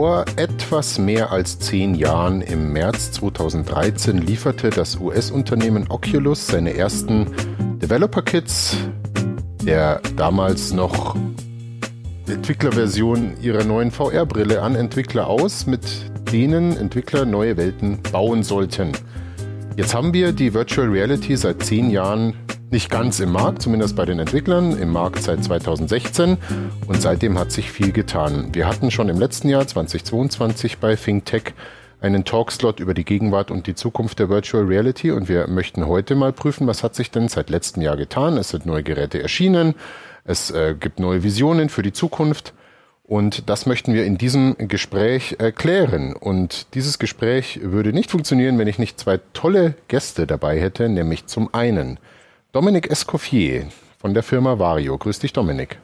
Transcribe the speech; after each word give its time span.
Vor 0.00 0.24
etwas 0.36 0.98
mehr 0.98 1.30
als 1.30 1.58
zehn 1.58 1.94
Jahren, 1.94 2.40
im 2.40 2.72
März 2.72 3.12
2013, 3.12 4.16
lieferte 4.16 4.70
das 4.70 4.98
US-Unternehmen 4.98 5.90
Oculus 5.90 6.46
seine 6.46 6.72
ersten 6.72 7.26
Developer-Kits 7.82 8.78
der 9.62 10.00
damals 10.16 10.72
noch 10.72 11.16
Entwicklerversion 12.26 13.34
ihrer 13.42 13.64
neuen 13.64 13.90
VR-Brille 13.90 14.62
an 14.62 14.74
Entwickler 14.74 15.26
aus, 15.26 15.66
mit 15.66 15.82
denen 16.32 16.78
Entwickler 16.78 17.26
neue 17.26 17.58
Welten 17.58 18.00
bauen 18.10 18.42
sollten. 18.42 18.92
Jetzt 19.80 19.94
haben 19.94 20.12
wir 20.12 20.32
die 20.32 20.52
Virtual 20.52 20.88
Reality 20.88 21.38
seit 21.38 21.62
zehn 21.62 21.88
Jahren 21.88 22.34
nicht 22.70 22.90
ganz 22.90 23.18
im 23.18 23.32
Markt, 23.32 23.62
zumindest 23.62 23.96
bei 23.96 24.04
den 24.04 24.18
Entwicklern, 24.18 24.78
im 24.78 24.92
Markt 24.92 25.22
seit 25.22 25.42
2016 25.42 26.36
und 26.86 27.00
seitdem 27.00 27.38
hat 27.38 27.50
sich 27.50 27.70
viel 27.70 27.90
getan. 27.90 28.50
Wir 28.52 28.68
hatten 28.68 28.90
schon 28.90 29.08
im 29.08 29.18
letzten 29.18 29.48
Jahr 29.48 29.66
2022 29.66 30.76
bei 30.80 30.96
ThinkTech 30.96 31.54
einen 31.98 32.26
Talkslot 32.26 32.78
über 32.78 32.92
die 32.92 33.06
Gegenwart 33.06 33.50
und 33.50 33.66
die 33.66 33.74
Zukunft 33.74 34.18
der 34.18 34.28
Virtual 34.28 34.64
Reality 34.64 35.12
und 35.12 35.30
wir 35.30 35.46
möchten 35.46 35.86
heute 35.86 36.14
mal 36.14 36.34
prüfen, 36.34 36.66
was 36.66 36.82
hat 36.82 36.94
sich 36.94 37.10
denn 37.10 37.28
seit 37.28 37.48
letztem 37.48 37.82
Jahr 37.82 37.96
getan. 37.96 38.36
Es 38.36 38.50
sind 38.50 38.66
neue 38.66 38.82
Geräte 38.82 39.22
erschienen, 39.22 39.74
es 40.24 40.50
äh, 40.50 40.74
gibt 40.78 41.00
neue 41.00 41.22
Visionen 41.22 41.70
für 41.70 41.80
die 41.80 41.94
Zukunft 41.94 42.52
und 43.10 43.50
das 43.50 43.66
möchten 43.66 43.92
wir 43.92 44.04
in 44.04 44.18
diesem 44.18 44.54
Gespräch 44.56 45.34
erklären. 45.40 46.14
Und 46.14 46.72
dieses 46.74 47.00
Gespräch 47.00 47.58
würde 47.60 47.92
nicht 47.92 48.08
funktionieren, 48.08 48.56
wenn 48.56 48.68
ich 48.68 48.78
nicht 48.78 49.00
zwei 49.00 49.18
tolle 49.32 49.74
Gäste 49.88 50.28
dabei 50.28 50.60
hätte, 50.60 50.88
nämlich 50.88 51.26
zum 51.26 51.52
einen 51.52 51.98
Dominik 52.52 52.88
Escoffier 52.88 53.66
von 53.98 54.14
der 54.14 54.22
Firma 54.22 54.60
Vario. 54.60 54.96
Grüß 54.96 55.18
dich, 55.18 55.32
Dominik. 55.32 55.78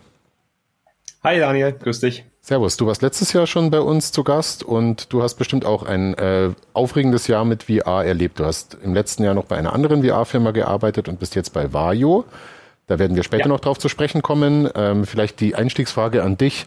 Hi 1.25 1.41
Daniel, 1.41 1.73
grüß 1.73 1.99
dich. 1.99 2.25
Servus, 2.43 2.77
du 2.77 2.87
warst 2.87 3.03
letztes 3.03 3.33
Jahr 3.33 3.49
schon 3.49 3.73
bei 3.73 3.81
uns 3.81 4.13
zu 4.13 4.23
Gast 4.23 4.63
und 4.63 5.13
du 5.13 5.25
hast 5.25 5.35
bestimmt 5.35 5.65
auch 5.65 5.83
ein 5.83 6.15
äh, 6.15 6.51
aufregendes 6.75 7.27
Jahr 7.27 7.45
mit 7.45 7.65
VR 7.65 8.05
erlebt. 8.05 8.39
Du 8.39 8.45
hast 8.45 8.79
im 8.85 8.95
letzten 8.95 9.25
Jahr 9.25 9.35
noch 9.35 9.47
bei 9.47 9.57
einer 9.57 9.73
anderen 9.73 10.05
VR-Firma 10.05 10.53
gearbeitet 10.53 11.09
und 11.09 11.19
bist 11.19 11.35
jetzt 11.35 11.53
bei 11.53 11.73
Vario. 11.73 12.25
Da 12.87 13.01
werden 13.01 13.17
wir 13.17 13.25
später 13.25 13.47
ja. 13.47 13.49
noch 13.49 13.59
drauf 13.59 13.81
zu 13.81 13.89
sprechen 13.89 14.23
kommen. 14.23 14.71
Ähm, 14.77 15.05
vielleicht 15.07 15.41
die 15.41 15.57
Einstiegsfrage 15.57 16.23
an 16.23 16.39
dich. 16.39 16.67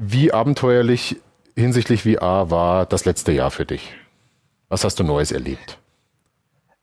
Wie 0.00 0.32
abenteuerlich 0.32 1.16
hinsichtlich 1.56 2.04
VR 2.04 2.52
war 2.52 2.86
das 2.86 3.04
letzte 3.04 3.32
Jahr 3.32 3.50
für 3.50 3.66
dich? 3.66 3.94
Was 4.68 4.84
hast 4.84 5.00
du 5.00 5.02
Neues 5.02 5.32
erlebt? 5.32 5.80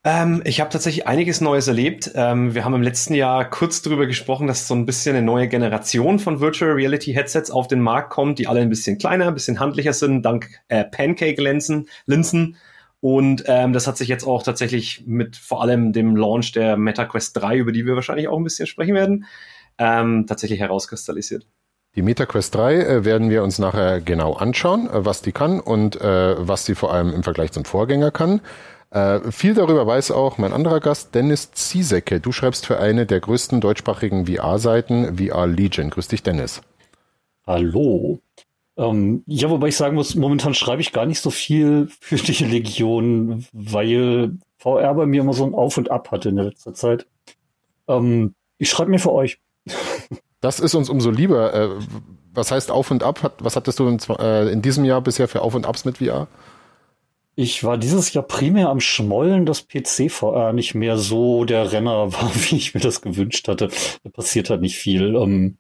Ähm, 0.03 0.41
ich 0.43 0.59
habe 0.59 0.69
tatsächlich 0.69 1.07
einiges 1.07 1.39
Neues 1.39 1.69
erlebt. 1.69 2.11
Ähm, 2.13 2.53
wir 2.55 2.65
haben 2.65 2.73
im 2.73 2.81
letzten 2.81 3.13
Jahr 3.13 3.49
kurz 3.49 3.81
darüber 3.81 4.05
gesprochen, 4.05 4.47
dass 4.47 4.67
so 4.67 4.75
ein 4.75 4.85
bisschen 4.85 5.15
eine 5.15 5.25
neue 5.25 5.47
Generation 5.47 6.19
von 6.19 6.41
Virtual 6.41 6.73
Reality 6.73 7.13
Headsets 7.13 7.51
auf 7.51 7.69
den 7.69 7.79
Markt 7.79 8.09
kommt, 8.09 8.37
die 8.37 8.47
alle 8.47 8.59
ein 8.59 8.69
bisschen 8.69 8.97
kleiner, 8.97 9.29
ein 9.29 9.33
bisschen 9.33 9.61
handlicher 9.61 9.93
sind, 9.93 10.23
dank 10.23 10.49
äh, 10.67 10.83
Pancake-Linsen. 10.83 11.87
Linsen. 12.05 12.57
Und 12.99 13.45
ähm, 13.47 13.71
das 13.71 13.87
hat 13.87 13.95
sich 13.95 14.09
jetzt 14.09 14.25
auch 14.25 14.43
tatsächlich 14.43 15.05
mit 15.07 15.37
vor 15.37 15.61
allem 15.61 15.93
dem 15.93 16.17
Launch 16.17 16.51
der 16.51 16.75
Meta 16.75 17.05
Quest 17.05 17.37
3, 17.37 17.55
über 17.55 17.71
die 17.71 17.85
wir 17.85 17.95
wahrscheinlich 17.95 18.27
auch 18.27 18.37
ein 18.37 18.43
bisschen 18.43 18.67
sprechen 18.67 18.93
werden, 18.93 19.23
ähm, 19.77 20.25
tatsächlich 20.27 20.59
herauskristallisiert. 20.59 21.47
Die 21.95 22.01
MetaQuest 22.01 22.53
3 22.55 22.75
äh, 22.75 23.05
werden 23.05 23.29
wir 23.29 23.41
uns 23.43 23.57
nachher 23.57 24.01
genau 24.01 24.33
anschauen, 24.33 24.89
äh, 24.89 25.05
was 25.05 25.21
die 25.21 25.31
kann 25.31 25.59
und 25.59 25.99
äh, 26.01 26.35
was 26.37 26.65
sie 26.65 26.75
vor 26.75 26.93
allem 26.93 27.13
im 27.13 27.23
Vergleich 27.23 27.51
zum 27.53 27.63
Vorgänger 27.63 28.11
kann. 28.11 28.41
Äh, 28.91 29.31
viel 29.31 29.53
darüber 29.53 29.87
weiß 29.87 30.11
auch 30.11 30.37
mein 30.37 30.53
anderer 30.53 30.81
Gast, 30.81 31.15
Dennis 31.15 31.51
Ziesecke. 31.51 32.19
Du 32.19 32.31
schreibst 32.31 32.65
für 32.65 32.79
eine 32.79 33.05
der 33.05 33.21
größten 33.21 33.61
deutschsprachigen 33.61 34.27
VR-Seiten, 34.27 35.17
VR 35.17 35.47
Legion. 35.47 35.89
Grüß 35.89 36.09
dich, 36.09 36.21
Dennis. 36.21 36.61
Hallo. 37.47 38.19
Ähm, 38.77 39.23
ja, 39.25 39.49
wobei 39.49 39.69
ich 39.69 39.77
sagen 39.77 39.95
muss, 39.95 40.15
momentan 40.15 40.53
schreibe 40.53 40.81
ich 40.81 40.91
gar 40.91 41.05
nicht 41.05 41.21
so 41.21 41.29
viel 41.29 41.87
für 42.01 42.17
die 42.17 42.43
Legion, 42.43 43.45
weil 43.53 44.33
VR 44.57 44.93
bei 44.95 45.05
mir 45.05 45.21
immer 45.21 45.33
so 45.33 45.45
ein 45.45 45.53
Auf 45.53 45.77
und 45.77 45.91
Ab 45.91 46.11
hatte 46.11 46.29
in 46.29 46.35
der 46.35 46.45
letzten 46.45 46.75
Zeit. 46.75 47.07
Ähm, 47.87 48.35
ich 48.57 48.69
schreibe 48.69 48.91
mir 48.91 48.99
für 48.99 49.13
euch. 49.13 49.39
Das 50.45 50.59
ist 50.59 50.75
uns 50.75 50.91
umso 50.91 51.09
lieber. 51.09 51.55
Äh, 51.55 51.69
was 52.31 52.51
heißt 52.51 52.69
Auf 52.69 52.91
und 52.91 53.01
Ab? 53.01 53.33
Was 53.39 53.55
hattest 53.55 53.79
du 53.79 53.87
in, 53.87 53.97
äh, 54.19 54.51
in 54.51 54.61
diesem 54.61 54.85
Jahr 54.85 55.01
bisher 55.01 55.27
für 55.27 55.41
Auf 55.41 55.55
und 55.55 55.65
Abs 55.65 55.85
mit 55.85 55.97
VR? 55.97 56.27
Ich 57.33 57.63
war 57.63 57.79
dieses 57.79 58.13
Jahr 58.13 58.23
primär 58.23 58.69
am 58.69 58.79
Schmollen, 58.79 59.47
dass 59.47 59.67
PC-VR 59.67 60.53
nicht 60.53 60.75
mehr 60.75 60.99
so 60.99 61.45
der 61.45 61.71
Renner 61.71 62.13
war, 62.13 62.29
wie 62.35 62.57
ich 62.57 62.75
mir 62.75 62.79
das 62.79 63.01
gewünscht 63.01 63.47
hatte. 63.47 63.69
Da 64.03 64.09
passiert 64.11 64.51
halt 64.51 64.61
nicht 64.61 64.77
viel. 64.77 65.15
Ähm, 65.15 65.57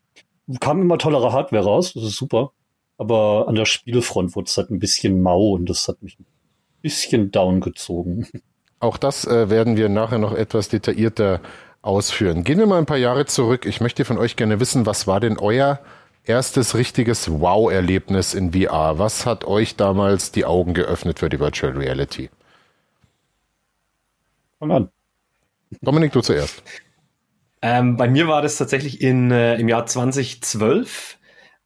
kam 0.59 0.83
immer 0.83 0.99
tollere 0.99 1.33
Hardware 1.33 1.63
raus, 1.63 1.93
das 1.95 2.03
ist 2.03 2.17
super. 2.17 2.51
Aber 2.99 3.47
an 3.47 3.55
der 3.55 3.65
Spielefront 3.65 4.35
wurde 4.35 4.45
es 4.45 4.55
halt 4.55 4.69
ein 4.69 4.77
bisschen 4.77 5.19
mau 5.23 5.53
und 5.53 5.67
das 5.67 5.87
hat 5.87 6.03
mich 6.03 6.19
ein 6.19 6.27
bisschen 6.83 7.31
downgezogen. 7.31 8.27
Auch 8.79 8.97
das 8.97 9.25
äh, 9.25 9.49
werden 9.49 9.77
wir 9.77 9.89
nachher 9.89 10.19
noch 10.19 10.33
etwas 10.33 10.69
detaillierter 10.69 11.41
ausführen. 11.85 12.43
Gehen 12.43 12.57
wir 12.57 12.65
mal 12.65 12.79
ein 12.79 12.85
paar 12.85 12.97
Jahre 12.97 13.25
zurück. 13.25 13.65
Ich 13.65 13.79
möchte 13.79 14.05
von 14.05 14.17
euch 14.17 14.35
gerne 14.35 14.59
wissen, 14.59 14.85
was 14.85 15.07
war 15.07 15.19
denn 15.19 15.37
euer 15.37 15.79
erstes 16.23 16.75
richtiges 16.75 17.29
Wow-Erlebnis 17.29 18.33
in 18.33 18.53
VR? 18.53 18.97
Was 18.97 19.25
hat 19.25 19.45
euch 19.45 19.75
damals 19.75 20.31
die 20.31 20.45
Augen 20.45 20.73
geöffnet 20.73 21.19
für 21.19 21.29
die 21.29 21.39
Virtual 21.39 21.73
Reality? 21.73 22.29
Fang 24.59 24.71
an. 24.71 24.89
Dominik, 25.81 26.11
du 26.11 26.21
zuerst. 26.21 26.63
Ähm, 27.61 27.97
bei 27.97 28.07
mir 28.07 28.27
war 28.27 28.41
das 28.41 28.57
tatsächlich 28.57 29.01
in, 29.01 29.31
äh, 29.31 29.55
im 29.55 29.67
Jahr 29.67 29.85
2012. 29.85 31.17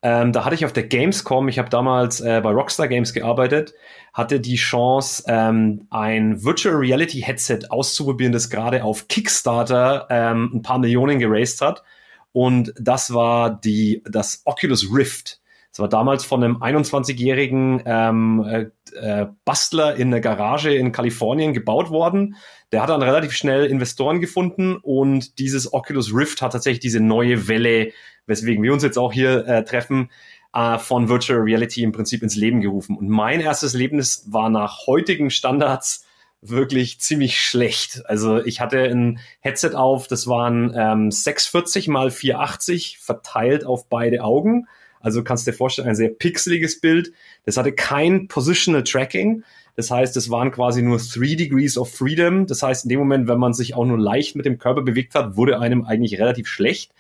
Ähm, 0.02 0.32
da 0.32 0.46
hatte 0.46 0.56
ich 0.56 0.66
auf 0.66 0.72
der 0.72 0.88
Gamescom, 0.88 1.50
ich 1.50 1.60
habe 1.60 1.70
damals 1.70 2.22
äh, 2.22 2.40
bei 2.42 2.52
Rockstar 2.52 2.88
Games 2.88 3.12
gearbeitet, 3.12 3.74
hatte 4.14 4.40
die 4.40 4.56
Chance, 4.56 5.24
ähm, 5.28 5.88
ein 5.90 6.42
Virtual 6.44 6.76
Reality 6.76 7.22
Headset 7.22 7.60
auszuprobieren, 7.70 8.32
das 8.32 8.50
gerade 8.50 8.84
auf 8.84 9.10
Kickstarter 9.10 10.08
ähm, 10.10 10.52
ein 10.54 10.62
paar 10.62 10.80
Millionen 10.80 11.20
geraced 11.20 11.62
hat. 11.62 11.84
Und 12.32 12.74
das 12.80 13.14
war 13.14 13.50
die, 13.50 14.04
das 14.10 14.42
Oculus 14.46 14.88
Rift. 14.94 15.42
Das 15.72 15.80
war 15.80 15.90
damals 15.90 16.26
von 16.26 16.44
einem 16.44 16.58
21-jährigen 16.58 17.84
ähm, 17.86 18.46
äh, 18.48 18.70
äh, 18.96 19.28
Bastler 19.46 19.96
in 19.96 20.10
der 20.12 20.20
Garage 20.20 20.74
in 20.74 20.92
Kalifornien 20.92 21.54
gebaut 21.54 21.92
worden. 21.92 22.36
Der 22.72 22.82
hat 22.82 22.90
dann 22.90 23.04
relativ 23.04 23.34
schnell 23.34 23.66
Investoren 23.66 24.20
gefunden 24.20 24.78
und 24.78 25.38
dieses 25.38 25.72
Oculus 25.72 26.14
Rift 26.14 26.42
hat 26.42 26.54
tatsächlich 26.54 26.80
diese 26.80 27.00
neue 27.00 27.48
Welle, 27.48 27.92
weswegen 28.26 28.64
wir 28.64 28.74
uns 28.74 28.84
jetzt 28.84 28.98
auch 28.98 29.14
hier 29.14 29.48
äh, 29.48 29.64
treffen, 29.64 30.10
äh, 30.54 30.80
von 30.80 31.08
Virtual 31.08 31.40
Reality 31.40 31.84
im 31.84 31.92
Prinzip 31.92 32.24
ins 32.24 32.36
Leben 32.36 32.62
gerufen. 32.62 32.98
Und 32.98 33.10
mein 33.10 33.40
erstes 33.40 33.74
Erlebnis 33.74 34.26
war 34.28 34.50
nach 34.50 34.88
heutigen 34.88 35.30
Standards 35.30 36.06
wirklich 36.42 37.00
ziemlich 37.00 37.40
schlecht. 37.40 38.02
Also 38.06 38.44
ich 38.44 38.62
hatte 38.62 38.84
ein 38.84 39.20
Headset 39.42 39.76
auf, 39.76 40.08
das 40.08 40.26
waren 40.28 40.74
ähm, 40.76 41.12
640 41.12 41.88
mal 41.90 42.12
480 42.12 42.98
verteilt 43.00 43.66
auf 43.66 43.90
beide 43.90 44.24
Augen. 44.24 44.68
Also 45.00 45.24
kannst 45.24 45.48
dir 45.48 45.54
vorstellen, 45.54 45.88
ein 45.88 45.96
sehr 45.96 46.10
pixeliges 46.10 46.82
Bild. 46.82 47.12
Das 47.46 47.58
hatte 47.58 47.72
kein 47.72 48.28
Positional 48.28 48.84
Tracking. 48.84 49.44
Das 49.76 49.92
heißt, 49.92 50.18
es 50.18 50.30
waren 50.30 50.52
quasi 50.52 50.82
nur 50.82 51.00
three 51.00 51.36
degrees 51.36 51.78
of 51.78 51.94
freedom. 51.94 52.48
Das 52.48 52.62
heißt, 52.64 52.86
in 52.86 52.90
dem 52.90 53.00
Moment, 53.00 53.28
wenn 53.28 53.40
man 53.40 53.54
sich 53.54 53.76
auch 53.76 53.86
nur 53.86 53.98
leicht 53.98 54.36
mit 54.36 54.46
dem 54.46 54.58
Körper 54.58 54.82
bewegt 54.82 55.16
hat, 55.16 55.38
wurde 55.38 55.60
einem 55.60 55.86
eigentlich 55.86 56.20
relativ 56.20 56.48
schlecht. 56.48 56.92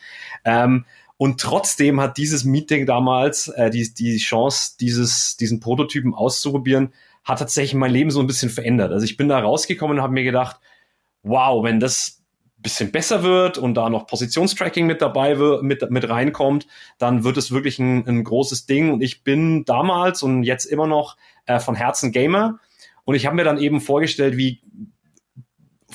Ähm, 0.45 0.85
und 1.17 1.41
trotzdem 1.41 1.99
hat 1.99 2.17
dieses 2.17 2.45
Meeting 2.45 2.85
damals 2.85 3.49
äh, 3.49 3.69
die, 3.69 3.93
die 3.93 4.17
Chance, 4.17 4.77
dieses, 4.79 5.35
diesen 5.35 5.59
Prototypen 5.59 6.13
auszuprobieren, 6.13 6.93
hat 7.25 7.39
tatsächlich 7.39 7.73
mein 7.73 7.91
Leben 7.91 8.11
so 8.11 8.21
ein 8.21 8.27
bisschen 8.27 8.49
verändert. 8.49 8.93
Also 8.93 9.03
ich 9.03 9.17
bin 9.17 9.27
da 9.27 9.39
rausgekommen 9.39 9.97
und 9.97 10.03
habe 10.03 10.13
mir 10.13 10.23
gedacht, 10.23 10.61
wow, 11.23 11.61
wenn 11.63 11.81
das 11.81 12.18
bisschen 12.61 12.91
besser 12.91 13.23
wird 13.23 13.57
und 13.57 13.75
da 13.75 13.89
noch 13.89 14.07
Positionstracking 14.07 14.85
mit 14.85 15.01
dabei 15.01 15.39
wird, 15.39 15.63
mit, 15.63 15.89
mit 15.89 16.09
reinkommt, 16.09 16.67
dann 16.97 17.23
wird 17.23 17.37
es 17.37 17.51
wirklich 17.51 17.79
ein, 17.79 18.05
ein 18.07 18.23
großes 18.23 18.65
Ding. 18.65 18.91
Und 18.91 19.01
ich 19.01 19.23
bin 19.23 19.65
damals 19.65 20.23
und 20.23 20.43
jetzt 20.43 20.65
immer 20.65 20.87
noch 20.87 21.15
äh, 21.45 21.59
von 21.59 21.75
Herzen 21.75 22.11
Gamer. 22.11 22.59
Und 23.05 23.15
ich 23.15 23.25
habe 23.25 23.35
mir 23.35 23.43
dann 23.43 23.57
eben 23.57 23.81
vorgestellt, 23.81 24.37
wie 24.37 24.61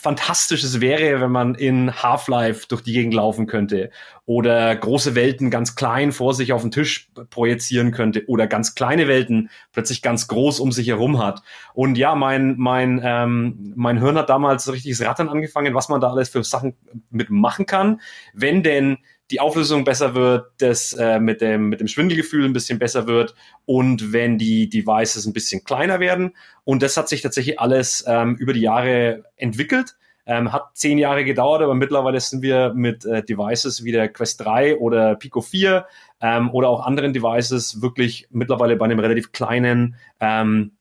fantastisch 0.05 0.63
es 0.63 0.83
wäre, 0.83 1.23
wenn 1.23 1.33
man 1.33 1.55
in 1.55 2.03
Half-Life 2.03 2.67
durch 2.69 2.83
die 2.83 2.93
Gegend 2.93 3.15
laufen 3.15 3.47
könnte 3.47 3.91
oder 4.27 4.77
große 4.77 5.15
Welten 5.15 5.51
ganz 5.51 5.77
klein 5.77 6.13
vor 6.13 6.35
sich 6.35 6.53
auf 6.53 6.61
den 6.61 6.71
Tisch 6.71 7.11
projizieren 7.31 7.91
könnte 7.91 8.23
oder 8.27 8.47
ganz 8.47 8.75
kleine 8.75 9.09
Welten 9.09 9.49
plötzlich 9.73 10.03
ganz 10.03 10.29
groß 10.29 10.61
um 10.61 10.73
sich 10.73 10.89
herum 10.89 11.19
hat. 11.19 11.43
Und 11.73 11.97
ja, 11.97 12.15
mein, 12.15 12.57
mein, 12.59 13.01
ähm, 13.03 13.73
mein 13.77 13.99
Hirn 13.99 14.19
hat 14.19 14.29
damals 14.29 14.71
richtiges 14.71 15.01
Rattern 15.01 15.31
angefangen, 15.31 15.73
was 15.75 15.89
man 15.89 16.03
da 16.03 16.11
alles 16.11 16.29
für 16.29 16.45
Sachen 16.45 16.77
mitmachen 17.09 17.65
kann, 17.65 18.03
wenn 18.35 18.63
denn 18.63 18.99
die 19.31 19.41
Auflösung 19.41 19.85
besser 19.85 20.15
wird, 20.15 20.53
das 20.59 20.93
äh, 20.93 21.19
mit, 21.19 21.41
dem, 21.41 21.69
mit 21.69 21.81
dem 21.81 21.89
Schwindelgefühl 21.89 22.45
ein 22.45 22.53
bisschen 22.53 22.79
besser 22.79 23.07
wird 23.07 23.35
und 23.65 24.13
wenn 24.13 24.39
die 24.39 24.69
Devices 24.69 25.27
ein 25.27 25.33
bisschen 25.33 25.65
kleiner 25.65 25.99
werden. 25.99 26.37
Und 26.65 26.83
das 26.83 26.97
hat 26.97 27.09
sich 27.09 27.23
tatsächlich 27.23 27.59
alles 27.59 28.05
ähm, 28.07 28.37
über 28.37 28.53
die 28.53 28.61
Jahre 28.61 29.25
entwickelt. 29.37 29.97
Ähm, 30.27 30.53
hat 30.53 30.71
zehn 30.75 30.97
Jahre 30.97 31.23
gedauert, 31.25 31.61
aber 31.61 31.75
mittlerweile 31.75 32.19
sind 32.19 32.41
wir 32.41 32.73
mit 32.75 33.05
äh, 33.05 33.23
Devices 33.23 33.85
wie 33.85 33.93
der 33.93 34.09
Quest 34.09 34.41
3 34.43 34.79
oder 34.79 35.17
Pico 35.17 35.43
4 35.43 35.87
ähm, 36.23 36.51
oder 36.51 36.71
auch 36.71 36.87
anderen 36.87 37.13
Devices 37.13 37.83
wirklich 37.83 38.27
mittlerweile 38.31 38.77
bei 38.77 38.87
einem 38.87 39.01
relativ 39.01 39.33
kleinen, 39.33 39.97
ähm, 40.21 40.73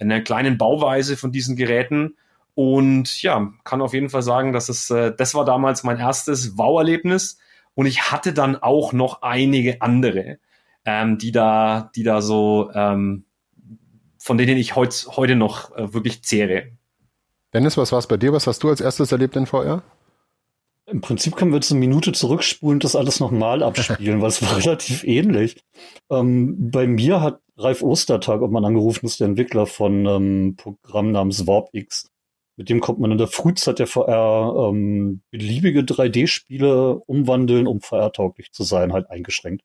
einer 0.00 0.20
kleinen 0.22 0.58
Bauweise 0.58 1.16
von 1.16 1.30
diesen 1.30 1.54
Geräten. 1.54 2.16
Und 2.56 3.22
ja, 3.22 3.52
kann 3.62 3.80
auf 3.80 3.94
jeden 3.94 4.10
Fall 4.10 4.22
sagen, 4.22 4.52
dass 4.52 4.68
es, 4.68 4.90
äh, 4.90 5.14
das 5.16 5.34
war 5.34 5.44
damals 5.44 5.84
mein 5.84 5.98
erstes 5.98 6.58
Wow-Erlebnis. 6.58 7.38
Und 7.74 7.86
ich 7.86 8.10
hatte 8.10 8.32
dann 8.32 8.56
auch 8.56 8.92
noch 8.92 9.22
einige 9.22 9.82
andere, 9.82 10.38
ähm, 10.84 11.18
die 11.18 11.32
da, 11.32 11.90
die 11.94 12.02
da 12.02 12.22
so, 12.22 12.70
ähm, 12.74 13.24
von 14.18 14.38
denen 14.38 14.56
ich 14.56 14.76
heut, 14.76 15.06
heute 15.16 15.36
noch 15.36 15.74
äh, 15.76 15.94
wirklich 15.94 16.22
zehre. 16.22 16.72
Dennis, 17.52 17.76
was 17.76 17.92
war 17.92 17.98
es 17.98 18.06
bei 18.06 18.16
dir? 18.16 18.32
Was 18.32 18.46
hast 18.46 18.62
du 18.62 18.68
als 18.68 18.80
erstes 18.80 19.12
erlebt 19.12 19.36
in 19.36 19.46
VR? 19.46 19.82
Im 20.86 21.00
Prinzip 21.00 21.36
können 21.36 21.52
wir 21.52 21.56
jetzt 21.56 21.70
eine 21.70 21.80
Minute 21.80 22.12
zurückspulen 22.12 22.76
und 22.76 22.84
das 22.84 22.96
alles 22.96 23.20
nochmal 23.20 23.62
abspielen, 23.62 24.20
weil 24.20 24.28
es 24.28 24.42
war 24.42 24.56
relativ 24.64 25.04
ähnlich. 25.04 25.62
Ähm, 26.10 26.70
bei 26.70 26.86
mir 26.86 27.20
hat 27.20 27.40
Ralf 27.56 27.82
Ostertag, 27.82 28.42
ob 28.42 28.50
man 28.50 28.64
angerufen 28.64 29.06
ist, 29.06 29.20
der 29.20 29.28
Entwickler 29.28 29.66
von 29.66 30.06
einem 30.06 30.46
ähm, 30.48 30.56
Programm 30.56 31.12
namens 31.12 31.46
WarpX, 31.46 32.09
mit 32.60 32.68
dem 32.68 32.80
kommt 32.80 33.00
man 33.00 33.10
in 33.10 33.16
der 33.16 33.26
Frühzeit 33.26 33.78
der 33.78 33.86
VR 33.86 34.68
ähm, 34.68 35.22
beliebige 35.30 35.80
3D-Spiele 35.80 36.96
umwandeln, 37.06 37.66
um 37.66 37.80
VR-tauglich 37.80 38.52
zu 38.52 38.64
sein, 38.64 38.92
halt 38.92 39.08
eingeschränkt. 39.08 39.62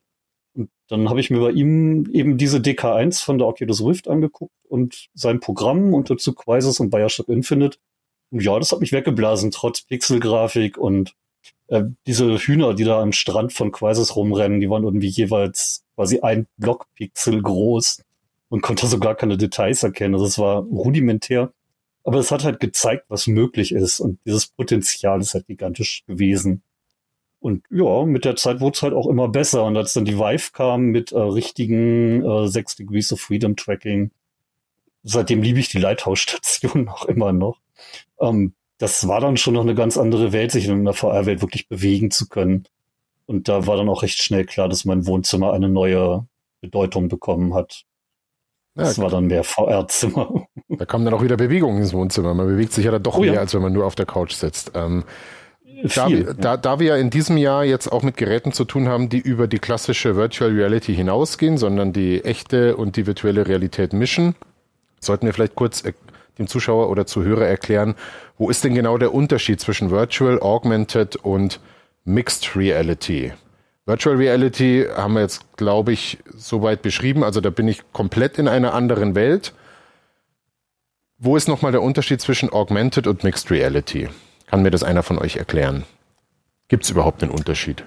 Und 0.53 0.69
dann 0.87 1.09
habe 1.09 1.19
ich 1.19 1.29
mir 1.29 1.41
bei 1.41 1.51
ihm 1.51 2.09
eben 2.13 2.37
diese 2.37 2.59
DK1 2.59 3.21
von 3.21 3.37
der 3.37 3.47
Oculus 3.47 3.83
Rift 3.83 4.07
angeguckt 4.07 4.55
und 4.69 5.09
sein 5.13 5.41
Programm 5.41 5.93
und 5.93 6.09
dazu 6.09 6.33
Quisys 6.33 6.79
und 6.79 6.89
Bioshock 6.89 7.27
Infinite. 7.27 7.79
Und 8.31 8.41
ja, 8.41 8.57
das 8.57 8.71
hat 8.71 8.79
mich 8.79 8.93
weggeblasen, 8.93 9.51
trotz 9.51 9.81
Pixelgrafik 9.81 10.77
und 10.77 11.15
äh, 11.67 11.83
diese 12.07 12.37
Hühner, 12.37 12.75
die 12.75 12.85
da 12.85 13.01
am 13.01 13.11
Strand 13.11 13.51
von 13.51 13.73
Quisys 13.73 14.15
rumrennen, 14.15 14.61
die 14.61 14.69
waren 14.69 14.85
irgendwie 14.85 15.09
jeweils 15.09 15.83
quasi 15.95 16.21
ein 16.21 16.47
Blockpixel 16.55 17.41
groß 17.41 18.05
und 18.47 18.61
konnte 18.61 18.87
sogar 18.87 19.15
keine 19.15 19.35
Details 19.35 19.83
erkennen. 19.83 20.13
Also 20.13 20.27
es 20.27 20.39
war 20.39 20.61
rudimentär. 20.61 21.51
Aber 22.05 22.19
es 22.19 22.31
hat 22.31 22.43
halt 22.43 22.59
gezeigt, 22.59 23.05
was 23.09 23.27
möglich 23.27 23.71
ist. 23.71 23.99
Und 23.99 24.19
dieses 24.25 24.47
Potenzial 24.47 25.19
ist 25.19 25.33
halt 25.33 25.47
gigantisch 25.47 26.03
gewesen. 26.05 26.61
Und 27.39 27.63
ja, 27.69 28.05
mit 28.05 28.25
der 28.25 28.35
Zeit 28.35 28.59
wurde 28.61 28.75
es 28.75 28.81
halt 28.83 28.93
auch 28.93 29.07
immer 29.07 29.27
besser. 29.27 29.65
Und 29.65 29.75
als 29.75 29.93
dann 29.93 30.05
die 30.05 30.17
Vive 30.17 30.51
kam 30.53 30.85
mit 30.85 31.11
äh, 31.11 31.19
richtigen 31.19 32.23
äh, 32.23 32.47
6 32.47 32.77
Degrees 32.77 33.11
of 33.11 33.19
Freedom 33.19 33.55
Tracking, 33.55 34.11
seitdem 35.03 35.41
liebe 35.41 35.59
ich 35.59 35.69
die 35.69 35.79
Lighthouse-Station 35.79 36.87
auch 36.89 37.05
immer 37.05 37.33
noch. 37.33 37.59
Ähm, 38.19 38.53
das 38.77 39.07
war 39.07 39.19
dann 39.19 39.37
schon 39.37 39.55
noch 39.55 39.61
eine 39.61 39.75
ganz 39.75 39.97
andere 39.97 40.31
Welt, 40.31 40.51
sich 40.51 40.67
in 40.67 40.85
der 40.85 40.93
VR-Welt 40.93 41.41
wirklich 41.41 41.67
bewegen 41.67 42.11
zu 42.11 42.27
können. 42.27 42.67
Und 43.25 43.47
da 43.47 43.65
war 43.65 43.77
dann 43.77 43.89
auch 43.89 44.03
recht 44.03 44.21
schnell 44.21 44.45
klar, 44.45 44.69
dass 44.69 44.85
mein 44.85 45.07
Wohnzimmer 45.07 45.53
eine 45.53 45.69
neue 45.69 46.27
Bedeutung 46.61 47.07
bekommen 47.07 47.53
hat. 47.53 47.85
Das 48.75 48.97
ja, 48.97 49.03
war 49.03 49.09
dann 49.09 49.27
mehr 49.27 49.43
VR-Zimmer. 49.43 50.47
Da 50.67 50.85
kam 50.85 51.05
dann 51.05 51.13
auch 51.13 51.23
wieder 51.23 51.37
Bewegung 51.37 51.77
ins 51.77 51.93
Wohnzimmer. 51.93 52.33
Man 52.33 52.47
bewegt 52.47 52.73
sich 52.73 52.83
ja 52.83 52.91
dann 52.91 53.03
doch 53.03 53.17
oh, 53.17 53.21
mehr, 53.21 53.35
ja. 53.35 53.39
als 53.39 53.53
wenn 53.53 53.61
man 53.61 53.71
nur 53.71 53.85
auf 53.85 53.95
der 53.95 54.05
Couch 54.05 54.33
sitzt. 54.33 54.71
Ähm, 54.75 55.05
da, 55.83 56.07
ja. 56.07 56.33
da, 56.33 56.57
da, 56.57 56.79
wir 56.79 56.87
ja 56.87 56.95
in 56.97 57.09
diesem 57.09 57.37
Jahr 57.37 57.63
jetzt 57.63 57.91
auch 57.91 58.03
mit 58.03 58.17
Geräten 58.17 58.51
zu 58.51 58.65
tun 58.65 58.87
haben, 58.87 59.07
die 59.09 59.19
über 59.19 59.47
die 59.47 59.59
klassische 59.59 60.15
Virtual 60.15 60.51
Reality 60.51 60.93
hinausgehen, 60.93 61.57
sondern 61.57 61.93
die 61.93 62.23
echte 62.23 62.75
und 62.75 62.97
die 62.97 63.07
virtuelle 63.07 63.47
Realität 63.47 63.93
mischen, 63.93 64.35
sollten 64.99 65.25
wir 65.25 65.33
vielleicht 65.33 65.55
kurz 65.55 65.83
dem 66.37 66.47
Zuschauer 66.47 66.89
oder 66.89 67.05
Zuhörer 67.05 67.45
erklären, 67.45 67.95
wo 68.37 68.49
ist 68.49 68.63
denn 68.63 68.75
genau 68.75 68.97
der 68.97 69.13
Unterschied 69.13 69.61
zwischen 69.61 69.91
Virtual, 69.91 70.39
Augmented 70.39 71.15
und 71.15 71.59
Mixed 72.03 72.55
Reality? 72.55 73.33
Virtual 73.85 74.15
Reality 74.15 74.87
haben 74.95 75.13
wir 75.13 75.21
jetzt, 75.21 75.57
glaube 75.57 75.93
ich, 75.93 76.17
soweit 76.33 76.81
beschrieben. 76.81 77.23
Also 77.23 77.39
da 77.39 77.51
bin 77.51 77.67
ich 77.67 77.83
komplett 77.93 78.39
in 78.39 78.47
einer 78.47 78.73
anderen 78.73 79.13
Welt. 79.13 79.53
Wo 81.19 81.37
ist 81.37 81.47
nochmal 81.47 81.71
der 81.71 81.83
Unterschied 81.83 82.19
zwischen 82.19 82.49
Augmented 82.51 83.05
und 83.05 83.23
Mixed 83.23 83.51
Reality? 83.51 84.09
Kann 84.47 84.63
mir 84.63 84.71
das 84.71 84.83
einer 84.83 85.03
von 85.03 85.19
euch 85.19 85.37
erklären? 85.37 85.83
Gibt 86.67 86.83
es 86.83 86.89
überhaupt 86.89 87.21
einen 87.21 87.31
Unterschied? 87.31 87.85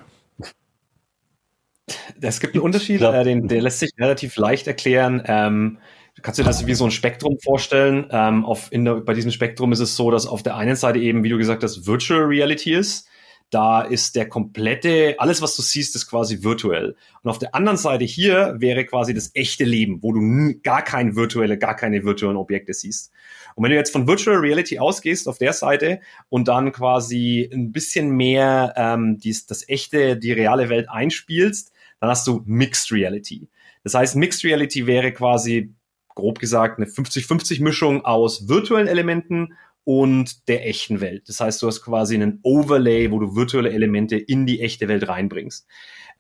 Es 2.21 2.41
gibt 2.41 2.55
einen 2.55 2.63
Unterschied, 2.63 3.03
äh, 3.03 3.25
den, 3.25 3.49
der 3.49 3.63
lässt 3.63 3.81
sich 3.81 3.93
relativ 3.99 4.37
leicht 4.37 4.67
erklären. 4.69 5.23
Ähm, 5.27 5.79
du 6.15 6.23
kannst 6.23 6.39
dir 6.39 6.45
das 6.45 6.67
wie 6.67 6.75
so 6.75 6.85
ein 6.85 6.91
Spektrum 6.91 7.39
vorstellen. 7.43 8.07
Ähm, 8.11 8.45
auf, 8.45 8.71
in 8.71 8.85
der, 8.85 8.97
bei 8.97 9.15
diesem 9.15 9.33
Spektrum 9.33 9.73
ist 9.73 9.81
es 9.81 9.97
so, 9.97 10.11
dass 10.11 10.27
auf 10.27 10.43
der 10.43 10.57
einen 10.57 10.77
Seite 10.77 11.01
eben, 11.01 11.25
wie 11.25 11.29
du 11.29 11.39
gesagt 11.39 11.63
hast, 11.65 11.87
Virtual 11.87 12.21
Reality 12.21 12.73
ist. 12.75 13.09
Da 13.51 13.81
ist 13.81 14.15
der 14.15 14.29
komplette, 14.29 15.15
alles 15.19 15.41
was 15.41 15.57
du 15.57 15.63
siehst, 15.63 15.97
ist 15.97 16.07
quasi 16.07 16.43
virtuell. 16.43 16.97
Und 17.23 17.31
auf 17.31 17.39
der 17.39 17.55
anderen 17.55 17.79
Seite 17.79 18.05
hier 18.05 18.57
wäre 18.59 18.85
quasi 18.85 19.15
das 19.15 19.31
echte 19.35 19.65
Leben, 19.65 20.03
wo 20.03 20.13
du 20.13 20.61
gar 20.63 20.83
kein 20.83 21.17
virtuelle, 21.17 21.57
gar 21.57 21.75
keine 21.75 22.05
virtuellen 22.05 22.37
Objekte 22.37 22.75
siehst. 22.75 23.11
Und 23.55 23.65
wenn 23.65 23.71
du 23.71 23.77
jetzt 23.77 23.91
von 23.91 24.07
Virtual 24.07 24.37
Reality 24.37 24.79
ausgehst 24.79 25.29
auf 25.29 25.39
der 25.39 25.53
Seite 25.53 26.01
und 26.29 26.47
dann 26.47 26.73
quasi 26.73 27.49
ein 27.53 27.73
bisschen 27.73 28.11
mehr 28.11 28.75
ähm, 28.77 29.19
dies, 29.19 29.47
das 29.47 29.69
echte, 29.69 30.17
die 30.19 30.33
reale 30.33 30.69
Welt 30.69 30.89
einspielst, 30.91 31.73
dann 32.01 32.11
hast 32.11 32.27
du 32.27 32.43
Mixed 32.45 32.93
Reality. 32.93 33.49
Das 33.83 33.95
heißt, 33.95 34.17
Mixed 34.17 34.45
Reality 34.45 34.87
wäre 34.87 35.13
quasi 35.13 35.75
grob 36.15 36.41
gesagt 36.41 36.79
eine 36.79 36.87
50-50 36.87 37.63
Mischung 37.63 38.05
aus 38.05 38.49
virtuellen 38.49 38.89
Elementen 38.89 39.55
und 39.85 40.49
der 40.49 40.67
echten 40.67 41.01
Welt. 41.01 41.29
Das 41.29 41.41
heißt, 41.41 41.63
du 41.63 41.67
hast 41.67 41.83
quasi 41.83 42.15
einen 42.15 42.41
Overlay, 42.43 43.11
wo 43.11 43.19
du 43.19 43.35
virtuelle 43.35 43.71
Elemente 43.71 44.17
in 44.17 44.47
die 44.47 44.61
echte 44.61 44.89
Welt 44.89 45.09
reinbringst. 45.09 45.67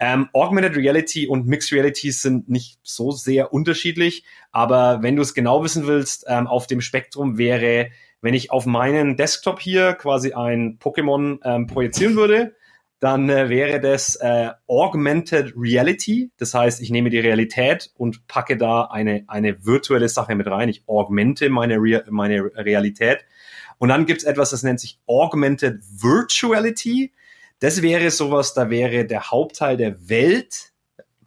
Ähm, 0.00 0.28
Augmented 0.32 0.76
Reality 0.76 1.26
und 1.26 1.46
Mixed 1.46 1.72
Reality 1.72 2.12
sind 2.12 2.48
nicht 2.48 2.78
so 2.82 3.10
sehr 3.10 3.52
unterschiedlich, 3.52 4.24
aber 4.52 5.02
wenn 5.02 5.16
du 5.16 5.22
es 5.22 5.34
genau 5.34 5.64
wissen 5.64 5.86
willst, 5.86 6.24
ähm, 6.28 6.46
auf 6.46 6.66
dem 6.66 6.80
Spektrum 6.80 7.36
wäre, 7.36 7.90
wenn 8.20 8.34
ich 8.34 8.50
auf 8.50 8.64
meinen 8.64 9.16
Desktop 9.16 9.60
hier 9.60 9.94
quasi 9.94 10.32
ein 10.32 10.78
Pokémon 10.78 11.38
ähm, 11.44 11.66
projizieren 11.66 12.16
würde, 12.16 12.54
dann 13.00 13.28
äh, 13.28 13.48
wäre 13.48 13.80
das 13.80 14.16
äh, 14.16 14.50
Augmented 14.66 15.52
Reality. 15.56 16.30
Das 16.36 16.54
heißt, 16.54 16.80
ich 16.80 16.90
nehme 16.90 17.10
die 17.10 17.20
Realität 17.20 17.92
und 17.96 18.26
packe 18.26 18.56
da 18.56 18.84
eine, 18.84 19.24
eine 19.28 19.64
virtuelle 19.64 20.08
Sache 20.08 20.34
mit 20.34 20.48
rein. 20.48 20.68
Ich 20.68 20.82
augmente 20.86 21.48
meine, 21.48 21.76
Re 21.76 22.04
meine 22.10 22.44
Realität. 22.56 23.24
Und 23.78 23.88
dann 23.88 24.06
gibt 24.06 24.20
es 24.20 24.24
etwas, 24.24 24.50
das 24.50 24.62
nennt 24.62 24.80
sich 24.80 24.98
Augmented 25.06 25.80
Virtuality. 26.02 27.12
Das 27.60 27.82
wäre 27.82 28.10
sowas, 28.10 28.54
da 28.54 28.70
wäre 28.70 29.04
der 29.04 29.30
Hauptteil 29.30 29.76
der 29.76 30.08
Welt 30.08 30.72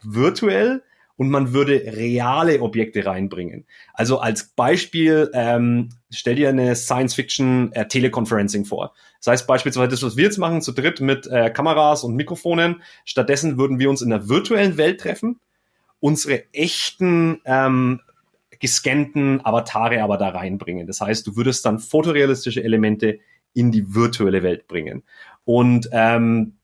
virtuell 0.02 0.82
und 1.16 1.30
man 1.30 1.52
würde 1.52 1.74
reale 1.74 2.60
Objekte 2.60 3.04
reinbringen. 3.04 3.64
Also 3.94 4.18
als 4.18 4.48
Beispiel, 4.48 5.30
ähm, 5.34 5.90
stell 6.10 6.34
dir 6.34 6.48
eine 6.48 6.74
Science-Fiction-Teleconferencing 6.74 8.62
äh, 8.62 8.66
vor. 8.66 8.94
Das 9.18 9.28
heißt 9.28 9.46
beispielsweise 9.46 9.88
das, 9.88 10.02
was 10.02 10.16
wir 10.16 10.24
jetzt 10.24 10.38
machen, 10.38 10.62
zu 10.62 10.72
dritt 10.72 11.00
mit 11.00 11.26
äh, 11.26 11.50
Kameras 11.50 12.02
und 12.02 12.16
Mikrofonen. 12.16 12.82
Stattdessen 13.04 13.56
würden 13.58 13.78
wir 13.78 13.88
uns 13.90 14.02
in 14.02 14.10
der 14.10 14.28
virtuellen 14.28 14.78
Welt 14.78 15.00
treffen, 15.00 15.38
unsere 16.00 16.42
echten 16.52 17.40
ähm, 17.44 18.00
gescannten 18.62 19.44
Avatare 19.44 20.02
aber 20.04 20.16
da 20.16 20.28
reinbringen. 20.28 20.86
Das 20.86 21.00
heißt, 21.00 21.26
du 21.26 21.36
würdest 21.36 21.66
dann 21.66 21.80
fotorealistische 21.80 22.62
Elemente 22.62 23.18
in 23.54 23.72
die 23.72 23.92
virtuelle 23.92 24.44
Welt 24.44 24.68
bringen. 24.68 25.02
Und 25.44 25.88
ähm, 25.90 26.58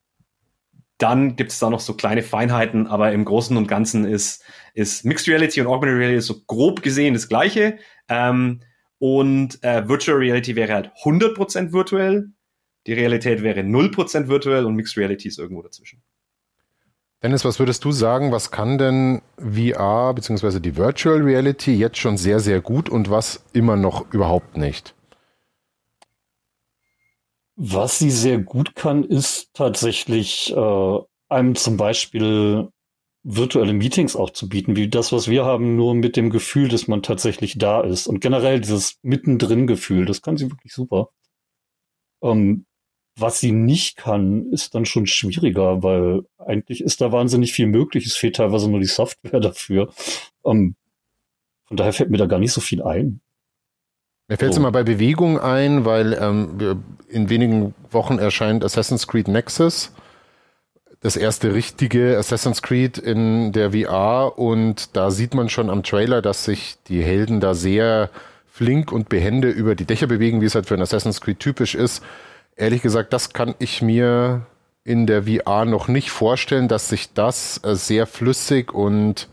dann 0.97 1.35
gibt 1.35 1.51
es 1.51 1.59
da 1.59 1.69
noch 1.69 1.81
so 1.81 1.93
kleine 1.93 2.23
Feinheiten, 2.23 2.87
aber 2.87 3.11
im 3.11 3.25
Großen 3.25 3.55
und 3.57 3.67
Ganzen 3.67 4.05
ist, 4.05 4.43
ist 4.73 5.03
Mixed 5.03 5.27
Reality 5.27 5.59
und 5.59 5.67
Augmented 5.67 5.99
Reality 5.99 6.21
so 6.21 6.41
grob 6.47 6.81
gesehen 6.81 7.13
das 7.15 7.27
gleiche. 7.27 7.77
Ähm, 8.07 8.61
und 8.97 9.61
äh, 9.61 9.87
Virtual 9.87 10.17
Reality 10.17 10.55
wäre 10.55 10.73
halt 10.73 10.91
100% 11.03 11.73
virtuell 11.73 12.31
Die 12.87 12.93
Realität 12.93 13.43
wäre 13.43 13.59
0% 13.59 14.29
virtuell 14.29 14.65
und 14.65 14.75
Mixed 14.75 14.95
Reality 14.97 15.27
ist 15.27 15.37
irgendwo 15.37 15.61
dazwischen. 15.61 16.01
Dennis, 17.21 17.43
was 17.43 17.59
würdest 17.59 17.83
du 17.83 17.91
sagen, 17.91 18.31
was 18.31 18.49
kann 18.49 18.77
denn 18.77 19.21
VR 19.37 20.13
bzw. 20.13 20.61
die 20.61 20.77
Virtual 20.77 21.21
Reality 21.21 21.75
jetzt 21.75 21.97
schon 21.97 22.15
sehr, 22.15 22.39
sehr 22.39 22.61
gut 22.61 22.89
und 22.89 23.09
was 23.09 23.43
immer 23.51 23.75
noch 23.75 24.13
überhaupt 24.13 24.55
nicht? 24.55 24.95
Was 27.57 27.99
sie 27.99 28.09
sehr 28.11 28.39
gut 28.39 28.73
kann, 28.75 29.03
ist 29.03 29.53
tatsächlich 29.53 30.55
äh, 30.55 30.99
einem 31.27 31.55
zum 31.55 31.75
Beispiel 31.75 32.69
virtuelle 33.23 33.73
Meetings 33.73 34.15
auch 34.15 34.29
zu 34.29 34.47
bieten, 34.47 34.77
wie 34.77 34.87
das, 34.87 35.11
was 35.11 35.27
wir 35.27 35.43
haben, 35.43 35.75
nur 35.75 35.93
mit 35.95 36.15
dem 36.15 36.29
Gefühl, 36.29 36.69
dass 36.69 36.87
man 36.87 37.03
tatsächlich 37.03 37.57
da 37.57 37.81
ist. 37.81 38.07
Und 38.07 38.21
generell 38.21 38.61
dieses 38.61 38.97
Mittendrin-Gefühl, 39.01 40.05
das 40.05 40.21
kann 40.21 40.37
sie 40.37 40.49
wirklich 40.49 40.71
super. 40.71 41.09
Ähm, 42.23 42.65
was 43.21 43.39
sie 43.39 43.51
nicht 43.51 43.97
kann, 43.97 44.51
ist 44.51 44.75
dann 44.75 44.85
schon 44.85 45.07
schwieriger, 45.07 45.83
weil 45.83 46.23
eigentlich 46.37 46.81
ist 46.81 47.01
da 47.01 47.11
wahnsinnig 47.11 47.53
viel 47.53 47.67
möglich. 47.67 48.05
Es 48.05 48.15
fehlt 48.15 48.37
teilweise 48.37 48.69
nur 48.69 48.79
die 48.79 48.85
Software 48.85 49.39
dafür. 49.39 49.89
Ähm, 50.45 50.75
von 51.65 51.77
daher 51.77 51.93
fällt 51.93 52.09
mir 52.09 52.17
da 52.17 52.25
gar 52.25 52.39
nicht 52.39 52.51
so 52.51 52.61
viel 52.61 52.81
ein. 52.81 53.21
Mir 54.27 54.37
fällt 54.37 54.51
es 54.51 54.55
so. 54.55 54.61
immer 54.61 54.71
bei 54.71 54.83
Bewegung 54.83 55.39
ein, 55.39 55.85
weil 55.85 56.13
ähm, 56.13 56.83
in 57.07 57.29
wenigen 57.29 57.73
Wochen 57.91 58.19
erscheint 58.19 58.63
Assassin's 58.63 59.07
Creed 59.07 59.27
Nexus. 59.27 59.91
Das 61.01 61.15
erste 61.15 61.53
richtige 61.53 62.17
Assassin's 62.17 62.61
Creed 62.61 62.97
in 62.97 63.53
der 63.53 63.71
VR 63.71 64.37
und 64.37 64.95
da 64.97 65.11
sieht 65.11 65.33
man 65.33 65.49
schon 65.49 65.69
am 65.69 65.81
Trailer, 65.81 66.21
dass 66.21 66.43
sich 66.45 66.75
die 66.87 67.01
Helden 67.01 67.39
da 67.39 67.53
sehr 67.53 68.09
flink 68.47 68.91
und 68.91 69.07
behende 69.07 69.49
über 69.49 69.75
die 69.75 69.85
Dächer 69.85 70.07
bewegen, 70.07 70.41
wie 70.41 70.45
es 70.45 70.55
halt 70.55 70.65
für 70.65 70.73
ein 70.73 70.81
Assassin's 70.81 71.21
Creed 71.21 71.39
typisch 71.39 71.73
ist 71.73 72.03
ehrlich 72.59 72.81
gesagt, 72.81 73.13
das 73.13 73.33
kann 73.33 73.55
ich 73.59 73.81
mir 73.81 74.45
in 74.83 75.07
der 75.07 75.23
VR 75.23 75.65
noch 75.65 75.87
nicht 75.87 76.09
vorstellen, 76.09 76.67
dass 76.67 76.89
sich 76.89 77.13
das 77.13 77.61
äh, 77.63 77.75
sehr 77.75 78.05
flüssig 78.05 78.73
und 78.73 79.27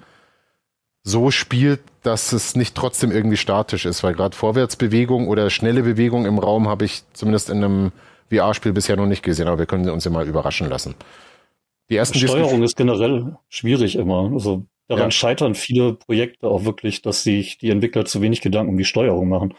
so 1.02 1.30
spielt, 1.30 1.80
dass 2.02 2.32
es 2.32 2.56
nicht 2.56 2.74
trotzdem 2.74 3.12
irgendwie 3.12 3.36
statisch 3.36 3.86
ist, 3.86 4.02
weil 4.02 4.14
gerade 4.14 4.36
Vorwärtsbewegung 4.36 5.28
oder 5.28 5.50
schnelle 5.50 5.82
Bewegung 5.82 6.26
im 6.26 6.38
Raum 6.38 6.68
habe 6.68 6.84
ich 6.84 7.02
zumindest 7.12 7.48
in 7.48 7.62
einem 7.62 7.92
VR-Spiel 8.30 8.72
bisher 8.72 8.96
noch 8.96 9.06
nicht 9.06 9.22
gesehen, 9.22 9.46
aber 9.46 9.60
wir 9.60 9.66
können 9.66 9.88
uns 9.88 10.04
ja 10.04 10.10
mal 10.10 10.26
überraschen 10.26 10.68
lassen. 10.68 10.94
Die 11.90 11.96
ersten 11.96 12.18
Steuerung 12.18 12.64
ist 12.64 12.76
generell 12.76 13.36
schwierig 13.48 13.94
immer. 13.94 14.30
Also 14.32 14.66
daran 14.88 15.04
ja. 15.04 15.10
scheitern 15.12 15.54
viele 15.54 15.94
Projekte 15.94 16.48
auch 16.48 16.64
wirklich, 16.64 17.02
dass 17.02 17.22
sich 17.22 17.58
die 17.58 17.70
Entwickler 17.70 18.04
zu 18.04 18.20
wenig 18.20 18.40
Gedanken 18.40 18.70
um 18.70 18.78
die 18.78 18.84
Steuerung 18.84 19.28
machen. 19.28 19.54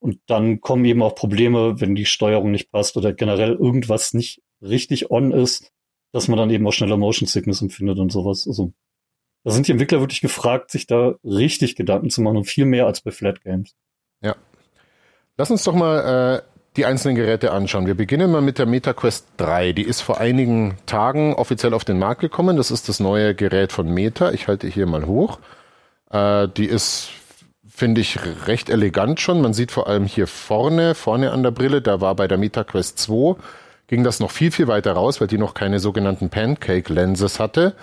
Und 0.00 0.18
dann 0.26 0.60
kommen 0.60 0.84
eben 0.86 1.02
auch 1.02 1.14
Probleme, 1.14 1.80
wenn 1.80 1.94
die 1.94 2.06
Steuerung 2.06 2.50
nicht 2.50 2.72
passt 2.72 2.96
oder 2.96 3.12
generell 3.12 3.52
irgendwas 3.52 4.14
nicht 4.14 4.42
richtig 4.62 5.10
on 5.10 5.30
ist, 5.30 5.72
dass 6.12 6.26
man 6.26 6.38
dann 6.38 6.50
eben 6.50 6.66
auch 6.66 6.72
schneller 6.72 6.96
Motion 6.96 7.28
Sickness 7.28 7.62
empfindet 7.62 7.98
und 7.98 8.10
sowas. 8.10 8.46
Also 8.48 8.72
da 9.44 9.50
sind 9.50 9.68
die 9.68 9.72
Entwickler 9.72 10.00
wirklich 10.00 10.22
gefragt, 10.22 10.70
sich 10.70 10.86
da 10.86 11.14
richtig 11.22 11.76
Gedanken 11.76 12.10
zu 12.10 12.22
machen 12.22 12.38
und 12.38 12.44
viel 12.44 12.64
mehr 12.64 12.86
als 12.86 13.02
bei 13.02 13.10
Flat 13.10 13.42
Games. 13.42 13.74
Ja. 14.22 14.36
Lass 15.36 15.50
uns 15.50 15.64
doch 15.64 15.74
mal 15.74 16.42
äh, 16.42 16.50
die 16.76 16.86
einzelnen 16.86 17.16
Geräte 17.16 17.52
anschauen. 17.52 17.86
Wir 17.86 17.94
beginnen 17.94 18.30
mal 18.30 18.42
mit 18.42 18.58
der 18.58 18.66
MetaQuest 18.66 19.26
3. 19.36 19.72
Die 19.72 19.82
ist 19.82 20.00
vor 20.00 20.18
einigen 20.18 20.76
Tagen 20.86 21.34
offiziell 21.34 21.74
auf 21.74 21.84
den 21.84 21.98
Markt 21.98 22.20
gekommen. 22.20 22.56
Das 22.56 22.70
ist 22.70 22.88
das 22.88 23.00
neue 23.00 23.34
Gerät 23.34 23.72
von 23.72 23.92
Meta. 23.92 24.32
Ich 24.32 24.48
halte 24.48 24.66
hier 24.66 24.86
mal 24.86 25.06
hoch. 25.06 25.38
Äh, 26.10 26.48
die 26.48 26.66
ist 26.66 27.10
finde 27.80 28.02
ich 28.02 28.18
recht 28.46 28.68
elegant 28.68 29.20
schon. 29.20 29.40
Man 29.40 29.54
sieht 29.54 29.72
vor 29.72 29.88
allem 29.88 30.04
hier 30.04 30.26
vorne, 30.26 30.94
vorne 30.94 31.30
an 31.30 31.42
der 31.42 31.50
Brille, 31.50 31.80
da 31.80 32.02
war 32.02 32.14
bei 32.14 32.28
der 32.28 32.36
MetaQuest 32.36 32.98
2, 32.98 33.36
ging 33.88 34.04
das 34.04 34.20
noch 34.20 34.30
viel, 34.30 34.50
viel 34.50 34.68
weiter 34.68 34.92
raus, 34.92 35.18
weil 35.18 35.28
die 35.28 35.38
noch 35.38 35.54
keine 35.54 35.80
sogenannten 35.80 36.28
Pancake-Lenses 36.28 37.40
hatte, 37.40 37.74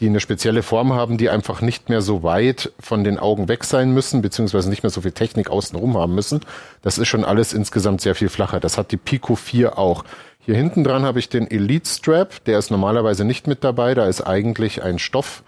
die 0.00 0.06
eine 0.06 0.20
spezielle 0.20 0.62
Form 0.62 0.94
haben, 0.94 1.18
die 1.18 1.28
einfach 1.28 1.60
nicht 1.60 1.90
mehr 1.90 2.00
so 2.00 2.22
weit 2.22 2.72
von 2.80 3.04
den 3.04 3.18
Augen 3.18 3.46
weg 3.46 3.64
sein 3.64 3.92
müssen, 3.92 4.22
beziehungsweise 4.22 4.70
nicht 4.70 4.84
mehr 4.84 4.90
so 4.90 5.02
viel 5.02 5.12
Technik 5.12 5.50
außenrum 5.50 5.98
haben 5.98 6.14
müssen. 6.14 6.40
Das 6.80 6.96
ist 6.96 7.08
schon 7.08 7.22
alles 7.22 7.52
insgesamt 7.52 8.00
sehr 8.00 8.14
viel 8.14 8.30
flacher. 8.30 8.58
Das 8.58 8.78
hat 8.78 8.90
die 8.90 8.96
Pico 8.96 9.36
4 9.36 9.78
auch. 9.78 10.02
Hier 10.38 10.56
hinten 10.56 10.82
dran 10.82 11.02
habe 11.02 11.18
ich 11.18 11.28
den 11.28 11.50
Elite 11.50 11.90
Strap, 11.90 12.42
der 12.46 12.58
ist 12.58 12.70
normalerweise 12.70 13.26
nicht 13.26 13.46
mit 13.46 13.62
dabei, 13.64 13.92
da 13.92 14.06
ist 14.06 14.22
eigentlich 14.22 14.82
ein 14.82 14.98
Stoff 14.98 15.42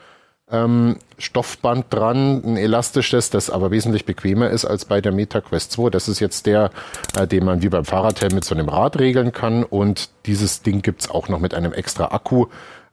ähm, 0.55 0.97
Stoffband 1.19 1.87
dran, 1.91 2.43
ein 2.45 2.57
elastisches, 2.57 3.31
das 3.31 3.51
aber 3.51 3.71
wesentlich 3.71 4.05
bequemer 4.05 4.51
ist 4.51 4.65
als 4.65 4.85
bei 4.85 5.01
der 5.01 5.13
MetaQuest 5.13 5.73
2. 5.73 5.91
Das 5.91 6.09
ist 6.09 6.21
jetzt 6.21 6.47
der, 6.47 6.71
äh, 7.17 7.27
den 7.27 7.45
man 7.45 7.63
wie 7.63 7.69
beim 7.69 7.85
Fahrradhelm 7.85 8.35
mit 8.35 8.45
so 8.45 8.55
einem 8.55 8.69
Rad 8.69 8.99
regeln 8.99 9.33
kann 9.33 9.65
und 9.65 10.11
dieses 10.27 10.63
Ding 10.63 10.83
gibt's 10.83 11.11
auch 11.11 11.29
noch 11.29 11.41
mit 11.41 11.55
einem 11.55 11.73
extra 11.73 12.07
Akku. 12.07 12.47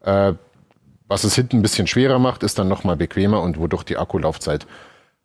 Äh, 0.04 0.34
was 1.08 1.24
es 1.24 1.36
hinten 1.36 1.58
ein 1.58 1.62
bisschen 1.62 1.88
schwerer 1.88 2.20
macht, 2.20 2.42
ist 2.44 2.58
dann 2.58 2.68
nochmal 2.68 2.96
bequemer 2.96 3.42
und 3.42 3.60
wodurch 3.60 3.84
die 3.84 3.98
Akkulaufzeit 3.98 4.66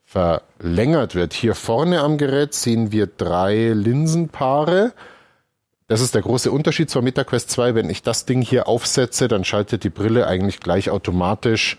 verlängert 0.05 1.15
wird. 1.15 1.33
Hier 1.33 1.55
vorne 1.55 2.01
am 2.01 2.19
Gerät 2.19 2.55
sehen 2.55 2.93
wir 2.93 3.07
drei 3.07 3.69
Linsenpaare. 3.69 4.93
Das 5.89 6.01
ist 6.01 6.15
der 6.15 6.23
große 6.23 6.51
Unterschied 6.51 6.91
zur 6.91 7.03
MetaQuest 7.03 7.51
2. 7.51 7.75
Wenn 7.77 7.89
ich 7.89 8.03
das 8.03 8.27
Ding 8.27 8.43
hier 8.43 8.67
aufsetze, 8.67 9.29
dann 9.29 9.45
schaltet 9.45 9.85
die 9.85 9.91
Brille 9.91 10.27
eigentlich 10.27 10.61
gleich 10.61 10.91
automatisch 10.91 11.79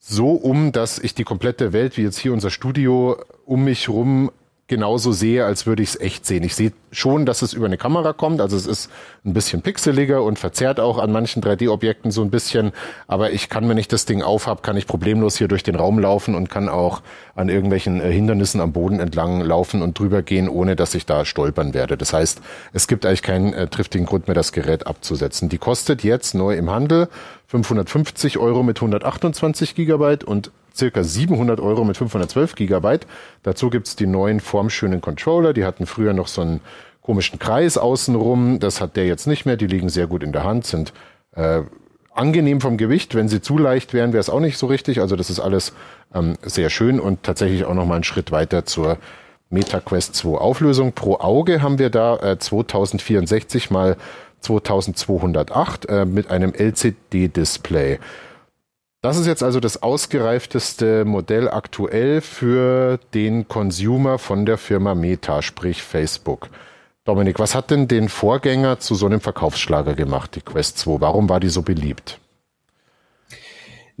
so 0.00 0.30
um, 0.32 0.72
dass 0.72 0.98
ich 0.98 1.14
die 1.14 1.24
komplette 1.24 1.72
Welt, 1.72 1.96
wie 1.96 2.02
jetzt 2.02 2.18
hier 2.18 2.32
unser 2.32 2.50
Studio, 2.50 3.22
um 3.44 3.64
mich 3.64 3.88
rum 3.88 4.32
genauso 4.70 5.10
sehe, 5.10 5.44
als 5.44 5.66
würde 5.66 5.82
ich 5.82 5.90
es 5.90 6.00
echt 6.00 6.24
sehen. 6.24 6.44
Ich 6.44 6.54
sehe 6.54 6.72
schon, 6.92 7.26
dass 7.26 7.42
es 7.42 7.52
über 7.52 7.66
eine 7.66 7.76
Kamera 7.76 8.12
kommt, 8.12 8.40
also 8.40 8.56
es 8.56 8.66
ist 8.66 8.88
ein 9.26 9.34
bisschen 9.34 9.62
pixeliger 9.62 10.22
und 10.22 10.38
verzerrt 10.38 10.78
auch 10.78 10.98
an 10.98 11.10
manchen 11.10 11.42
3D-Objekten 11.42 12.12
so 12.12 12.22
ein 12.22 12.30
bisschen, 12.30 12.70
aber 13.08 13.32
ich 13.32 13.48
kann, 13.48 13.68
wenn 13.68 13.78
ich 13.78 13.88
das 13.88 14.06
Ding 14.06 14.22
aufhab, 14.22 14.62
kann 14.62 14.76
ich 14.76 14.86
problemlos 14.86 15.36
hier 15.36 15.48
durch 15.48 15.64
den 15.64 15.74
Raum 15.74 15.98
laufen 15.98 16.36
und 16.36 16.50
kann 16.50 16.68
auch 16.68 17.02
an 17.34 17.48
irgendwelchen 17.48 18.00
äh, 18.00 18.12
Hindernissen 18.12 18.60
am 18.60 18.72
Boden 18.72 19.00
entlang 19.00 19.40
laufen 19.40 19.82
und 19.82 19.98
drüber 19.98 20.22
gehen, 20.22 20.48
ohne 20.48 20.76
dass 20.76 20.94
ich 20.94 21.04
da 21.04 21.24
stolpern 21.24 21.74
werde. 21.74 21.96
Das 21.96 22.12
heißt, 22.12 22.40
es 22.72 22.86
gibt 22.86 23.04
eigentlich 23.04 23.22
keinen 23.22 23.52
äh, 23.52 23.66
triftigen 23.66 24.06
Grund 24.06 24.28
mehr, 24.28 24.36
das 24.36 24.52
Gerät 24.52 24.86
abzusetzen. 24.86 25.48
Die 25.48 25.58
kostet 25.58 26.04
jetzt 26.04 26.36
neu 26.36 26.56
im 26.56 26.70
Handel 26.70 27.08
550 27.48 28.38
Euro 28.38 28.62
mit 28.62 28.78
128 28.78 29.74
Gigabyte 29.74 30.22
und 30.22 30.52
circa 30.76 31.02
700 31.02 31.60
Euro 31.60 31.84
mit 31.84 31.96
512 31.96 32.54
Gigabyte. 32.54 33.06
Dazu 33.42 33.70
gibt's 33.70 33.96
die 33.96 34.06
neuen 34.06 34.40
formschönen 34.40 35.00
Controller. 35.00 35.52
Die 35.52 35.64
hatten 35.64 35.86
früher 35.86 36.12
noch 36.12 36.28
so 36.28 36.42
einen 36.42 36.60
komischen 37.02 37.38
Kreis 37.38 37.78
außenrum. 37.78 38.60
Das 38.60 38.80
hat 38.80 38.96
der 38.96 39.06
jetzt 39.06 39.26
nicht 39.26 39.46
mehr. 39.46 39.56
Die 39.56 39.66
liegen 39.66 39.88
sehr 39.88 40.06
gut 40.06 40.22
in 40.22 40.32
der 40.32 40.44
Hand, 40.44 40.66
sind 40.66 40.92
äh, 41.34 41.62
angenehm 42.14 42.60
vom 42.60 42.76
Gewicht. 42.76 43.14
Wenn 43.14 43.28
sie 43.28 43.40
zu 43.40 43.58
leicht 43.58 43.94
wären, 43.94 44.12
wäre 44.12 44.20
es 44.20 44.30
auch 44.30 44.40
nicht 44.40 44.58
so 44.58 44.66
richtig. 44.66 45.00
Also 45.00 45.16
das 45.16 45.30
ist 45.30 45.40
alles 45.40 45.72
ähm, 46.14 46.34
sehr 46.42 46.70
schön 46.70 47.00
und 47.00 47.22
tatsächlich 47.22 47.64
auch 47.64 47.74
nochmal 47.74 47.96
einen 47.96 48.04
Schritt 48.04 48.32
weiter 48.32 48.64
zur 48.64 48.98
MetaQuest 49.50 50.14
2 50.14 50.38
Auflösung. 50.38 50.92
Pro 50.92 51.16
Auge 51.16 51.62
haben 51.62 51.78
wir 51.78 51.90
da 51.90 52.16
äh, 52.16 52.38
2064 52.38 53.70
mal 53.70 53.96
2208 54.40 55.86
äh, 55.86 56.04
mit 56.04 56.30
einem 56.30 56.54
LCD-Display. 56.54 57.98
Das 59.02 59.16
ist 59.16 59.26
jetzt 59.26 59.42
also 59.42 59.60
das 59.60 59.82
ausgereifteste 59.82 61.06
Modell 61.06 61.48
aktuell 61.48 62.20
für 62.20 62.98
den 63.14 63.48
Consumer 63.48 64.18
von 64.18 64.44
der 64.44 64.58
Firma 64.58 64.94
Meta, 64.94 65.40
sprich 65.40 65.82
Facebook. 65.82 66.50
Dominik, 67.04 67.38
was 67.38 67.54
hat 67.54 67.70
denn 67.70 67.88
den 67.88 68.10
Vorgänger 68.10 68.78
zu 68.78 68.94
so 68.94 69.06
einem 69.06 69.22
Verkaufsschlager 69.22 69.94
gemacht, 69.94 70.36
die 70.36 70.42
Quest 70.42 70.76
2? 70.80 71.00
Warum 71.00 71.30
war 71.30 71.40
die 71.40 71.48
so 71.48 71.62
beliebt? 71.62 72.20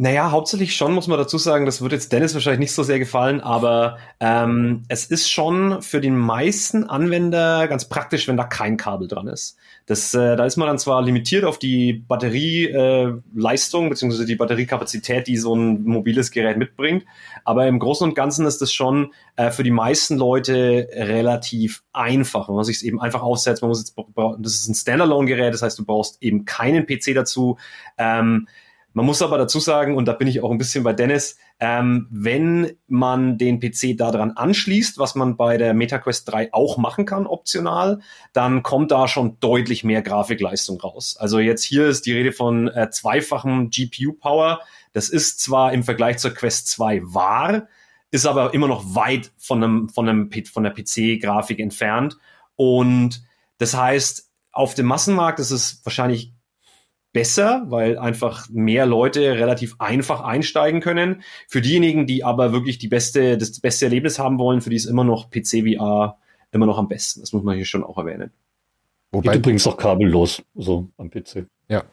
Naja, 0.02 0.30
hauptsächlich 0.30 0.76
schon, 0.76 0.94
muss 0.94 1.08
man 1.08 1.18
dazu 1.18 1.36
sagen, 1.36 1.66
das 1.66 1.82
wird 1.82 1.92
jetzt 1.92 2.10
Dennis 2.10 2.32
wahrscheinlich 2.32 2.60
nicht 2.60 2.72
so 2.72 2.82
sehr 2.82 2.98
gefallen, 2.98 3.42
aber 3.42 3.98
ähm, 4.18 4.82
es 4.88 5.04
ist 5.04 5.30
schon 5.30 5.82
für 5.82 6.00
den 6.00 6.16
meisten 6.16 6.84
Anwender 6.84 7.68
ganz 7.68 7.86
praktisch, 7.86 8.26
wenn 8.26 8.38
da 8.38 8.44
kein 8.44 8.78
Kabel 8.78 9.08
dran 9.08 9.26
ist. 9.26 9.58
Das, 9.84 10.14
äh, 10.14 10.36
da 10.36 10.46
ist 10.46 10.56
man 10.56 10.68
dann 10.68 10.78
zwar 10.78 11.02
limitiert 11.02 11.44
auf 11.44 11.58
die 11.58 11.92
Batterieleistung 11.92 13.86
äh, 13.86 13.88
beziehungsweise 13.90 14.24
die 14.24 14.36
Batteriekapazität, 14.36 15.26
die 15.26 15.36
so 15.36 15.54
ein 15.54 15.82
mobiles 15.82 16.30
Gerät 16.30 16.56
mitbringt, 16.56 17.04
aber 17.44 17.66
im 17.66 17.78
Großen 17.78 18.08
und 18.08 18.14
Ganzen 18.14 18.46
ist 18.46 18.62
das 18.62 18.72
schon 18.72 19.12
äh, 19.36 19.50
für 19.50 19.64
die 19.64 19.70
meisten 19.70 20.16
Leute 20.16 20.88
relativ 20.94 21.82
einfach, 21.92 22.48
wenn 22.48 22.54
man 22.54 22.64
sich 22.64 22.76
es 22.76 22.82
eben 22.84 23.02
einfach 23.02 23.20
aufsetzt. 23.20 23.60
Man 23.60 23.68
muss 23.68 23.80
jetzt, 23.80 23.94
das 24.38 24.54
ist 24.54 24.66
ein 24.66 24.74
Standalone-Gerät, 24.74 25.52
das 25.52 25.60
heißt, 25.60 25.78
du 25.78 25.84
brauchst 25.84 26.22
eben 26.22 26.46
keinen 26.46 26.86
PC 26.86 27.14
dazu. 27.14 27.58
Ähm, 27.98 28.48
man 28.92 29.06
muss 29.06 29.22
aber 29.22 29.38
dazu 29.38 29.60
sagen, 29.60 29.96
und 29.96 30.06
da 30.06 30.12
bin 30.12 30.26
ich 30.26 30.42
auch 30.42 30.50
ein 30.50 30.58
bisschen 30.58 30.82
bei 30.82 30.92
Dennis, 30.92 31.36
ähm, 31.60 32.08
wenn 32.10 32.72
man 32.88 33.38
den 33.38 33.60
PC 33.60 33.96
daran 33.96 34.32
anschließt, 34.32 34.98
was 34.98 35.14
man 35.14 35.36
bei 35.36 35.58
der 35.58 35.74
MetaQuest 35.74 36.30
3 36.30 36.52
auch 36.52 36.76
machen 36.76 37.06
kann, 37.06 37.26
optional, 37.26 38.00
dann 38.32 38.62
kommt 38.62 38.90
da 38.90 39.06
schon 39.06 39.38
deutlich 39.38 39.84
mehr 39.84 40.02
Grafikleistung 40.02 40.80
raus. 40.80 41.16
Also 41.18 41.38
jetzt 41.38 41.62
hier 41.62 41.86
ist 41.86 42.06
die 42.06 42.12
Rede 42.12 42.32
von 42.32 42.68
äh, 42.68 42.90
zweifachem 42.90 43.70
GPU-Power. 43.70 44.60
Das 44.92 45.08
ist 45.08 45.40
zwar 45.40 45.72
im 45.72 45.84
Vergleich 45.84 46.18
zur 46.18 46.32
Quest 46.32 46.68
2 46.68 47.02
wahr, 47.04 47.68
ist 48.10 48.26
aber 48.26 48.54
immer 48.54 48.66
noch 48.66 48.94
weit 48.96 49.30
von 49.38 49.62
einem, 49.62 49.88
von 49.88 50.08
einem, 50.08 50.30
von 50.46 50.64
der 50.64 50.72
PC-Grafik 50.72 51.60
entfernt. 51.60 52.18
Und 52.56 53.22
das 53.58 53.76
heißt, 53.76 54.30
auf 54.50 54.74
dem 54.74 54.86
Massenmarkt 54.86 55.38
ist 55.38 55.52
es 55.52 55.80
wahrscheinlich 55.84 56.32
besser, 57.12 57.64
weil 57.68 57.98
einfach 57.98 58.48
mehr 58.50 58.86
Leute 58.86 59.20
relativ 59.20 59.76
einfach 59.78 60.20
einsteigen 60.20 60.80
können. 60.80 61.22
Für 61.48 61.60
diejenigen, 61.60 62.06
die 62.06 62.24
aber 62.24 62.52
wirklich 62.52 62.78
die 62.78 62.88
beste, 62.88 63.36
das 63.36 63.60
beste 63.60 63.86
Erlebnis 63.86 64.18
haben 64.18 64.38
wollen, 64.38 64.60
für 64.60 64.70
die 64.70 64.76
ist 64.76 64.86
immer 64.86 65.04
noch 65.04 65.30
PC 65.30 65.64
VR 65.64 66.18
immer 66.52 66.66
noch 66.66 66.78
am 66.78 66.88
besten. 66.88 67.20
Das 67.20 67.32
muss 67.32 67.42
man 67.42 67.56
hier 67.56 67.64
schon 67.64 67.84
auch 67.84 67.98
erwähnen. 67.98 68.32
Wobei 69.12 69.32
Geht 69.32 69.40
übrigens 69.40 69.66
auch 69.66 69.76
kabellos, 69.76 70.42
so 70.54 70.88
am 70.96 71.10
PC. 71.10 71.46
Ja. 71.68 71.84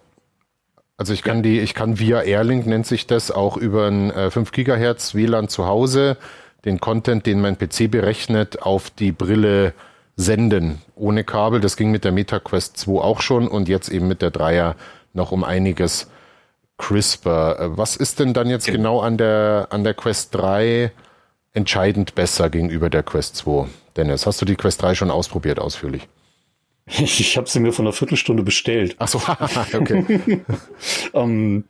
Also 0.97 1.13
ich 1.13 1.21
kann 1.21 1.43
die, 1.43 1.59
ich 1.59 1.73
kann 1.73 1.99
via 1.99 2.21
Airlink 2.21 2.65
nennt 2.65 2.87
sich 2.87 3.05
das 3.05 3.29
auch 3.29 3.57
über 3.57 3.87
ein 3.87 4.09
äh, 4.11 4.31
5 4.31 4.51
Gigahertz 4.51 5.13
WLAN 5.13 5.47
zu 5.47 5.65
Hause 5.65 6.17
den 6.65 6.79
Content, 6.79 7.25
den 7.25 7.39
mein 7.39 7.57
PC 7.57 7.89
berechnet, 7.89 8.61
auf 8.61 8.89
die 8.89 9.11
Brille 9.11 9.73
senden 10.15 10.81
ohne 10.95 11.23
Kabel. 11.23 11.61
Das 11.61 11.77
ging 11.77 11.91
mit 11.91 12.03
der 12.03 12.11
MetaQuest 12.11 12.77
2 12.77 13.01
auch 13.01 13.21
schon 13.21 13.47
und 13.47 13.69
jetzt 13.69 13.89
eben 13.89 14.07
mit 14.07 14.21
der 14.21 14.31
Dreier 14.31 14.75
noch 15.13 15.31
um 15.31 15.43
einiges 15.43 16.07
crisper. 16.77 17.59
Äh, 17.59 17.77
was 17.77 17.95
ist 17.95 18.19
denn 18.19 18.33
dann 18.33 18.49
jetzt 18.49 18.67
genau 18.67 19.01
an 19.01 19.17
der, 19.17 19.67
an 19.71 19.83
der 19.83 19.93
Quest 19.93 20.33
3 20.35 20.91
entscheidend 21.53 22.15
besser 22.15 22.49
gegenüber 22.49 22.89
der 22.89 23.03
Quest 23.03 23.35
2? 23.37 23.67
Dennis, 23.95 24.25
hast 24.25 24.41
du 24.41 24.45
die 24.45 24.55
Quest 24.55 24.81
3 24.81 24.95
schon 24.95 25.11
ausprobiert 25.11 25.59
ausführlich? 25.59 26.07
Ich, 26.89 27.19
ich 27.19 27.35
habe 27.35 27.49
sie 27.49 27.59
mir 27.59 27.73
vor 27.73 27.83
einer 27.83 27.91
Viertelstunde 27.91 28.43
bestellt. 28.43 28.95
Ach 28.97 29.09
so, 29.09 29.17
okay. 29.73 30.41
um, 31.11 31.21
ähm, 31.21 31.63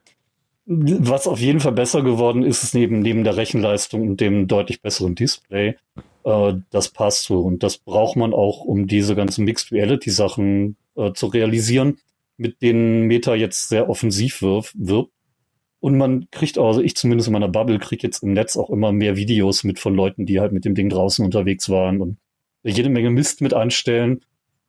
was 0.68 1.26
auf 1.26 1.40
jeden 1.40 1.60
Fall 1.60 1.72
besser 1.72 2.04
geworden 2.04 2.44
ist, 2.44 2.62
ist 2.62 2.76
neben, 2.76 3.00
neben 3.00 3.24
der 3.24 3.36
Rechenleistung 3.36 4.10
und 4.10 4.22
dem 4.22 4.48
deutlich 4.48 4.80
besseren 4.84 5.16
Display 5.16 5.76
äh, 6.24 6.54
das 6.70 6.90
Pass-Through. 6.90 7.48
Und 7.48 7.64
das 7.64 7.80
braucht 7.80 8.16
man 8.16 8.32
auch, 8.32 8.62
um 8.62 8.86
diese 8.86 9.16
ganzen 9.16 9.46
Mixed 9.46 9.72
Reality-Sachen 9.72 10.76
äh, 10.96 11.14
zu 11.14 11.26
realisieren 11.26 11.98
mit 12.38 12.62
denen 12.62 13.04
Meta 13.04 13.36
jetzt 13.36 13.70
sehr 13.70 13.90
offensiv 13.90 14.42
wirft, 14.42 14.74
wirbt. 14.78 15.12
Und 15.80 15.98
man 15.98 16.30
kriegt 16.32 16.58
also 16.58 16.82
ich 16.82 16.96
zumindest 16.96 17.28
in 17.28 17.34
meiner 17.34 17.50
Bubble 17.50 17.80
kriege 17.80 18.06
jetzt 18.08 18.24
im 18.24 18.34
Netz 18.34 18.58
auch 18.58 18.70
immer 18.70 18.92
mehr 18.92 19.16
Videos 19.16 19.64
mit 19.64 19.80
von 19.80 19.96
Leuten, 19.96 20.26
die 20.26 20.40
halt 20.40 20.52
mit 20.52 20.66
dem 20.66 20.76
Ding 20.76 20.90
draußen 20.90 21.24
unterwegs 21.24 21.70
waren 21.70 22.02
und 22.02 22.18
jede 22.64 22.90
Menge 22.90 23.12
Mist 23.12 23.42
mit 23.42 23.54
anstellen, 23.54 24.26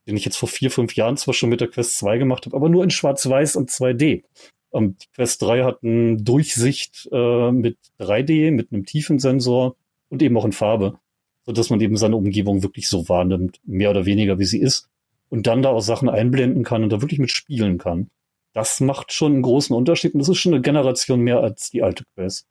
den 0.06 0.16
ich 0.16 0.24
jetzt 0.24 0.36
vor 0.36 0.48
vier, 0.48 0.70
fünf 0.70 0.94
Jahren 0.96 1.16
zwar 1.16 1.34
schon 1.34 1.48
mit 1.50 1.60
der 1.60 1.68
Quest 1.68 1.98
2 1.98 2.18
gemacht 2.18 2.46
habe, 2.46 2.56
aber 2.56 2.68
nur 2.68 2.84
in 2.84 2.90
Schwarz-Weiß 2.90 3.56
und 3.56 3.70
2D. 3.70 4.24
Ähm, 4.72 4.96
die 5.02 5.06
Quest 5.14 5.42
3 5.42 5.64
hat 5.64 5.82
eine 5.82 6.18
Durchsicht 6.18 7.08
äh, 7.10 7.50
mit 7.52 7.78
3D, 7.98 8.50
mit 8.50 8.70
einem 8.70 8.84
Tiefensensor 8.84 9.76
und 10.10 10.22
eben 10.22 10.36
auch 10.36 10.44
in 10.44 10.52
Farbe, 10.52 10.98
so 11.44 11.52
dass 11.52 11.70
man 11.70 11.80
eben 11.80 11.96
seine 11.96 12.16
Umgebung 12.16 12.62
wirklich 12.62 12.88
so 12.88 13.08
wahrnimmt, 13.08 13.60
mehr 13.64 13.90
oder 13.90 14.04
weniger 14.06 14.38
wie 14.38 14.44
sie 14.44 14.60
ist 14.60 14.88
und 15.30 15.46
dann 15.46 15.62
da 15.62 15.70
auch 15.70 15.80
Sachen 15.80 16.08
einblenden 16.08 16.64
kann 16.64 16.82
und 16.82 16.92
da 16.92 17.00
wirklich 17.00 17.20
mitspielen 17.20 17.78
kann. 17.78 18.10
Das 18.54 18.80
macht 18.80 19.12
schon 19.12 19.34
einen 19.34 19.42
großen 19.42 19.74
Unterschied 19.74 20.14
und 20.14 20.20
das 20.20 20.28
ist 20.28 20.38
schon 20.38 20.54
eine 20.54 20.62
Generation 20.62 21.20
mehr 21.20 21.40
als 21.40 21.70
die 21.70 21.82
alte 21.82 22.04
Quest. 22.14 22.46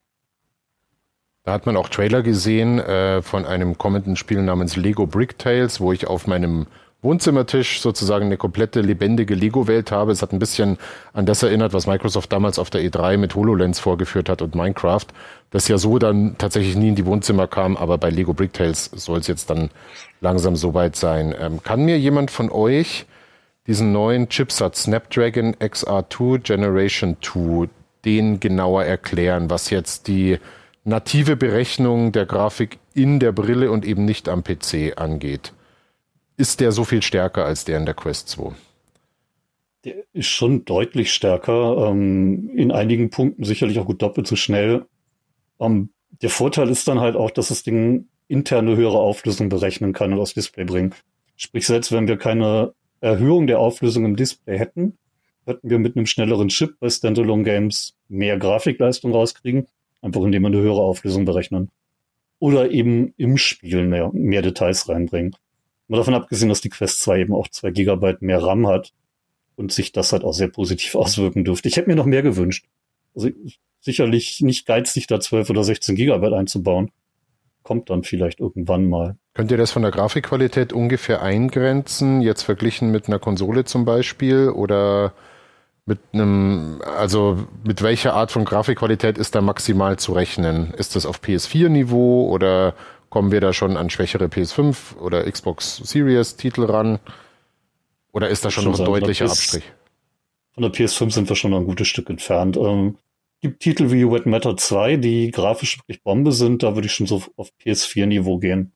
Da 1.43 1.53
hat 1.53 1.65
man 1.65 1.77
auch 1.77 1.89
Trailer 1.89 2.23
gesehen 2.23 2.77
äh, 2.79 3.21
von 3.21 3.45
einem 3.45 3.77
kommenden 3.77 4.15
Spiel 4.15 4.41
namens 4.41 4.75
Lego 4.75 5.07
Brick 5.07 5.39
Tales, 5.39 5.79
wo 5.79 5.93
ich 5.93 6.05
auf 6.05 6.27
meinem 6.27 6.67
Wohnzimmertisch 7.03 7.79
sozusagen 7.79 8.25
eine 8.25 8.37
komplette 8.37 8.81
lebendige 8.81 9.35
Lego-Welt 9.35 9.91
habe. 9.91 10.11
Es 10.11 10.23
hat 10.23 10.33
ein 10.33 10.39
bisschen 10.39 10.77
an 11.13 11.27
das 11.27 11.43
erinnert, 11.43 11.73
was 11.73 11.85
Microsoft 11.85 12.31
damals 12.33 12.57
auf 12.57 12.71
der 12.71 12.81
E3 12.81 13.17
mit 13.17 13.35
HoloLens 13.35 13.79
vorgeführt 13.79 14.29
hat 14.29 14.41
und 14.41 14.55
Minecraft, 14.55 15.05
das 15.51 15.67
ja 15.67 15.77
so 15.77 15.99
dann 15.99 16.37
tatsächlich 16.39 16.75
nie 16.75 16.89
in 16.89 16.95
die 16.95 17.05
Wohnzimmer 17.05 17.47
kam, 17.47 17.77
aber 17.77 17.99
bei 17.99 18.09
Lego 18.09 18.33
Brick 18.33 18.53
Tales 18.53 18.85
soll 18.95 19.19
es 19.19 19.27
jetzt 19.27 19.51
dann 19.51 19.69
langsam 20.21 20.55
soweit 20.55 20.95
sein. 20.95 21.35
Ähm, 21.39 21.61
kann 21.61 21.85
mir 21.85 21.99
jemand 21.99 22.31
von 22.31 22.51
euch 22.51 23.05
diesen 23.67 23.91
neuen 23.91 24.29
Chipsatz 24.29 24.83
Snapdragon 24.83 25.53
XR2 25.55 26.39
Generation 26.39 27.17
2 27.21 27.69
den 28.05 28.39
genauer 28.39 28.85
erklären, 28.85 29.49
was 29.51 29.69
jetzt 29.69 30.07
die 30.07 30.39
native 30.83 31.35
Berechnung 31.35 32.11
der 32.11 32.25
Grafik 32.25 32.79
in 32.95 33.19
der 33.19 33.33
Brille 33.33 33.69
und 33.69 33.85
eben 33.85 34.05
nicht 34.05 34.29
am 34.29 34.43
PC 34.43 34.93
angeht? 34.95 35.53
Ist 36.37 36.59
der 36.59 36.71
so 36.71 36.83
viel 36.83 37.01
stärker 37.01 37.45
als 37.45 37.65
der 37.65 37.77
in 37.77 37.85
der 37.85 37.95
Quest 37.95 38.29
2? 38.29 38.53
Der 39.83 39.95
ist 40.13 40.27
schon 40.27 40.65
deutlich 40.65 41.11
stärker. 41.11 41.89
Ähm, 41.89 42.49
in 42.55 42.71
einigen 42.71 43.09
Punkten 43.09 43.43
sicherlich 43.43 43.79
auch 43.79 43.85
gut 43.85 44.01
doppelt 44.01 44.27
so 44.27 44.35
schnell. 44.35 44.85
Ähm, 45.59 45.89
der 46.21 46.29
Vorteil 46.29 46.69
ist 46.69 46.87
dann 46.87 46.99
halt 46.99 47.15
auch, 47.15 47.31
dass 47.31 47.49
das 47.49 47.63
Ding 47.63 48.07
interne 48.27 48.75
höhere 48.75 48.99
Auflösung 48.99 49.49
berechnen 49.49 49.93
kann 49.93 50.13
und 50.13 50.19
aufs 50.19 50.33
Display 50.33 50.65
bringen. 50.65 50.93
Sprich, 51.35 51.65
selbst 51.65 51.91
wenn 51.91 52.07
wir 52.07 52.17
keine 52.17 52.73
Erhöhung 52.99 53.47
der 53.47 53.59
Auflösung 53.59 54.05
im 54.05 54.15
Display 54.15 54.57
hätten, 54.57 54.97
hätten 55.45 55.69
wir 55.69 55.79
mit 55.79 55.95
einem 55.95 56.05
schnelleren 56.05 56.49
Chip 56.49 56.79
bei 56.79 56.89
Standalone 56.89 57.43
Games 57.43 57.95
mehr 58.09 58.37
Grafikleistung 58.37 59.11
rauskriegen, 59.11 59.67
einfach 60.01 60.21
indem 60.23 60.43
wir 60.43 60.47
eine 60.47 60.57
höhere 60.61 60.81
Auflösung 60.81 61.25
berechnen. 61.25 61.69
Oder 62.39 62.69
eben 62.71 63.13
im 63.17 63.37
Spiel 63.37 63.87
mehr, 63.87 64.11
mehr 64.13 64.41
Details 64.41 64.89
reinbringen. 64.89 65.35
Mal 65.87 65.97
davon 65.97 66.13
abgesehen, 66.13 66.49
dass 66.49 66.61
die 66.61 66.69
Quest 66.69 67.01
2 67.01 67.19
eben 67.19 67.33
auch 67.33 67.47
zwei 67.47 67.71
Gigabyte 67.71 68.21
mehr 68.21 68.43
RAM 68.43 68.67
hat 68.67 68.93
und 69.55 69.71
sich 69.71 69.91
das 69.91 70.11
halt 70.11 70.23
auch 70.23 70.33
sehr 70.33 70.49
positiv 70.49 70.95
auswirken 70.95 71.45
dürfte. 71.45 71.67
Ich 71.67 71.77
hätte 71.77 71.89
mir 71.89 71.95
noch 71.95 72.05
mehr 72.05 72.23
gewünscht. 72.23 72.65
Also 73.15 73.29
sicherlich 73.79 74.41
nicht 74.41 74.65
geizig, 74.65 75.07
da 75.07 75.19
12 75.19 75.49
oder 75.49 75.63
16 75.63 75.95
Gigabyte 75.95 76.33
einzubauen. 76.33 76.91
Kommt 77.63 77.89
dann 77.89 78.03
vielleicht 78.03 78.39
irgendwann 78.39 78.87
mal. 78.89 79.17
Könnt 79.33 79.51
ihr 79.51 79.57
das 79.57 79.71
von 79.71 79.81
der 79.81 79.91
Grafikqualität 79.91 80.71
ungefähr 80.71 81.21
eingrenzen, 81.21 82.21
jetzt 82.21 82.43
verglichen 82.43 82.91
mit 82.91 83.07
einer 83.07 83.19
Konsole 83.19 83.65
zum 83.65 83.83
Beispiel 83.83 84.49
oder 84.49 85.13
mit 85.85 85.99
einem, 86.11 86.81
also 86.97 87.47
mit 87.63 87.81
welcher 87.81 88.13
Art 88.13 88.31
von 88.31 88.45
Grafikqualität 88.45 89.17
ist 89.17 89.35
da 89.35 89.41
maximal 89.41 89.97
zu 89.97 90.13
rechnen? 90.13 90.73
Ist 90.73 90.95
das 90.95 91.05
auf 91.05 91.21
PS4-Niveau 91.21 92.29
oder 92.29 92.73
Kommen 93.09 93.31
wir 93.31 93.41
da 93.41 93.53
schon 93.53 93.77
an 93.77 93.89
schwächere 93.89 94.25
PS5 94.25 94.97
oder 94.97 95.29
Xbox 95.29 95.77
Series 95.77 96.35
Titel 96.35 96.65
ran? 96.65 96.99
Oder 98.11 98.29
ist 98.29 98.43
da 98.43 98.51
schon, 98.51 98.65
noch 98.65 98.79
ein 98.79 98.85
deutlicher 98.85 99.25
PS, 99.25 99.31
Abstrich? 99.31 99.63
Von 100.53 100.63
der 100.63 100.71
PS5 100.71 101.11
sind 101.11 101.29
wir 101.29 101.35
schon 101.35 101.51
noch 101.51 101.59
ein 101.59 101.65
gutes 101.65 101.87
Stück 101.87 102.09
entfernt. 102.09 102.57
Ähm, 102.57 102.97
gibt 103.41 103.61
Titel 103.61 103.91
wie 103.91 104.09
Wet 104.09 104.25
Matter 104.25 104.57
2, 104.57 104.97
die 104.97 105.31
grafisch 105.31 105.77
wirklich 105.77 106.03
Bombe 106.03 106.31
sind, 106.31 106.63
da 106.63 106.75
würde 106.75 106.87
ich 106.87 106.93
schon 106.93 107.05
so 107.05 107.21
auf 107.35 107.49
PS4-Niveau 107.63 108.39
gehen. 108.39 108.73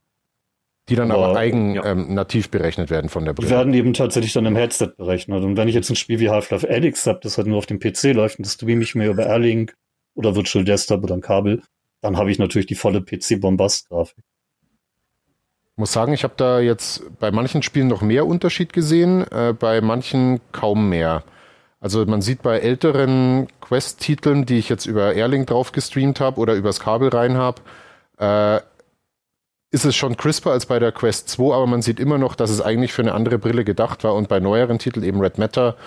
Die 0.89 0.95
dann 0.95 1.11
aber, 1.11 1.27
aber 1.27 1.39
eigen 1.39 1.75
ja. 1.75 1.85
ähm, 1.85 2.13
nativ 2.13 2.49
berechnet 2.49 2.89
werden 2.89 3.09
von 3.09 3.23
der 3.23 3.33
Brille. 3.33 3.47
Die 3.47 3.53
werden 3.53 3.73
eben 3.73 3.93
tatsächlich 3.93 4.33
dann 4.33 4.45
im 4.45 4.55
Headset 4.55 4.93
berechnet. 4.97 5.43
Und 5.43 5.55
wenn 5.55 5.67
ich 5.67 5.75
jetzt 5.75 5.89
ein 5.89 5.95
Spiel 5.95 6.19
wie 6.19 6.29
Half-Life 6.29 6.67
Alyx 6.67 7.05
habe, 7.05 7.19
das 7.21 7.37
halt 7.37 7.47
nur 7.47 7.57
auf 7.57 7.65
dem 7.65 7.79
PC 7.79 8.13
läuft 8.13 8.39
und 8.39 8.45
das 8.45 8.53
streame 8.53 8.83
ich 8.83 8.95
mir 8.95 9.09
über 9.09 9.25
Airlink 9.25 9.75
oder 10.15 10.35
Virtual 10.35 10.65
Desktop 10.65 11.03
oder 11.03 11.15
ein 11.15 11.21
Kabel, 11.21 11.61
dann 12.01 12.17
habe 12.17 12.31
ich 12.31 12.39
natürlich 12.39 12.67
die 12.67 12.75
volle 12.75 13.01
PC-Bombast-Grafik. 13.01 14.23
Muss 15.77 15.93
sagen, 15.93 16.13
ich 16.13 16.23
habe 16.23 16.33
da 16.35 16.59
jetzt 16.59 17.03
bei 17.19 17.31
manchen 17.31 17.63
Spielen 17.63 17.87
noch 17.87 18.01
mehr 18.01 18.27
Unterschied 18.27 18.73
gesehen, 18.73 19.25
äh, 19.31 19.53
bei 19.57 19.81
manchen 19.81 20.41
kaum 20.51 20.89
mehr. 20.89 21.23
Also 21.79 22.05
man 22.05 22.21
sieht 22.21 22.43
bei 22.43 22.59
älteren 22.59 23.47
Quest-Titeln, 23.61 24.45
die 24.45 24.59
ich 24.59 24.69
jetzt 24.69 24.85
über 24.85 25.13
Airlink 25.13 25.47
drauf 25.47 25.71
gestreamt 25.71 26.19
habe 26.19 26.39
oder 26.39 26.53
übers 26.53 26.79
Kabel 26.79 27.09
rein 27.09 27.37
habe, 27.37 27.61
äh, 28.19 28.61
ist 29.71 29.85
es 29.85 29.95
schon 29.95 30.17
crisper 30.17 30.51
als 30.51 30.65
bei 30.65 30.79
der 30.79 30.91
Quest 30.91 31.29
2, 31.29 31.55
aber 31.55 31.65
man 31.65 31.81
sieht 31.81 31.99
immer 31.99 32.17
noch, 32.17 32.35
dass 32.35 32.49
es 32.49 32.61
eigentlich 32.61 32.91
für 32.91 33.01
eine 33.01 33.13
andere 33.13 33.39
Brille 33.39 33.63
gedacht 33.63 34.03
war 34.03 34.15
und 34.15 34.27
bei 34.27 34.39
neueren 34.39 34.79
Titeln, 34.79 35.05
eben 35.05 35.21
Red 35.21 35.37
Matter, 35.37 35.77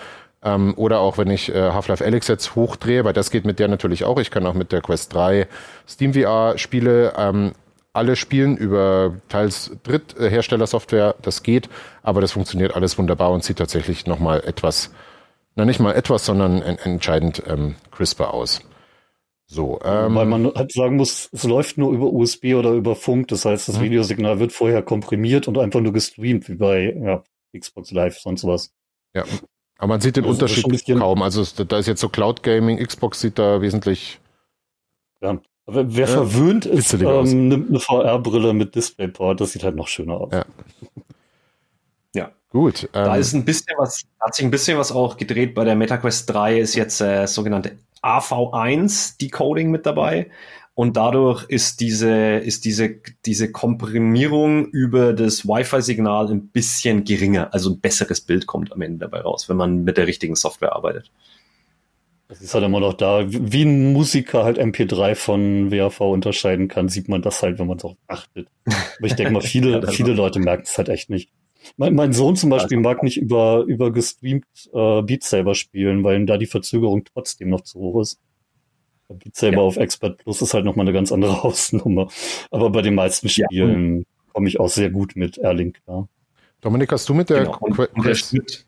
ähm, 0.45 0.75
oder 0.77 1.01
auch 1.01 1.19
wenn 1.19 1.31
ich 1.31 1.53
äh, 1.55 1.73
Half-Life 1.73 2.05
Alyx 2.05 2.29
jetzt 2.29 2.55
hochdrehe, 2.55 3.05
weil 3.05 3.13
das 3.13 3.31
geht 3.31 3.45
mit 3.45 3.59
der 3.59 3.69
natürlich 3.69 4.05
auch. 4.05 4.19
Ich 4.19 4.31
kann 4.31 4.47
auch 4.47 4.55
mit 4.55 4.73
der 4.73 4.83
Quest 4.83 5.15
3 5.15 5.49
Steam 5.89 6.15
VR 6.15 6.59
Spiele 6.59 7.15
ähm, 7.17 7.53
alle 7.95 8.17
spielen 8.17 8.57
über 8.57 9.15
teils 9.29 9.71
Drittherstellersoftware. 9.85 11.15
Das 11.23 11.43
geht, 11.43 11.71
aber 12.03 12.21
das 12.21 12.33
funktioniert 12.33 12.75
alles 12.75 12.99
wunderbar 12.99 13.31
und 13.31 13.45
sieht 13.45 13.59
tatsächlich 13.59 14.07
nochmal 14.07 14.43
etwas, 14.45 14.93
na 15.55 15.65
nicht 15.65 15.81
mal 15.81 15.93
etwas, 15.93 16.27
sondern 16.27 16.61
en 16.61 16.77
entscheidend 16.79 17.43
ähm, 17.47 17.77
crisper 17.91 18.35
aus. 18.35 18.61
So, 19.47 19.79
ähm, 19.85 20.15
Weil 20.15 20.27
man 20.27 20.53
halt 20.55 20.73
sagen 20.73 20.97
muss, 20.97 21.29
es 21.31 21.45
läuft 21.45 21.79
nur 21.79 21.93
über 21.93 22.13
USB 22.13 22.55
oder 22.55 22.73
über 22.73 22.97
Funk. 22.97 23.29
Das 23.29 23.45
heißt, 23.45 23.69
das 23.69 23.79
mhm. 23.79 23.85
Videosignal 23.85 24.41
wird 24.41 24.53
vorher 24.53 24.83
komprimiert 24.83 25.47
und 25.47 25.59
einfach 25.59 25.81
nur 25.81 25.93
gestreamt, 25.93 26.49
wie 26.49 26.57
bei 26.57 26.93
ja, 26.93 27.23
Xbox 27.57 27.93
Live, 27.93 28.19
sonst 28.19 28.45
was. 28.45 28.73
Ja, 29.15 29.25
aber 29.85 29.93
man 29.93 30.01
sieht 30.01 30.17
den 30.17 30.25
also 30.25 30.33
Unterschied 30.33 30.99
kaum. 30.99 31.21
Also 31.21 31.45
da 31.63 31.79
ist 31.79 31.87
jetzt 31.87 32.01
so 32.01 32.09
Cloud 32.09 32.43
Gaming, 32.43 32.83
Xbox 32.83 33.21
sieht 33.21 33.39
da 33.39 33.61
wesentlich. 33.61 34.19
Ja, 35.21 35.39
aber 35.67 35.95
wer 35.95 36.09
ja, 36.09 36.13
verwöhnt 36.15 36.65
ist, 36.65 36.95
ähm, 36.95 37.49
nimmt 37.49 37.69
eine 37.69 37.81
VR-Brille 37.81 38.55
mit 38.55 38.75
Displayport, 38.75 39.43
das 39.43 39.53
sieht 39.53 39.63
halt 39.63 39.77
noch 39.77 39.89
schöner 39.89 40.15
aus. 40.15 40.33
Ja. 40.33 40.47
ja. 42.15 42.31
Gut. 42.49 42.89
Da 42.93 43.15
ähm, 43.15 43.21
ist 43.21 43.35
ein 43.35 43.45
bisschen 43.45 43.77
was, 43.77 44.05
hat 44.19 44.35
sich 44.35 44.47
ein 44.47 44.51
bisschen 44.51 44.79
was 44.79 44.91
auch 44.91 45.19
gedreht 45.19 45.55
bei 45.55 45.65
der 45.65 45.77
MetaQuest 45.77 46.33
3, 46.33 46.61
ist 46.61 46.75
jetzt 46.77 47.03
äh, 47.03 47.27
sogenannte 47.27 47.77
AV1 48.03 49.19
Decoding 49.21 49.71
mit 49.71 49.85
dabei. 49.85 50.31
Und 50.75 50.97
dadurch 50.97 51.45
ist 51.49 51.81
diese, 51.81 52.11
ist 52.39 52.65
diese, 52.65 52.97
diese 53.25 53.53
Komprimierung 53.53 54.67
über 54.67 55.13
das 55.13 55.47
Wi-Fi-Signal 55.47 56.33
ein 56.33 56.49
bisschen 56.49 57.05
geringer. 57.05 57.55
Also 57.55 57.71
ein 57.71 57.81
besseres 57.81 58.21
Bild 58.21 58.47
kommt 58.47 58.73
am 58.73 58.83
Ende 58.83 58.99
dabei 58.99 59.21
raus, 59.21 59.49
wenn 59.49 59.57
man 59.57 59.85
mit 59.85 59.97
der 59.97 60.09
richtigen 60.09 60.35
Software 60.35 60.75
arbeitet. 60.75 61.13
Das 62.27 62.41
ist 62.41 62.55
halt 62.55 62.65
immer 62.65 62.81
noch 62.81 62.95
da. 62.95 63.25
Wie 63.29 63.63
ein 63.63 63.93
Musiker 63.93 64.45
halt 64.45 64.59
MP3 64.59 65.15
von 65.15 65.71
WAV 65.71 66.01
unterscheiden 66.01 66.67
kann, 66.67 66.89
sieht 66.89 67.09
man 67.09 67.23
das 67.23 67.43
halt, 67.43 67.61
wenn 67.61 67.69
man 67.69 67.77
es 67.77 67.85
auch 67.85 67.97
achtet. 68.09 68.49
Aber 68.65 69.07
ich 69.07 69.15
denke 69.15 69.33
mal, 69.33 69.43
viele, 69.43 69.87
viele 69.87 70.15
Leute 70.15 70.41
merken 70.41 70.65
es 70.67 70.77
halt 70.77 70.89
echt 70.89 71.09
nicht. 71.09 71.31
Mein, 71.77 71.95
mein 71.95 72.13
Sohn 72.13 72.35
zum 72.35 72.51
Beispiel 72.51 72.79
mag 72.79 73.03
nicht 73.05 73.17
über, 73.17 73.65
über 73.67 73.93
gestreamt 73.93 74.45
äh, 74.73 75.03
Beat 75.03 75.23
Saber 75.23 75.55
spielen, 75.55 76.03
weil 76.03 76.27
da 76.27 76.37
die 76.37 76.47
Verzögerung 76.47 77.05
trotzdem 77.05 77.49
noch 77.49 77.61
zu 77.61 77.79
hoch 77.79 78.01
ist. 78.01 78.19
Beat 79.09 79.37
Saber 79.37 79.57
ja. 79.57 79.63
auf 79.63 79.77
Expert 79.77 80.19
Plus 80.19 80.41
ist 80.43 80.55
halt 80.55 80.65
nochmal 80.65 80.85
eine 80.85 80.93
ganz 80.93 81.13
andere 81.13 81.43
Hausnummer. 81.43 82.09
Aber 82.51 82.71
bei 82.71 82.83
den 82.83 82.95
meisten 82.95 83.29
Spielen 83.29 83.99
ja. 83.99 84.05
komme 84.33 84.49
ich 84.49 84.61
auch 84.61 84.69
sehr 84.69 84.91
gut 84.91 85.17
mit 85.17 85.39
Erling 85.39 85.73
klar. 85.73 86.09
Dominik, 86.61 86.93
hast 86.93 87.09
du 87.09 87.15
mit 87.15 87.29
der 87.29 87.45
genau. 87.45 87.59
und, 87.59 87.79
und 87.79 88.07
der 88.07 88.15
Schritt, 88.15 88.67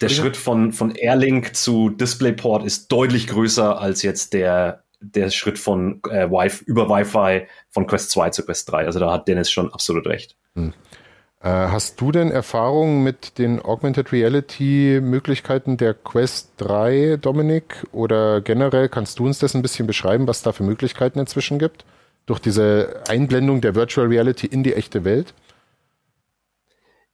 der 0.00 0.08
Schritt 0.08 0.36
von, 0.36 0.72
von 0.72 0.94
Airlink 0.94 1.54
zu 1.54 1.90
DisplayPort 1.90 2.64
ist 2.64 2.88
deutlich 2.92 3.26
größer 3.26 3.80
als 3.80 4.02
jetzt 4.02 4.32
der, 4.32 4.84
der 5.00 5.30
Schritt 5.30 5.58
von 5.58 6.00
äh, 6.10 6.30
Wi 6.30 6.50
über 6.66 6.88
Wi-Fi 6.88 7.46
von 7.68 7.86
Quest 7.86 8.10
2 8.10 8.30
zu 8.30 8.44
Quest 8.44 8.70
3. 8.70 8.86
Also 8.86 8.98
da 8.98 9.12
hat 9.12 9.28
Dennis 9.28 9.50
schon 9.50 9.72
absolut 9.72 10.06
recht. 10.06 10.36
Hm. 10.54 10.72
Äh, 11.46 11.68
hast 11.68 12.00
du 12.00 12.10
denn 12.10 12.32
Erfahrungen 12.32 13.04
mit 13.04 13.38
den 13.38 13.62
Augmented 13.62 14.10
Reality 14.10 14.98
Möglichkeiten 15.00 15.76
der 15.76 15.94
Quest 15.94 16.50
3, 16.56 17.18
Dominik? 17.22 17.86
Oder 17.92 18.40
generell 18.40 18.88
kannst 18.88 19.20
du 19.20 19.26
uns 19.26 19.38
das 19.38 19.54
ein 19.54 19.62
bisschen 19.62 19.86
beschreiben, 19.86 20.26
was 20.26 20.42
da 20.42 20.50
für 20.50 20.64
Möglichkeiten 20.64 21.20
inzwischen 21.20 21.60
gibt? 21.60 21.84
Durch 22.26 22.40
diese 22.40 23.04
Einblendung 23.08 23.60
der 23.60 23.76
Virtual 23.76 24.08
Reality 24.08 24.48
in 24.48 24.64
die 24.64 24.74
echte 24.74 25.04
Welt? 25.04 25.34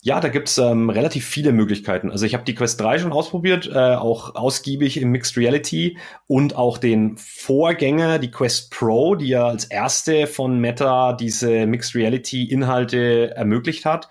Ja, 0.05 0.19
da 0.19 0.31
gibt's 0.31 0.59
ähm, 0.59 0.91
relativ 0.91 1.25
viele 1.25 1.53
Möglichkeiten. 1.53 2.11
Also 2.11 2.27
ich 2.27 2.35
habe 2.35 2.43
die 2.43 2.57
Quest 2.57 2.81
3 2.81 2.99
schon 2.99 3.12
ausprobiert, 3.12 3.71
äh, 3.73 3.95
auch 3.95 4.35
ausgiebig 4.35 5.01
im 5.01 5.12
Mixed 5.12 5.37
Reality 5.37 5.97
und 6.27 6.57
auch 6.57 6.79
den 6.79 7.17
Vorgänger, 7.19 8.19
die 8.19 8.33
Quest 8.33 8.73
Pro, 8.73 9.15
die 9.15 9.29
ja 9.29 9.47
als 9.47 9.65
erste 9.65 10.27
von 10.27 10.59
Meta 10.59 11.12
diese 11.12 11.67
Mixed 11.67 11.95
Reality 11.95 12.43
Inhalte 12.43 13.31
ermöglicht 13.37 13.85
hat. 13.85 14.09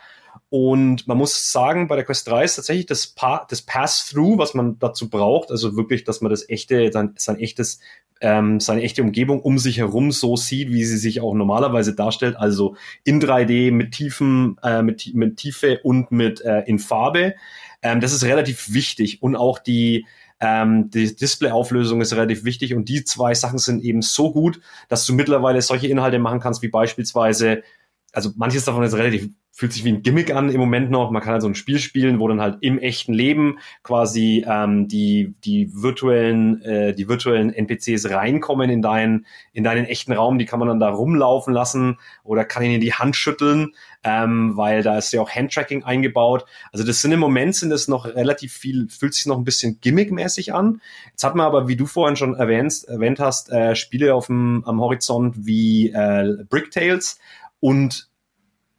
Und 0.52 1.08
man 1.08 1.18
muss 1.18 1.54
sagen, 1.54 1.88
bei 1.88 1.96
der 1.96 2.04
Quest 2.04 2.28
3 2.28 2.44
ist 2.44 2.56
tatsächlich 2.58 2.86
das, 2.86 3.08
pa 3.08 3.48
das 3.50 3.62
Pass-Through, 3.62 4.38
was 4.38 4.54
man 4.54 4.78
dazu 4.80 5.10
braucht, 5.10 5.50
also 5.50 5.78
wirklich, 5.78 6.04
dass 6.04 6.20
man 6.20 6.30
das 6.30 6.48
echte, 6.50 6.92
sein, 6.92 7.14
sein 7.16 7.40
echtes, 7.40 7.80
ähm, 8.20 8.60
seine 8.60 8.82
echte 8.82 9.02
Umgebung 9.02 9.42
um 9.42 9.58
sich 9.58 9.78
herum 9.78 10.12
so 10.12 10.36
sieht, 10.36 10.70
wie 10.70 10.84
sie 10.84 10.98
sich 10.98 11.22
auch 11.22 11.34
normalerweise 11.34 11.96
darstellt, 11.96 12.36
also 12.36 12.76
in 13.06 13.22
3D 13.22 13.72
mit 13.72 13.94
Tiefen, 13.94 14.58
äh, 14.62 14.82
mit, 14.82 15.16
mit 15.16 15.38
Tiefe 15.38 15.80
und 15.84 16.12
mit 16.12 16.42
äh, 16.42 16.64
in 16.64 16.80
Farbe. 16.80 17.36
Ähm, 17.82 18.02
das 18.02 18.12
ist 18.12 18.26
relativ 18.26 18.74
wichtig. 18.74 19.24
Und 19.24 19.38
auch 19.38 19.58
die 19.58 20.06
ähm, 20.42 20.90
die 20.90 21.16
Displayauflösung 21.16 22.02
ist 22.02 22.14
relativ 22.14 22.44
wichtig. 22.44 22.74
Und 22.74 22.90
die 22.90 23.06
zwei 23.06 23.34
Sachen 23.36 23.60
sind 23.60 23.82
eben 23.84 24.02
so 24.02 24.34
gut, 24.34 24.60
dass 24.90 25.06
du 25.06 25.14
mittlerweile 25.14 25.62
solche 25.62 25.88
Inhalte 25.88 26.20
machen 26.20 26.42
kannst, 26.42 26.62
wie 26.62 26.68
beispielsweise 26.68 27.64
also 28.12 28.32
manches 28.36 28.66
davon 28.66 28.84
ist 28.84 28.96
relativ 28.96 29.30
fühlt 29.54 29.74
sich 29.74 29.84
wie 29.84 29.92
ein 29.92 30.02
Gimmick 30.02 30.34
an 30.34 30.50
im 30.50 30.60
Moment 30.60 30.90
noch. 30.92 31.12
Man 31.12 31.22
kann 31.22 31.34
halt 31.34 31.42
so 31.42 31.48
ein 31.48 31.56
Spiel 31.56 31.80
spielen, 31.80 32.20
wo 32.20 32.28
dann 32.28 32.42
halt 32.42 32.58
im 32.62 32.80
echten 32.80 33.14
Leben 33.14 33.60
quasi 33.84 34.46
ähm, 34.48 34.88
die 34.88 35.34
die 35.44 35.70
virtuellen 35.74 36.62
äh, 36.62 36.96
die 36.96 37.10
virtuellen 37.10 37.54
NPCs 37.54 38.10
reinkommen 38.10 38.70
in 38.70 38.82
deinen 38.82 39.26
in 39.52 39.64
deinen 39.64 39.86
echten 39.86 40.14
Raum. 40.14 40.40
Die 40.40 40.46
kann 40.46 40.60
man 40.60 40.70
dann 40.70 40.80
da 40.80 40.90
rumlaufen 40.90 41.54
lassen 41.54 42.00
oder 42.24 42.46
kann 42.46 42.64
ihnen 42.64 42.80
die 42.80 42.94
Hand 42.94 43.18
schütteln, 43.18 43.74
ähm, 44.06 44.56
weil 44.56 44.84
da 44.84 44.98
ist 44.98 45.12
ja 45.12 45.22
auch 45.22 45.30
Handtracking 45.30 45.84
eingebaut. 45.84 46.46
Also 46.72 46.86
das 46.86 47.02
sind 47.02 47.12
im 47.12 47.20
Moment 47.20 47.54
sind 47.54 47.72
das 47.72 47.90
noch 47.90 48.06
relativ 48.06 48.54
viel, 48.54 48.88
fühlt 48.90 49.14
sich 49.14 49.26
noch 49.26 49.38
ein 49.38 49.44
bisschen 49.44 49.80
gimmickmäßig 49.82 50.54
an. 50.54 50.82
Jetzt 51.12 51.26
hat 51.26 51.36
man 51.36 51.46
aber, 51.46 51.68
wie 51.68 51.76
du 51.76 51.86
vorhin 51.86 52.16
schon 52.16 52.36
erwähnt, 52.36 52.86
erwähnt 52.88 53.20
hast, 53.20 53.52
äh, 53.52 53.76
Spiele 53.76 54.16
auf 54.16 54.28
dem 54.28 54.64
am 54.66 54.80
Horizont 54.80 55.46
wie 55.46 55.90
äh, 55.90 56.46
Bricktales 56.50 57.20
und 57.62 58.12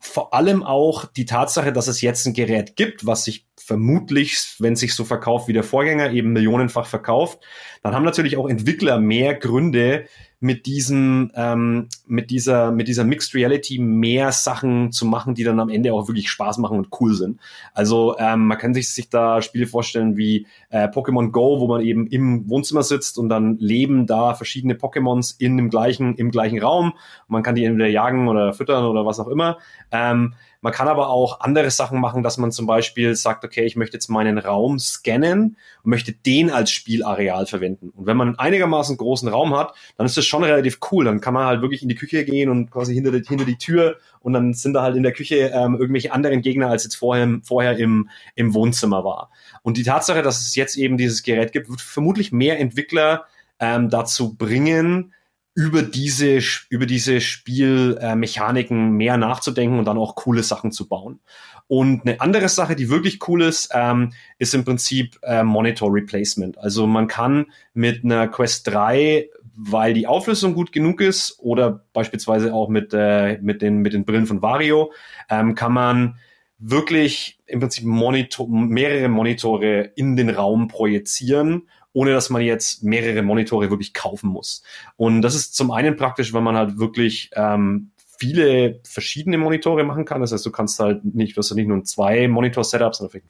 vor 0.05 0.35
allem 0.35 0.65
auch 0.65 1.07
die 1.07 1.27
Tatsache, 1.27 1.73
dass 1.73 1.87
es 1.87 2.01
jetzt 2.01 2.27
ein 2.27 2.35
Gerät 2.35 2.75
gibt, 2.75 3.07
was 3.07 3.25
sich 3.25 3.47
vermutlich, 3.57 4.57
wenn 4.59 4.75
sich 4.75 4.95
so 4.95 5.05
verkauft 5.05 5.47
wie 5.47 5.53
der 5.53 5.63
Vorgänger, 5.63 6.11
eben 6.11 6.33
millionenfach 6.33 6.87
verkauft, 6.87 7.39
dann 7.85 7.95
haben 7.95 8.05
natürlich 8.05 8.37
auch 8.37 8.49
Entwickler 8.49 8.99
mehr 8.99 9.35
Gründe, 9.37 10.07
mit 10.43 10.67
diesem, 10.67 11.31
ähm, 11.37 11.87
mit 12.07 12.31
dieser, 12.33 12.73
mit 12.73 12.89
dieser 12.89 13.05
Mixed 13.05 13.33
Reality 13.33 13.79
mehr 13.79 14.33
Sachen 14.33 14.91
zu 14.91 15.07
machen, 15.07 15.35
die 15.37 15.45
dann 15.45 15.61
am 15.61 15.69
Ende 15.69 15.95
auch 15.95 16.09
wirklich 16.09 16.29
Spaß 16.29 16.59
machen 16.59 16.79
und 16.79 16.89
cool 17.01 17.15
sind. 17.15 17.39
Also 17.75 18.17
ähm, 18.19 18.49
man 18.49 18.59
kann 18.59 18.75
sich, 18.75 18.91
sich 18.91 19.09
da 19.09 19.41
Spiele 19.41 19.69
vorstellen 19.69 20.17
wie 20.17 20.49
äh, 20.71 20.89
Pokémon 20.89 21.31
Go, 21.31 21.61
wo 21.61 21.69
man 21.69 21.83
eben 21.83 22.09
im 22.09 22.49
Wohnzimmer 22.49 22.83
sitzt 22.83 23.19
und 23.19 23.29
dann 23.29 23.57
leben 23.59 24.09
da 24.09 24.35
verschiedene 24.35 24.75
Pokémons 24.75 25.37
in 25.39 25.57
dem 25.57 25.71
gleichen, 25.71 26.17
im 26.17 26.33
gleichen 26.33 26.61
Raum. 26.61 26.95
man 27.29 27.45
kann 27.45 27.55
die 27.55 27.65
entweder 27.65 27.89
jagen 27.89 28.27
oder 28.27 28.53
füttern 28.53 28.85
oder 28.85 29.07
was 29.07 29.21
auch 29.21 29.29
immer. 29.29 29.59
Ähm, 29.93 30.35
man 30.63 30.73
kann 30.73 30.87
aber 30.87 31.11
auch 31.11 31.41
andere 31.41 31.71
Sachen 31.71 32.01
machen, 32.01 32.23
dass 32.23 32.39
man 32.39 32.53
zum 32.53 32.67
Beispiel 32.67 33.17
sagt, 33.17 33.45
okay, 33.45 33.65
ich 33.65 33.75
möchte 33.75 33.97
jetzt 33.97 34.09
meinen 34.09 34.39
Raum 34.39 34.79
scannen 34.79 35.57
und 35.83 35.91
möchte 35.91 36.13
den 36.13 36.51
als 36.51 36.71
Spielareal 36.71 37.47
verwenden. 37.47 37.91
Und 37.91 38.07
wenn 38.07 38.17
man 38.17 38.29
einen 38.29 38.39
einigermaßen 38.39 38.97
großen 38.97 39.29
Raum 39.29 39.57
hat, 39.57 39.75
dann 39.97 40.07
ist 40.07 40.17
das 40.17 40.25
schon 40.25 40.45
relativ 40.45 40.79
cool. 40.91 41.05
Dann 41.05 41.21
kann 41.21 41.35
man 41.35 41.47
halt 41.47 41.63
wirklich 41.63 41.83
in 41.83 41.89
die 41.89 41.97
Küche 41.97 42.25
gehen 42.25 42.49
und 42.49 42.71
quasi 42.71 42.95
hinter 42.95 43.11
die, 43.11 43.27
hinter 43.27 43.45
die 43.45 43.59
Tür 43.59 43.97
und 44.21 44.35
dann 44.35 44.55
sind 44.55 44.75
da 44.75 44.83
halt 44.83 44.95
in 44.95 45.03
der 45.03 45.13
Küche 45.13 45.51
ähm, 45.53 45.75
irgendwelche 45.75 46.13
anderen 46.13 46.43
Gegner, 46.43 46.71
als 46.71 46.85
jetzt 46.85 46.95
vorher, 46.95 47.41
vorher 47.43 47.77
im, 47.77 48.09
im 48.37 48.55
Wohnzimmer 48.55 49.05
war. 49.05 49.31
Und 49.63 49.77
die 49.77 49.83
Tatsache, 49.83 50.23
dass 50.23 50.41
es 50.41 50.55
jetzt 50.55 50.77
eben 50.77 50.97
dieses 50.97 51.25
Gerät 51.25 51.51
gibt, 51.53 51.69
wird 51.69 51.81
vermutlich 51.81 52.31
mehr 52.31 52.61
Entwickler 52.61 53.25
ähm, 53.59 53.91
dazu 53.91 54.35
bringen, 54.35 55.13
über 55.55 55.83
diese, 55.83 56.39
über 56.71 56.87
diese 56.87 57.21
Spielmechaniken 57.21 58.93
mehr 58.93 59.17
nachzudenken 59.17 59.79
und 59.79 59.85
dann 59.85 59.99
auch 59.99 60.15
coole 60.15 60.43
Sachen 60.43 60.73
zu 60.73 60.89
bauen. 60.89 61.21
Und 61.69 62.03
eine 62.03 62.21
andere 62.21 62.49
Sache, 62.49 62.75
die 62.77 62.89
wirklich 62.89 63.27
cool 63.29 63.43
ist, 63.43 63.71
ähm, 63.73 64.13
ist 64.39 64.55
im 64.55 64.65
Prinzip 64.65 65.19
äh, 65.23 65.43
Monitor 65.43 65.93
Replacement. 65.93 66.59
Also 66.59 66.87
man 66.87 67.07
kann 67.07 67.47
mit 67.75 68.05
einer 68.05 68.29
Quest 68.29 68.69
3, 68.69 69.29
weil 69.55 69.95
die 69.95 70.07
Auflösung 70.07 70.55
gut 70.55 70.73
genug 70.73 71.01
ist, 71.01 71.39
oder 71.39 71.85
beispielsweise 71.93 72.55
auch 72.55 72.69
mit, 72.69 72.93
äh, 72.95 73.39
mit, 73.43 73.63
den, 73.63 73.79
mit 73.79 73.93
den 73.93 74.05
Brillen 74.05 74.27
von 74.27 74.43
Vario, 74.43 74.93
ähm, 75.29 75.55
kann 75.55 75.73
man 75.73 76.19
wirklich 76.59 77.39
im 77.47 77.61
Prinzip 77.61 77.85
Monitor, 77.85 78.49
mehrere 78.49 79.09
Monitore 79.09 79.93
in 79.97 80.17
den 80.17 80.31
Raum 80.31 80.69
projizieren 80.69 81.69
ohne 81.93 82.13
dass 82.13 82.31
man 82.31 82.43
jetzt 82.43 82.83
mehrere 82.83 83.23
Monitore 83.23 83.71
wirklich 83.71 83.95
kaufen 83.95 84.31
muss. 84.31 84.63
Und 84.97 85.23
das 85.23 85.35
ist 85.35 85.55
zum 85.55 85.71
einen 85.71 85.97
praktisch, 85.97 86.33
weil 86.33 86.43
man 86.43 86.57
halt 86.57 86.79
wirklich 86.79 87.31
ähm, 87.35 87.93
viele 88.19 88.81
verschiedene 88.85 89.39
Monitore 89.39 89.85
machen 89.85 90.05
kann. 90.05 90.21
Das 90.21 90.33
heißt, 90.33 90.47
du 90.47 90.53
kannst 90.53 90.79
halt 90.79 91.05
nicht, 91.05 91.37
du 91.37 91.39
hast 91.39 91.53
nicht 91.55 91.69
nur 91.69 91.85
zwei 91.85 92.29
Monitor-Setups, 92.29 92.99
sondern 92.99 93.11
vielleicht 93.11 93.27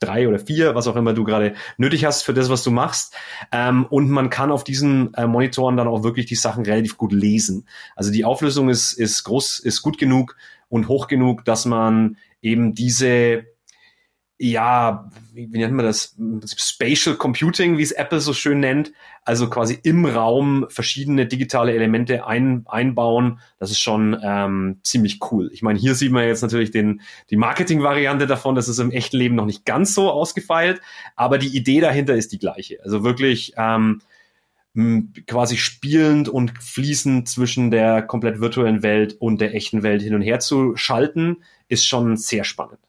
drei 0.00 0.28
oder 0.28 0.38
vier, 0.38 0.74
was 0.74 0.86
auch 0.86 0.96
immer 0.96 1.14
du 1.14 1.24
gerade 1.24 1.54
nötig 1.78 2.04
hast 2.04 2.22
für 2.22 2.34
das, 2.34 2.48
was 2.50 2.62
du 2.62 2.70
machst. 2.70 3.14
Ähm, 3.52 3.86
und 3.86 4.10
man 4.10 4.30
kann 4.30 4.50
auf 4.50 4.64
diesen 4.64 5.12
äh, 5.14 5.26
Monitoren 5.26 5.76
dann 5.76 5.88
auch 5.88 6.02
wirklich 6.02 6.26
die 6.26 6.34
Sachen 6.34 6.64
relativ 6.64 6.96
gut 6.96 7.12
lesen. 7.12 7.66
Also 7.94 8.12
die 8.12 8.24
Auflösung 8.24 8.68
ist, 8.68 8.92
ist 8.92 9.24
groß, 9.24 9.58
ist 9.60 9.82
gut 9.82 9.98
genug 9.98 10.36
und 10.68 10.88
hoch 10.88 11.08
genug, 11.08 11.44
dass 11.44 11.64
man 11.64 12.16
eben 12.42 12.74
diese 12.74 13.44
ja, 14.38 15.10
wie, 15.32 15.50
wie 15.50 15.58
nennt 15.58 15.72
man 15.72 15.86
das? 15.86 16.14
Spatial 16.56 17.16
Computing, 17.16 17.78
wie 17.78 17.82
es 17.82 17.92
Apple 17.92 18.20
so 18.20 18.34
schön 18.34 18.60
nennt. 18.60 18.92
Also 19.24 19.48
quasi 19.48 19.78
im 19.82 20.04
Raum 20.04 20.66
verschiedene 20.68 21.26
digitale 21.26 21.72
Elemente 21.72 22.26
ein, 22.26 22.64
einbauen. 22.66 23.40
Das 23.58 23.70
ist 23.70 23.80
schon 23.80 24.16
ähm, 24.22 24.80
ziemlich 24.82 25.20
cool. 25.30 25.50
Ich 25.52 25.62
meine, 25.62 25.78
hier 25.78 25.94
sieht 25.94 26.12
man 26.12 26.26
jetzt 26.26 26.42
natürlich 26.42 26.70
den, 26.70 27.00
die 27.30 27.36
Marketing-Variante 27.36 28.26
davon. 28.26 28.54
Das 28.54 28.68
ist 28.68 28.78
im 28.78 28.90
echten 28.90 29.16
Leben 29.16 29.36
noch 29.36 29.46
nicht 29.46 29.64
ganz 29.64 29.94
so 29.94 30.10
ausgefeilt, 30.10 30.82
aber 31.16 31.38
die 31.38 31.56
Idee 31.56 31.80
dahinter 31.80 32.14
ist 32.14 32.30
die 32.32 32.38
gleiche. 32.38 32.78
Also 32.84 33.04
wirklich 33.04 33.54
ähm, 33.56 34.02
quasi 35.26 35.56
spielend 35.56 36.28
und 36.28 36.52
fließend 36.62 37.26
zwischen 37.26 37.70
der 37.70 38.02
komplett 38.02 38.40
virtuellen 38.40 38.82
Welt 38.82 39.16
und 39.18 39.40
der 39.40 39.54
echten 39.54 39.82
Welt 39.82 40.02
hin 40.02 40.14
und 40.14 40.20
her 40.20 40.40
zu 40.40 40.76
schalten, 40.76 41.38
ist 41.68 41.86
schon 41.86 42.18
sehr 42.18 42.44
spannend. 42.44 42.85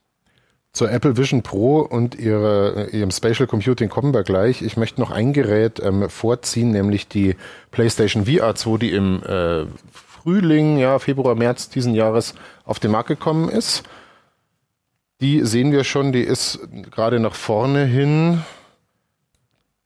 Zur 0.77 0.91
Apple 0.91 1.17
Vision 1.17 1.41
Pro 1.41 1.79
und 1.79 2.13
ihre, 2.13 2.89
ihrem 2.91 3.09
Spatial 3.09 3.47
Computing 3.47 3.89
kommen 3.89 4.13
wir 4.13 4.21
gleich. 4.21 4.61
Ich 4.61 4.77
möchte 4.77 5.01
noch 5.01 5.09
ein 5.09 5.33
Gerät 5.33 5.81
ähm, 5.83 6.07
vorziehen, 6.07 6.69
nämlich 6.69 7.07
die 7.07 7.35
PlayStation 7.71 8.27
VR 8.27 8.53
2, 8.53 8.77
die 8.77 8.91
im 8.91 9.23
äh, 9.23 9.65
Frühling, 9.91 10.77
ja, 10.77 10.99
Februar, 10.99 11.33
März 11.33 11.69
diesen 11.69 11.95
Jahres 11.95 12.35
auf 12.63 12.79
den 12.79 12.91
Markt 12.91 13.07
gekommen 13.07 13.49
ist. 13.49 13.81
Die 15.19 15.43
sehen 15.43 15.71
wir 15.71 15.83
schon, 15.83 16.11
die 16.11 16.21
ist 16.21 16.59
gerade 16.91 17.19
nach 17.19 17.33
vorne 17.33 17.85
hin 17.85 18.43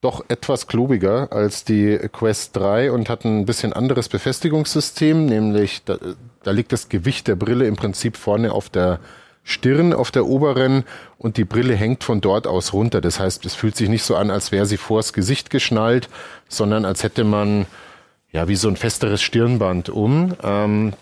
doch 0.01 0.25
etwas 0.27 0.67
klobiger 0.67 1.31
als 1.31 1.63
die 1.63 1.99
Quest 2.11 2.57
3 2.57 2.91
und 2.91 3.07
hat 3.07 3.23
ein 3.23 3.45
bisschen 3.45 3.71
anderes 3.71 4.09
Befestigungssystem, 4.09 5.25
nämlich 5.25 5.85
da, 5.85 5.97
da 6.43 6.51
liegt 6.51 6.73
das 6.73 6.89
Gewicht 6.89 7.29
der 7.29 7.37
Brille 7.37 7.65
im 7.65 7.77
Prinzip 7.77 8.17
vorne 8.17 8.51
auf 8.51 8.69
der 8.69 8.99
Stirn, 9.43 9.93
auf 9.93 10.11
der 10.11 10.25
oberen 10.25 10.83
und 11.17 11.37
die 11.37 11.45
Brille 11.45 11.75
hängt 11.75 12.03
von 12.03 12.21
dort 12.21 12.47
aus 12.47 12.73
runter. 12.73 13.01
Das 13.01 13.19
heißt, 13.19 13.45
es 13.45 13.55
fühlt 13.55 13.75
sich 13.75 13.89
nicht 13.89 14.03
so 14.03 14.15
an, 14.15 14.29
als 14.29 14.51
wäre 14.51 14.65
sie 14.65 14.77
vors 14.77 15.13
Gesicht 15.13 15.49
geschnallt, 15.49 16.09
sondern 16.47 16.85
als 16.85 17.03
hätte 17.03 17.23
man 17.23 17.65
ja 18.31 18.47
wie 18.47 18.55
so 18.55 18.67
ein 18.67 18.77
festeres 18.77 19.21
Stirnband 19.21 19.89
um. 19.89 20.35
Ähm, 20.43 20.93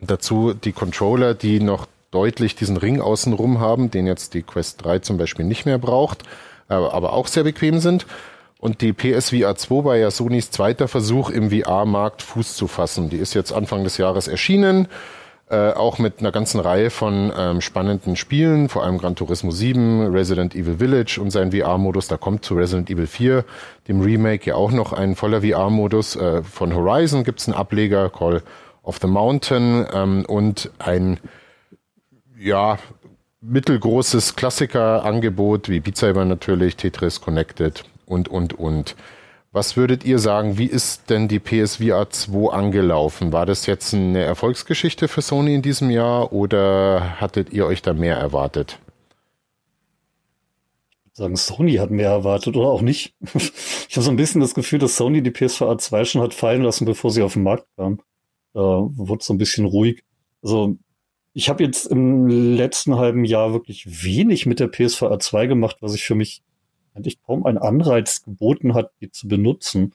dazu 0.00 0.54
die 0.54 0.72
Controller, 0.72 1.34
die 1.34 1.60
noch 1.60 1.86
deutlich 2.10 2.54
diesen 2.56 2.76
Ring 2.76 3.00
außenrum 3.00 3.60
haben, 3.60 3.90
den 3.90 4.06
jetzt 4.06 4.34
die 4.34 4.42
Quest 4.42 4.84
3 4.84 5.00
zum 5.00 5.18
Beispiel 5.18 5.44
nicht 5.44 5.66
mehr 5.66 5.78
braucht, 5.78 6.22
aber 6.68 7.12
auch 7.12 7.26
sehr 7.26 7.44
bequem 7.44 7.80
sind. 7.80 8.06
Und 8.58 8.80
die 8.80 8.92
PSVR 8.92 9.54
2 9.54 9.84
war 9.84 9.96
ja 9.96 10.10
Sonys 10.10 10.50
zweiter 10.50 10.88
Versuch, 10.88 11.30
im 11.30 11.50
VR-Markt 11.50 12.22
Fuß 12.22 12.56
zu 12.56 12.66
fassen. 12.66 13.08
Die 13.08 13.16
ist 13.16 13.34
jetzt 13.34 13.52
Anfang 13.52 13.84
des 13.84 13.98
Jahres 13.98 14.26
erschienen, 14.26 14.88
äh, 15.50 15.72
auch 15.72 15.98
mit 15.98 16.20
einer 16.20 16.30
ganzen 16.30 16.60
Reihe 16.60 16.90
von 16.90 17.32
ähm, 17.36 17.60
spannenden 17.60 18.16
Spielen, 18.16 18.68
vor 18.68 18.84
allem 18.84 18.98
Gran 18.98 19.16
Turismo 19.16 19.50
7, 19.50 20.06
Resident 20.12 20.54
Evil 20.54 20.76
Village 20.76 21.18
und 21.20 21.30
sein 21.30 21.52
VR-Modus. 21.52 22.08
Da 22.08 22.16
kommt 22.16 22.44
zu 22.44 22.54
Resident 22.54 22.90
Evil 22.90 23.06
4, 23.06 23.44
dem 23.88 24.00
Remake, 24.00 24.46
ja 24.46 24.56
auch 24.56 24.70
noch 24.70 24.92
ein 24.92 25.14
voller 25.14 25.42
VR-Modus. 25.42 26.16
Äh, 26.16 26.42
von 26.42 26.74
Horizon 26.74 27.24
gibt's 27.24 27.48
einen 27.48 27.56
Ableger, 27.56 28.10
Call 28.10 28.42
of 28.82 28.98
the 29.00 29.06
Mountain 29.06 29.86
ähm, 29.92 30.24
und 30.26 30.70
ein 30.78 31.18
ja, 32.38 32.78
mittelgroßes 33.40 34.36
Klassikerangebot 34.36 35.68
wie 35.68 35.80
Beat 35.80 35.96
Saber 35.96 36.24
natürlich, 36.24 36.76
Tetris 36.76 37.20
Connected 37.20 37.84
und, 38.06 38.28
und, 38.28 38.52
und. 38.58 38.96
Was 39.50 39.76
würdet 39.76 40.04
ihr 40.04 40.18
sagen, 40.18 40.58
wie 40.58 40.66
ist 40.66 41.08
denn 41.08 41.26
die 41.26 41.40
PSVR 41.40 42.10
2 42.10 42.52
angelaufen? 42.52 43.32
War 43.32 43.46
das 43.46 43.66
jetzt 43.66 43.94
eine 43.94 44.22
Erfolgsgeschichte 44.22 45.08
für 45.08 45.22
Sony 45.22 45.54
in 45.54 45.62
diesem 45.62 45.90
Jahr 45.90 46.32
oder 46.32 47.20
hattet 47.20 47.52
ihr 47.52 47.66
euch 47.66 47.80
da 47.80 47.94
mehr 47.94 48.16
erwartet? 48.16 48.78
sagen, 51.18 51.36
Sony 51.36 51.74
hat 51.74 51.90
mehr 51.90 52.10
erwartet 52.10 52.56
oder 52.56 52.68
auch 52.68 52.80
nicht. 52.80 53.14
ich 53.34 53.96
habe 53.96 54.02
so 54.02 54.10
ein 54.10 54.16
bisschen 54.16 54.40
das 54.40 54.54
Gefühl, 54.54 54.78
dass 54.78 54.96
Sony 54.96 55.22
die 55.22 55.30
PSVR 55.30 55.76
2 55.76 56.04
schon 56.04 56.22
hat 56.22 56.32
fallen 56.32 56.62
lassen, 56.62 56.86
bevor 56.86 57.10
sie 57.10 57.22
auf 57.22 57.34
den 57.34 57.42
Markt 57.42 57.66
kam. 57.76 58.00
Da 58.54 58.60
wurde 58.60 59.22
so 59.22 59.34
ein 59.34 59.38
bisschen 59.38 59.66
ruhig. 59.66 60.02
Also 60.42 60.76
ich 61.34 61.48
habe 61.48 61.62
jetzt 61.62 61.86
im 61.86 62.26
letzten 62.28 62.96
halben 62.96 63.24
Jahr 63.24 63.52
wirklich 63.52 64.04
wenig 64.04 64.46
mit 64.46 64.60
der 64.60 64.68
PSVR 64.68 65.18
2 65.18 65.46
gemacht, 65.46 65.76
was 65.80 65.94
ich 65.94 66.04
für 66.04 66.14
mich 66.14 66.42
eigentlich 66.98 67.22
kaum 67.22 67.46
einen 67.46 67.58
Anreiz 67.58 68.22
geboten 68.22 68.74
hat, 68.74 68.90
die 69.00 69.10
zu 69.10 69.28
benutzen, 69.28 69.94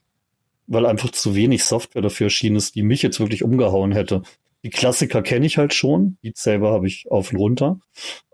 weil 0.67 0.85
einfach 0.85 1.11
zu 1.11 1.35
wenig 1.35 1.63
Software 1.63 2.01
dafür 2.01 2.27
erschienen 2.27 2.55
ist, 2.55 2.75
die 2.75 2.83
mich 2.83 3.01
jetzt 3.01 3.19
wirklich 3.19 3.43
umgehauen 3.43 3.91
hätte. 3.91 4.23
Die 4.63 4.69
Klassiker 4.69 5.21
kenne 5.21 5.45
ich 5.45 5.57
halt 5.57 5.73
schon, 5.73 6.17
Beat 6.21 6.37
Saber 6.37 6.71
habe 6.71 6.87
ich 6.87 7.11
auf 7.11 7.31
und 7.31 7.37
runter. 7.37 7.79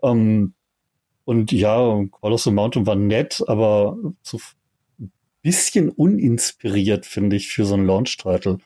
Ähm, 0.02 0.54
und 1.24 1.52
ja, 1.52 2.04
Call 2.20 2.32
of 2.32 2.42
the 2.42 2.50
Mountain 2.50 2.86
war 2.86 2.96
nett, 2.96 3.42
aber 3.46 3.96
so 4.22 4.38
ein 5.00 5.12
bisschen 5.42 5.90
uninspiriert, 5.90 7.04
finde 7.04 7.36
ich, 7.36 7.48
für 7.48 7.64
so 7.64 7.74
einen 7.74 7.86
Launch-Title. 7.86 8.58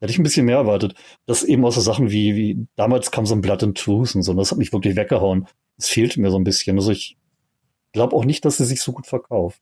Hätte 0.00 0.12
ich 0.12 0.18
ein 0.18 0.24
bisschen 0.24 0.46
mehr 0.46 0.56
erwartet. 0.56 0.94
Das 1.26 1.44
eben 1.44 1.64
aus 1.64 1.76
so 1.76 1.80
Sachen 1.80 2.10
wie, 2.10 2.34
wie, 2.34 2.66
damals 2.74 3.12
kam 3.12 3.24
so 3.24 3.36
ein 3.36 3.40
Blood 3.40 3.62
and 3.62 3.78
Truth 3.78 4.16
und 4.16 4.24
so, 4.24 4.32
und 4.32 4.38
das 4.38 4.50
hat 4.50 4.58
mich 4.58 4.72
wirklich 4.72 4.96
weggehauen. 4.96 5.46
Das 5.76 5.88
fehlte 5.88 6.20
mir 6.20 6.30
so 6.30 6.38
ein 6.38 6.44
bisschen. 6.44 6.76
Also 6.76 6.90
ich 6.90 7.16
glaube 7.92 8.16
auch 8.16 8.24
nicht, 8.24 8.44
dass 8.44 8.56
sie 8.56 8.64
sich 8.64 8.80
so 8.80 8.92
gut 8.92 9.06
verkauft. 9.06 9.60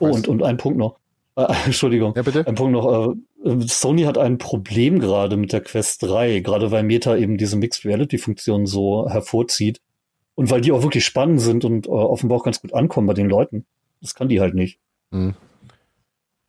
Oh, 0.00 0.06
und, 0.06 0.28
und 0.28 0.42
ein 0.42 0.56
Punkt 0.56 0.78
noch. 0.78 0.98
Äh, 1.36 1.46
Entschuldigung. 1.66 2.14
Ja, 2.16 2.22
bitte. 2.22 2.46
Ein 2.46 2.54
Punkt 2.54 2.72
noch. 2.72 3.14
Äh, 3.44 3.66
Sony 3.66 4.02
hat 4.02 4.18
ein 4.18 4.38
Problem 4.38 4.98
gerade 4.98 5.36
mit 5.36 5.52
der 5.52 5.60
Quest 5.60 6.02
3, 6.02 6.40
gerade 6.40 6.70
weil 6.70 6.82
Meta 6.82 7.16
eben 7.16 7.38
diese 7.38 7.56
Mixed 7.56 7.84
Reality 7.84 8.18
Funktion 8.18 8.66
so 8.66 9.08
hervorzieht. 9.08 9.80
Und 10.34 10.50
weil 10.50 10.60
die 10.60 10.70
auch 10.70 10.82
wirklich 10.82 11.04
spannend 11.04 11.40
sind 11.40 11.64
und 11.64 11.86
äh, 11.86 11.90
offenbar 11.90 12.38
auch 12.38 12.44
ganz 12.44 12.60
gut 12.60 12.72
ankommen 12.74 13.06
bei 13.06 13.14
den 13.14 13.28
Leuten. 13.28 13.66
Das 14.00 14.14
kann 14.14 14.28
die 14.28 14.40
halt 14.40 14.54
nicht. 14.54 14.78
Mhm. 15.10 15.34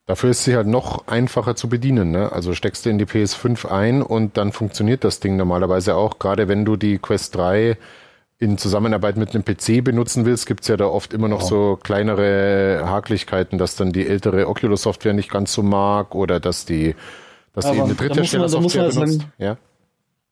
Dafür 0.05 0.31
ist 0.31 0.43
sie 0.43 0.55
halt 0.55 0.65
noch 0.65 1.07
einfacher 1.07 1.55
zu 1.55 1.69
bedienen. 1.69 2.09
Ne? 2.09 2.31
Also 2.31 2.55
steckst 2.55 2.83
du 2.83 2.89
in 2.89 2.97
die 2.97 3.05
PS5 3.05 3.67
ein 3.67 4.01
und 4.01 4.37
dann 4.37 4.51
funktioniert 4.51 5.03
das 5.03 5.19
Ding 5.19 5.37
normalerweise 5.37 5.95
auch. 5.95 6.17
Gerade 6.17 6.47
wenn 6.47 6.65
du 6.65 6.77
die 6.77 6.97
Quest 6.97 7.35
3 7.35 7.77
in 8.39 8.57
Zusammenarbeit 8.57 9.17
mit 9.17 9.35
einem 9.35 9.43
PC 9.43 9.83
benutzen 9.83 10.25
willst, 10.25 10.45
gibt's 10.45 10.69
ja 10.69 10.77
da 10.77 10.85
oft 10.85 11.13
immer 11.13 11.27
noch 11.27 11.43
oh. 11.43 11.47
so 11.47 11.79
kleinere 11.81 12.83
Haklichkeiten, 12.85 13.57
dass 13.57 13.75
dann 13.75 13.91
die 13.91 14.07
ältere 14.07 14.47
Oculus-Software 14.47 15.13
nicht 15.13 15.29
ganz 15.29 15.53
so 15.53 15.61
mag 15.61 16.15
oder 16.15 16.39
dass 16.39 16.65
die, 16.65 16.95
dass 17.53 17.65
Aber 17.65 17.75
die 17.75 17.81
eine 17.81 17.95
Dritthersteller-Software 17.95 18.89
benutzt. 18.89 19.19
Sagen, 19.19 19.33
ja? 19.37 19.57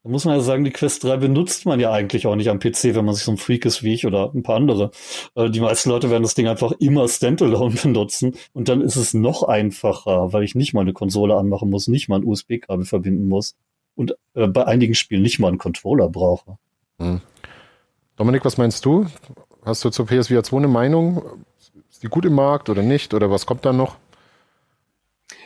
Da 0.04 0.10
muss 0.10 0.24
man 0.24 0.36
ja 0.36 0.40
sagen, 0.40 0.64
die 0.64 0.72
Quest 0.72 1.04
3 1.04 1.18
benutzt 1.18 1.66
man 1.66 1.82
ja 1.82 1.92
eigentlich 1.92 2.28
auch 2.28 2.38
nicht 2.38 2.50
am 2.50 2.60
PC, 2.60 2.96
wenn 2.96 3.04
man 3.04 3.14
sich 3.14 3.26
so 3.26 3.32
ein 3.32 3.38
Freak 3.38 3.66
ist 3.66 3.84
wie 3.84 3.94
ich 3.94 4.06
oder 4.06 4.32
ein 4.34 4.42
paar 4.42 4.56
andere. 4.56 4.92
Äh, 5.36 5.50
die 5.50 5.60
meisten 5.60 5.90
Leute 5.90 6.10
werden 6.10 6.24
das 6.24 6.34
Ding 6.34 6.48
einfach 6.48 6.72
immer 6.80 7.10
standalone 7.10 7.76
benutzen 7.84 8.36
und 8.54 8.70
dann 8.70 8.80
ist 8.80 8.96
es 8.96 9.14
noch 9.14 9.44
einfacher, 9.44 10.32
weil 10.32 10.44
ich 10.44 10.56
nicht 10.56 10.74
mal 10.74 10.82
eine 10.82 10.94
Konsole 10.94 11.36
anmachen 11.36 11.70
muss, 11.70 11.90
nicht 11.90 12.08
mal 12.08 12.22
ein 12.22 12.26
USB-Kabel 12.26 12.86
verbinden 12.86 13.28
muss 13.28 13.58
und 13.96 14.16
äh, 14.34 14.48
bei 14.48 14.66
einigen 14.66 14.96
Spielen 14.96 15.24
nicht 15.24 15.40
mal 15.40 15.50
einen 15.50 15.58
Controller 15.58 16.08
brauche. 16.08 16.58
Hm. 17.00 17.20
Dominik, 18.18 18.44
was 18.46 18.58
meinst 18.58 18.84
du? 18.84 19.06
Hast 19.64 19.86
du 19.86 19.92
zur 19.92 20.08
PSVR 20.08 20.44
2 20.44 20.58
eine 20.58 20.68
Meinung? 20.68 21.22
Ist 21.92 22.02
die 22.02 22.08
gut 22.08 22.26
im 22.26 22.34
Markt 22.34 22.68
oder 22.68 22.82
nicht? 22.82 23.14
Oder 23.14 23.30
was 23.30 23.46
kommt 23.46 23.64
da 23.64 23.72
noch? 23.72 23.96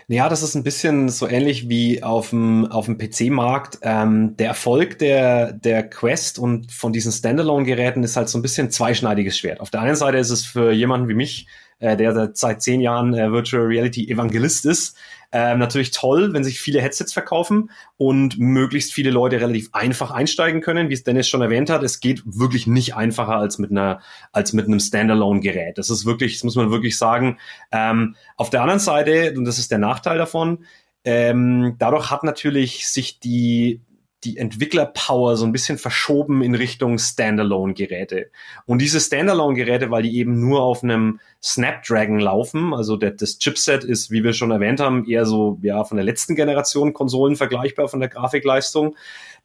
Ja, 0.08 0.30
das 0.30 0.42
ist 0.42 0.56
ein 0.56 0.64
bisschen 0.64 1.10
so 1.10 1.28
ähnlich 1.28 1.68
wie 1.68 2.02
auf 2.02 2.30
dem, 2.30 2.66
auf 2.66 2.86
dem 2.86 2.98
PC-Markt. 2.98 3.80
Ähm, 3.82 4.38
der 4.38 4.48
Erfolg 4.48 5.00
der, 5.00 5.52
der 5.52 5.90
Quest 5.90 6.40
und 6.40 6.72
von 6.72 6.94
diesen 6.94 7.12
Standalone-Geräten 7.12 8.04
ist 8.04 8.16
halt 8.16 8.30
so 8.30 8.38
ein 8.38 8.42
bisschen 8.42 8.72
zweischneidiges 8.72 9.38
Schwert. 9.38 9.60
Auf 9.60 9.70
der 9.70 9.82
einen 9.82 9.96
Seite 9.98 10.18
ist 10.18 10.30
es 10.30 10.46
für 10.46 10.72
jemanden 10.72 11.10
wie 11.10 11.14
mich, 11.14 11.48
äh, 11.82 11.98
der 11.98 12.32
seit 12.34 12.62
zehn 12.62 12.80
Jahren 12.80 13.14
äh, 13.14 13.32
Virtual 13.32 13.64
Reality 13.64 14.10
Evangelist 14.10 14.66
ist, 14.66 14.96
ähm, 15.34 15.60
natürlich 15.60 15.92
toll, 15.92 16.34
wenn 16.34 16.44
sich 16.44 16.60
viele 16.60 16.82
Headsets 16.82 17.14
verkaufen 17.14 17.72
und 17.98 18.38
möglichst 18.38 18.94
viele 18.94 19.12
Leute 19.12 19.40
relativ 19.40 19.70
einfach 19.72 20.12
einsteigen 20.12 20.62
können, 20.62 20.90
wie 20.90 20.94
es 20.94 21.04
Dennis 21.04 21.28
schon 21.28 21.42
erwähnt 21.42 21.70
hat. 21.70 21.84
Es 21.84 22.02
geht 22.02 22.22
wirklich 22.26 22.68
nicht 22.68 22.96
einfacher 22.96 23.38
als 23.38 23.58
mit 23.58 23.72
einer, 23.72 24.02
als 24.34 24.52
mit 24.54 24.68
einem 24.68 24.80
Standalone-Gerät. 24.80 25.78
Das 25.78 25.90
ist 25.90 26.06
wirklich, 26.06 26.34
das 26.34 26.44
muss 26.44 26.56
man 26.56 26.72
wirklich 26.72 26.98
sagen. 26.98 27.38
Ähm, 27.72 28.16
auf 28.36 28.50
der 28.50 28.62
anderen 28.62 28.80
Seite, 28.80 29.34
und 29.38 29.46
das 29.46 29.58
ist 29.58 29.72
der 29.72 29.78
Nachteil 29.78 30.18
davon, 30.18 30.66
ähm, 31.06 31.76
dadurch 31.80 32.12
hat 32.12 32.24
natürlich 32.24 32.90
sich 32.90 33.20
die 33.20 33.82
die 34.24 34.38
Entwicklerpower 34.38 35.36
so 35.36 35.46
ein 35.46 35.52
bisschen 35.52 35.78
verschoben 35.78 36.44
in 36.44 36.54
Richtung 36.54 37.00
Standalone-Geräte. 37.00 38.30
Und 38.66 38.80
diese 38.80 39.00
Standalone-Geräte, 39.00 39.90
weil 39.90 40.04
die 40.04 40.18
eben 40.18 40.40
nur 40.40 40.62
auf 40.62 40.84
einem 40.84 41.20
Snapdragon 41.42 42.20
laufen, 42.20 42.74
also 42.74 42.98
der, 42.98 43.12
das 43.12 43.40
Chipset 43.40 43.84
ist, 43.84 44.12
wie 44.12 44.24
wir 44.24 44.34
schon 44.34 44.52
erwähnt 44.52 44.80
haben, 44.80 45.06
eher 45.06 45.26
so 45.26 45.60
ja 45.64 45.84
von 45.84 45.98
der 45.98 46.06
letzten 46.06 46.36
Generation 46.36 46.94
Konsolen 46.94 47.36
vergleichbar 47.36 47.88
von 47.88 48.00
der 48.00 48.10
Grafikleistung. 48.10 48.96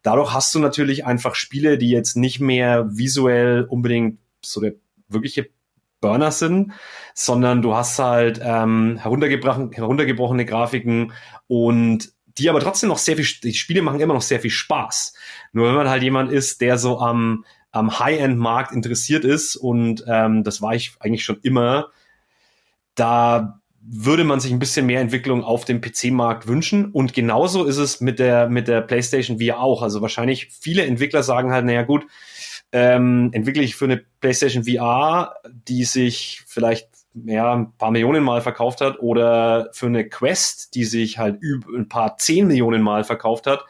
Dadurch 0.03 0.33
hast 0.33 0.53
du 0.53 0.59
natürlich 0.59 1.05
einfach 1.05 1.33
Spiele, 1.33 1.79
die 1.79 1.89
jetzt 1.89 2.15
nicht 2.15 2.39
mehr 2.39 2.87
visuell 2.95 3.63
unbedingt 3.63 4.19
so 4.41 4.61
der 4.61 4.73
wirkliche 5.09 5.49
Burner 5.99 6.31
sind, 6.31 6.73
sondern 7.15 7.63
du 7.63 7.73
hast 7.73 7.97
halt 7.97 8.39
ähm, 8.43 8.97
heruntergebrochen, 9.01 9.71
heruntergebrochene 9.71 10.45
Grafiken 10.45 11.13
und 11.47 12.11
die 12.37 12.49
aber 12.49 12.59
trotzdem 12.59 12.89
noch 12.89 12.97
sehr 12.97 13.15
viel, 13.15 13.27
die 13.43 13.53
Spiele 13.53 13.81
machen 13.81 13.99
immer 13.99 14.13
noch 14.13 14.21
sehr 14.21 14.39
viel 14.39 14.51
Spaß. 14.51 15.13
Nur 15.53 15.67
wenn 15.67 15.75
man 15.75 15.89
halt 15.89 16.03
jemand 16.03 16.31
ist, 16.31 16.61
der 16.61 16.77
so 16.77 16.99
am, 16.99 17.45
am 17.71 17.99
High-End-Markt 17.99 18.71
interessiert 18.71 19.25
ist 19.25 19.55
und 19.55 20.03
ähm, 20.07 20.43
das 20.43 20.61
war 20.61 20.75
ich 20.75 20.93
eigentlich 20.99 21.23
schon 21.23 21.39
immer, 21.41 21.91
da 22.95 23.59
würde 23.89 24.25
man 24.25 24.39
sich 24.39 24.51
ein 24.51 24.59
bisschen 24.59 24.85
mehr 24.85 24.99
Entwicklung 24.99 25.43
auf 25.43 25.63
dem 25.63 25.79
PC-Markt 25.79 26.47
wünschen. 26.47 26.91
Und 26.91 27.13
genauso 27.13 27.63
ist 27.63 27.77
es 27.77 28.01
mit 28.01 28.19
der, 28.19 28.49
mit 28.49 28.67
der 28.67 28.81
PlayStation 28.81 29.39
VR 29.39 29.61
auch. 29.61 29.81
Also 29.81 30.01
wahrscheinlich 30.01 30.49
viele 30.51 30.85
Entwickler 30.85 31.23
sagen 31.23 31.53
halt, 31.53 31.65
naja 31.65 31.83
gut, 31.83 32.05
ähm, 32.73 33.29
entwickle 33.31 33.63
ich 33.63 33.75
für 33.75 33.85
eine 33.85 34.03
PlayStation 34.19 34.65
VR, 34.65 35.35
die 35.49 35.85
sich 35.85 36.43
vielleicht 36.45 36.89
ja, 37.25 37.53
ein 37.53 37.73
paar 37.77 37.91
Millionen 37.91 38.23
Mal 38.23 38.41
verkauft 38.41 38.81
hat 38.81 38.99
oder 38.99 39.69
für 39.73 39.87
eine 39.87 40.07
Quest, 40.07 40.75
die 40.75 40.85
sich 40.85 41.17
halt 41.17 41.37
über 41.41 41.77
ein 41.77 41.89
paar 41.89 42.17
zehn 42.17 42.47
Millionen 42.47 42.81
Mal 42.81 43.03
verkauft 43.03 43.47
hat, 43.47 43.65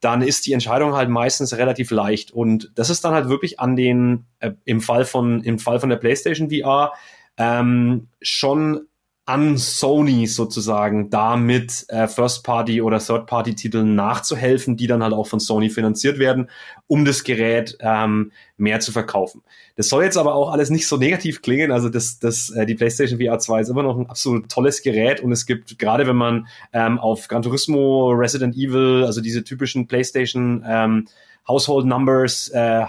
dann 0.00 0.22
ist 0.22 0.46
die 0.46 0.52
Entscheidung 0.52 0.94
halt 0.94 1.10
meistens 1.10 1.56
relativ 1.56 1.90
leicht. 1.90 2.32
Und 2.32 2.72
das 2.74 2.90
ist 2.90 3.04
dann 3.04 3.14
halt 3.14 3.28
wirklich 3.28 3.60
an 3.60 3.76
den, 3.76 4.26
äh, 4.38 4.52
im 4.64 4.80
Fall 4.80 5.04
von, 5.04 5.42
im 5.42 5.58
Fall 5.58 5.78
von 5.78 5.90
der 5.90 5.96
PlayStation 5.96 6.50
VR, 6.50 6.92
ähm, 7.36 8.08
schon 8.20 8.86
an 9.30 9.56
Sony 9.56 10.26
sozusagen 10.26 11.08
damit 11.08 11.84
äh, 11.88 12.08
First-Party 12.08 12.82
oder 12.82 12.98
Third-Party-Titeln 12.98 13.94
nachzuhelfen, 13.94 14.76
die 14.76 14.88
dann 14.88 15.04
halt 15.04 15.12
auch 15.12 15.28
von 15.28 15.38
Sony 15.38 15.70
finanziert 15.70 16.18
werden, 16.18 16.50
um 16.88 17.04
das 17.04 17.22
Gerät 17.22 17.78
ähm, 17.78 18.32
mehr 18.56 18.80
zu 18.80 18.90
verkaufen. 18.90 19.42
Das 19.76 19.88
soll 19.88 20.02
jetzt 20.02 20.16
aber 20.16 20.34
auch 20.34 20.50
alles 20.50 20.68
nicht 20.70 20.88
so 20.88 20.96
negativ 20.96 21.42
klingen. 21.42 21.70
Also 21.70 21.88
das, 21.88 22.18
das, 22.18 22.50
äh, 22.50 22.66
die 22.66 22.74
PlayStation 22.74 23.20
VR 23.20 23.38
2 23.38 23.60
ist 23.60 23.68
immer 23.68 23.84
noch 23.84 23.96
ein 23.96 24.10
absolut 24.10 24.48
tolles 24.48 24.82
Gerät 24.82 25.20
und 25.20 25.30
es 25.30 25.46
gibt, 25.46 25.78
gerade 25.78 26.08
wenn 26.08 26.16
man 26.16 26.48
ähm, 26.72 26.98
auf 26.98 27.28
Gran 27.28 27.42
Turismo, 27.42 28.10
Resident 28.10 28.56
Evil, 28.56 29.04
also 29.04 29.20
diese 29.20 29.44
typischen 29.44 29.86
PlayStation 29.86 30.64
ähm, 30.66 31.06
Household 31.46 31.86
Numbers 31.86 32.48
äh, 32.48 32.82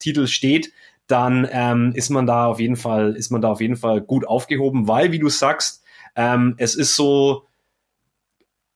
Titel 0.00 0.26
steht, 0.26 0.72
dann 1.12 1.46
ähm, 1.52 1.92
ist 1.94 2.08
man 2.08 2.26
da 2.26 2.46
auf 2.46 2.58
jeden 2.58 2.76
Fall, 2.76 3.14
ist 3.14 3.30
man 3.30 3.42
da 3.42 3.50
auf 3.50 3.60
jeden 3.60 3.76
Fall 3.76 4.00
gut 4.00 4.26
aufgehoben, 4.26 4.88
weil, 4.88 5.12
wie 5.12 5.18
du 5.18 5.28
sagst, 5.28 5.84
ähm, 6.16 6.54
es 6.56 6.74
ist 6.74 6.96
so, 6.96 7.46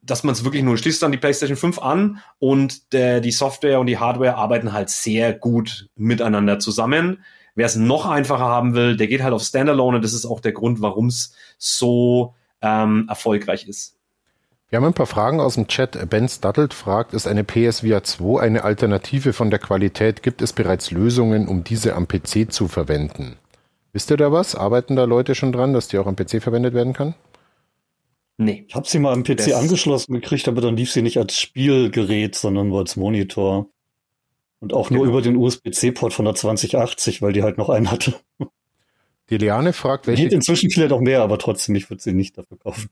dass 0.02 0.22
man 0.22 0.34
es 0.34 0.44
wirklich 0.44 0.62
nur 0.62 0.76
schließt 0.76 1.02
dann 1.02 1.12
die 1.12 1.18
PlayStation 1.18 1.56
5 1.56 1.78
an 1.78 2.22
und 2.38 2.92
der, 2.92 3.20
die 3.20 3.32
Software 3.32 3.80
und 3.80 3.86
die 3.86 3.98
Hardware 3.98 4.36
arbeiten 4.36 4.74
halt 4.74 4.90
sehr 4.90 5.32
gut 5.32 5.88
miteinander 5.96 6.58
zusammen. 6.58 7.24
Wer 7.54 7.66
es 7.66 7.76
noch 7.76 8.04
einfacher 8.04 8.44
haben 8.44 8.74
will, 8.74 8.98
der 8.98 9.06
geht 9.06 9.22
halt 9.22 9.32
auf 9.32 9.42
Standalone 9.42 9.96
und 9.96 10.04
das 10.04 10.12
ist 10.12 10.26
auch 10.26 10.40
der 10.40 10.52
Grund, 10.52 10.82
warum 10.82 11.06
es 11.06 11.34
so 11.56 12.34
ähm, 12.60 13.06
erfolgreich 13.08 13.66
ist. 13.66 13.95
Wir 14.68 14.78
haben 14.78 14.84
ein 14.84 14.94
paar 14.94 15.06
Fragen 15.06 15.38
aus 15.38 15.54
dem 15.54 15.68
Chat. 15.68 16.10
Ben 16.10 16.28
Studdelt 16.28 16.74
fragt, 16.74 17.14
ist 17.14 17.28
eine 17.28 17.44
PSVR 17.44 18.02
2 18.02 18.40
eine 18.40 18.64
Alternative 18.64 19.32
von 19.32 19.48
der 19.48 19.60
Qualität? 19.60 20.24
Gibt 20.24 20.42
es 20.42 20.52
bereits 20.52 20.90
Lösungen, 20.90 21.46
um 21.46 21.62
diese 21.62 21.94
am 21.94 22.08
PC 22.08 22.52
zu 22.52 22.66
verwenden? 22.66 23.36
Wisst 23.92 24.10
ihr 24.10 24.16
da 24.16 24.32
was? 24.32 24.56
Arbeiten 24.56 24.96
da 24.96 25.04
Leute 25.04 25.36
schon 25.36 25.52
dran, 25.52 25.72
dass 25.72 25.86
die 25.86 25.98
auch 25.98 26.08
am 26.08 26.16
PC 26.16 26.42
verwendet 26.42 26.74
werden 26.74 26.94
kann? 26.94 27.14
Nee. 28.38 28.64
Ich 28.66 28.74
habe 28.74 28.88
sie 28.88 28.98
mal 28.98 29.12
am 29.12 29.22
PC 29.22 29.36
das 29.36 29.52
angeschlossen 29.52 30.12
gekriegt, 30.14 30.48
aber 30.48 30.60
dann 30.60 30.76
lief 30.76 30.90
sie 30.90 31.02
nicht 31.02 31.16
als 31.16 31.38
Spielgerät, 31.38 32.34
sondern 32.34 32.68
nur 32.68 32.80
als 32.80 32.96
Monitor. 32.96 33.68
Und 34.58 34.72
auch 34.72 34.90
nur 34.90 35.04
genau. 35.04 35.12
über 35.12 35.22
den 35.22 35.36
USB-C-Port 35.36 36.12
von 36.12 36.24
der 36.24 36.34
2080, 36.34 37.22
weil 37.22 37.32
die 37.32 37.44
halt 37.44 37.56
noch 37.56 37.68
einen 37.68 37.88
hatte. 37.90 38.14
Die 39.30 39.38
Liane 39.38 39.72
fragt, 39.72 40.08
welche. 40.08 40.24
Geht 40.24 40.32
inzwischen 40.32 40.70
vielleicht 40.70 40.92
auch 40.92 41.00
mehr, 41.00 41.22
aber 41.22 41.38
trotzdem, 41.38 41.76
ich 41.76 41.88
würde 41.88 42.02
sie 42.02 42.12
nicht 42.12 42.36
dafür 42.36 42.58
kaufen. 42.58 42.90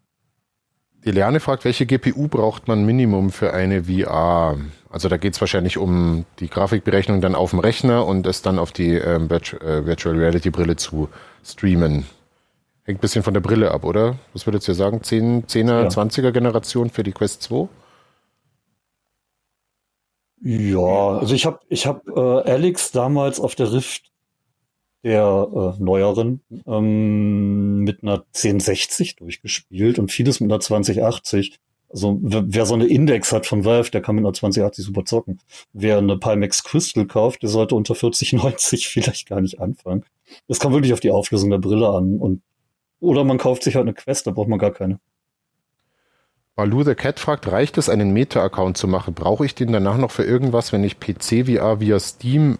Die 1.04 1.10
Liane 1.10 1.38
fragt, 1.40 1.66
welche 1.66 1.84
GPU 1.84 2.28
braucht 2.28 2.66
man 2.66 2.86
Minimum 2.86 3.30
für 3.30 3.52
eine 3.52 3.84
VR? 3.84 4.56
Also 4.88 5.10
da 5.10 5.18
geht 5.18 5.34
es 5.34 5.40
wahrscheinlich 5.40 5.76
um 5.76 6.24
die 6.38 6.48
Grafikberechnung 6.48 7.20
dann 7.20 7.34
auf 7.34 7.50
dem 7.50 7.58
Rechner 7.58 8.06
und 8.06 8.26
es 8.26 8.40
dann 8.40 8.58
auf 8.58 8.72
die 8.72 8.94
ähm, 8.94 9.28
äh, 9.28 9.86
Virtual 9.86 10.16
Reality 10.16 10.50
Brille 10.50 10.76
zu 10.76 11.10
streamen. 11.44 12.06
Hängt 12.84 12.98
ein 12.98 13.02
bisschen 13.02 13.22
von 13.22 13.34
der 13.34 13.42
Brille 13.42 13.70
ab, 13.70 13.84
oder? 13.84 14.16
Was 14.32 14.46
würdest 14.46 14.66
du 14.66 14.72
sagen? 14.72 15.02
10, 15.02 15.46
10er, 15.46 15.82
ja. 15.82 15.88
20er 15.88 16.32
Generation 16.32 16.88
für 16.88 17.02
die 17.02 17.12
Quest 17.12 17.42
2? 17.42 17.68
Ja, 20.40 21.18
also 21.18 21.34
ich 21.34 21.44
habe 21.44 21.60
ich 21.68 21.86
hab, 21.86 22.06
äh, 22.08 22.20
Alex 22.20 22.92
damals 22.92 23.40
auf 23.40 23.54
der 23.54 23.72
Rift 23.72 24.10
der 25.04 25.76
äh, 25.78 25.82
neueren 25.82 26.40
ähm, 26.66 27.80
mit 27.80 28.02
einer 28.02 28.24
1060 28.34 29.16
durchgespielt 29.16 29.98
und 29.98 30.10
vieles 30.10 30.40
mit 30.40 30.50
einer 30.50 30.60
2080. 30.60 31.58
Also 31.90 32.18
wer 32.22 32.66
so 32.66 32.74
eine 32.74 32.86
Index 32.86 33.30
hat 33.30 33.46
von 33.46 33.64
Valve, 33.64 33.90
der 33.90 34.00
kann 34.00 34.16
mit 34.16 34.24
einer 34.24 34.32
2080 34.32 34.84
super 34.84 35.04
zocken. 35.04 35.38
Wer 35.72 35.98
eine 35.98 36.16
Pimax 36.16 36.64
Crystal 36.64 37.06
kauft, 37.06 37.42
der 37.42 37.50
sollte 37.50 37.76
unter 37.76 37.94
4090 37.94 38.88
vielleicht 38.88 39.28
gar 39.28 39.40
nicht 39.40 39.60
anfangen. 39.60 40.04
Das 40.48 40.58
kommt 40.58 40.74
wirklich 40.74 40.94
auf 40.94 41.00
die 41.00 41.10
Auflösung 41.10 41.50
der 41.50 41.58
Brille 41.58 41.88
an 41.88 42.18
und 42.18 42.42
oder 42.98 43.22
man 43.22 43.36
kauft 43.38 43.62
sich 43.62 43.76
halt 43.76 43.84
eine 43.84 43.92
Quest, 43.92 44.26
da 44.26 44.30
braucht 44.30 44.48
man 44.48 44.58
gar 44.58 44.72
keine. 44.72 44.98
Balu 46.56 46.82
the 46.84 46.94
Cat 46.94 47.20
fragt, 47.20 47.50
reicht 47.50 47.76
es, 47.76 47.88
einen 47.88 48.12
Meta-Account 48.12 48.76
zu 48.78 48.88
machen? 48.88 49.12
Brauche 49.12 49.44
ich 49.44 49.54
den 49.54 49.72
danach 49.72 49.98
noch 49.98 50.12
für 50.12 50.24
irgendwas, 50.24 50.72
wenn 50.72 50.84
ich 50.84 51.00
PC-VR 51.00 51.80
via 51.80 51.98
Steam 51.98 52.58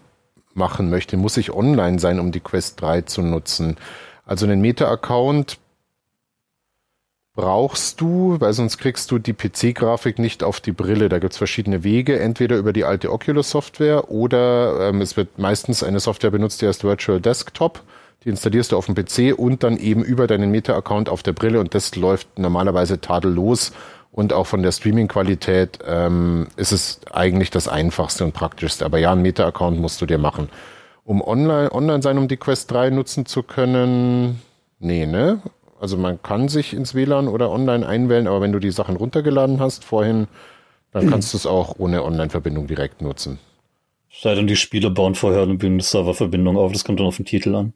machen 0.55 0.89
möchte, 0.89 1.17
muss 1.17 1.37
ich 1.37 1.51
online 1.51 1.99
sein, 1.99 2.19
um 2.19 2.31
die 2.31 2.39
Quest 2.39 2.81
3 2.81 3.01
zu 3.01 3.21
nutzen. 3.21 3.77
Also 4.25 4.45
einen 4.45 4.61
Meta-Account 4.61 5.59
brauchst 7.35 7.99
du, 7.99 8.37
weil 8.39 8.53
sonst 8.53 8.77
kriegst 8.77 9.11
du 9.11 9.19
die 9.19 9.33
PC-Grafik 9.33 10.19
nicht 10.19 10.41
auf 10.41 10.61
die 10.61 10.71
Brille. 10.71 11.09
Da 11.09 11.19
gibt's 11.19 11.37
verschiedene 11.37 11.83
Wege, 11.83 12.19
entweder 12.19 12.57
über 12.57 12.71
die 12.73 12.85
alte 12.85 13.11
Oculus-Software 13.11 14.09
oder 14.09 14.89
ähm, 14.89 15.01
es 15.01 15.17
wird 15.17 15.37
meistens 15.37 15.83
eine 15.83 15.99
Software 15.99 16.31
benutzt, 16.31 16.61
die 16.61 16.67
heißt 16.67 16.83
Virtual 16.83 17.19
Desktop. 17.19 17.83
Die 18.23 18.29
installierst 18.29 18.71
du 18.71 18.77
auf 18.77 18.87
dem 18.87 18.95
PC 18.95 19.37
und 19.37 19.61
dann 19.63 19.77
eben 19.77 20.03
über 20.03 20.25
deinen 20.25 20.49
Meta-Account 20.49 21.09
auf 21.09 21.21
der 21.21 21.33
Brille 21.33 21.59
und 21.59 21.75
das 21.75 21.95
läuft 21.95 22.39
normalerweise 22.39 22.99
tadellos 22.99 23.73
und 24.15 24.31
auch 24.31 24.47
von 24.47 24.63
der 24.63 24.71
Streaming-Qualität 24.71 25.79
ähm, 25.85 26.47
ist 26.55 26.71
es 26.71 27.01
eigentlich 27.11 27.49
das 27.49 27.67
einfachste 27.67 28.23
und 28.23 28.31
praktischste. 28.31 28.85
Aber 28.85 28.97
ja, 28.97 29.11
einen 29.11 29.21
Meta-Account 29.21 29.77
musst 29.77 30.01
du 30.01 30.05
dir 30.05 30.17
machen. 30.17 30.47
Um 31.03 31.21
online, 31.21 31.69
online 31.73 32.01
sein, 32.01 32.17
um 32.17 32.29
die 32.29 32.37
Quest 32.37 32.71
3 32.71 32.91
nutzen 32.91 33.25
zu 33.25 33.43
können, 33.43 34.41
nee, 34.79 35.05
ne? 35.05 35.41
Also 35.81 35.97
man 35.97 36.23
kann 36.23 36.47
sich 36.47 36.73
ins 36.73 36.95
WLAN 36.95 37.27
oder 37.27 37.51
online 37.51 37.85
einwählen, 37.85 38.27
aber 38.27 38.39
wenn 38.39 38.53
du 38.53 38.59
die 38.59 38.71
Sachen 38.71 38.95
runtergeladen 38.95 39.59
hast 39.59 39.83
vorhin, 39.83 40.27
dann 40.93 41.09
kannst 41.09 41.33
du 41.33 41.37
es 41.37 41.45
auch 41.45 41.75
ohne 41.77 42.01
Online-Verbindung 42.05 42.67
direkt 42.67 43.01
nutzen. 43.01 43.37
Sei 44.09 44.33
denn, 44.33 44.47
die 44.47 44.55
Spiele 44.55 44.91
bauen 44.91 45.15
vorher 45.15 45.43
eine 45.43 45.81
Serververbindung 45.81 46.55
auf, 46.55 46.71
das 46.71 46.85
kommt 46.85 47.01
dann 47.01 47.07
auf 47.07 47.17
den 47.17 47.25
Titel 47.25 47.53
an. 47.53 47.73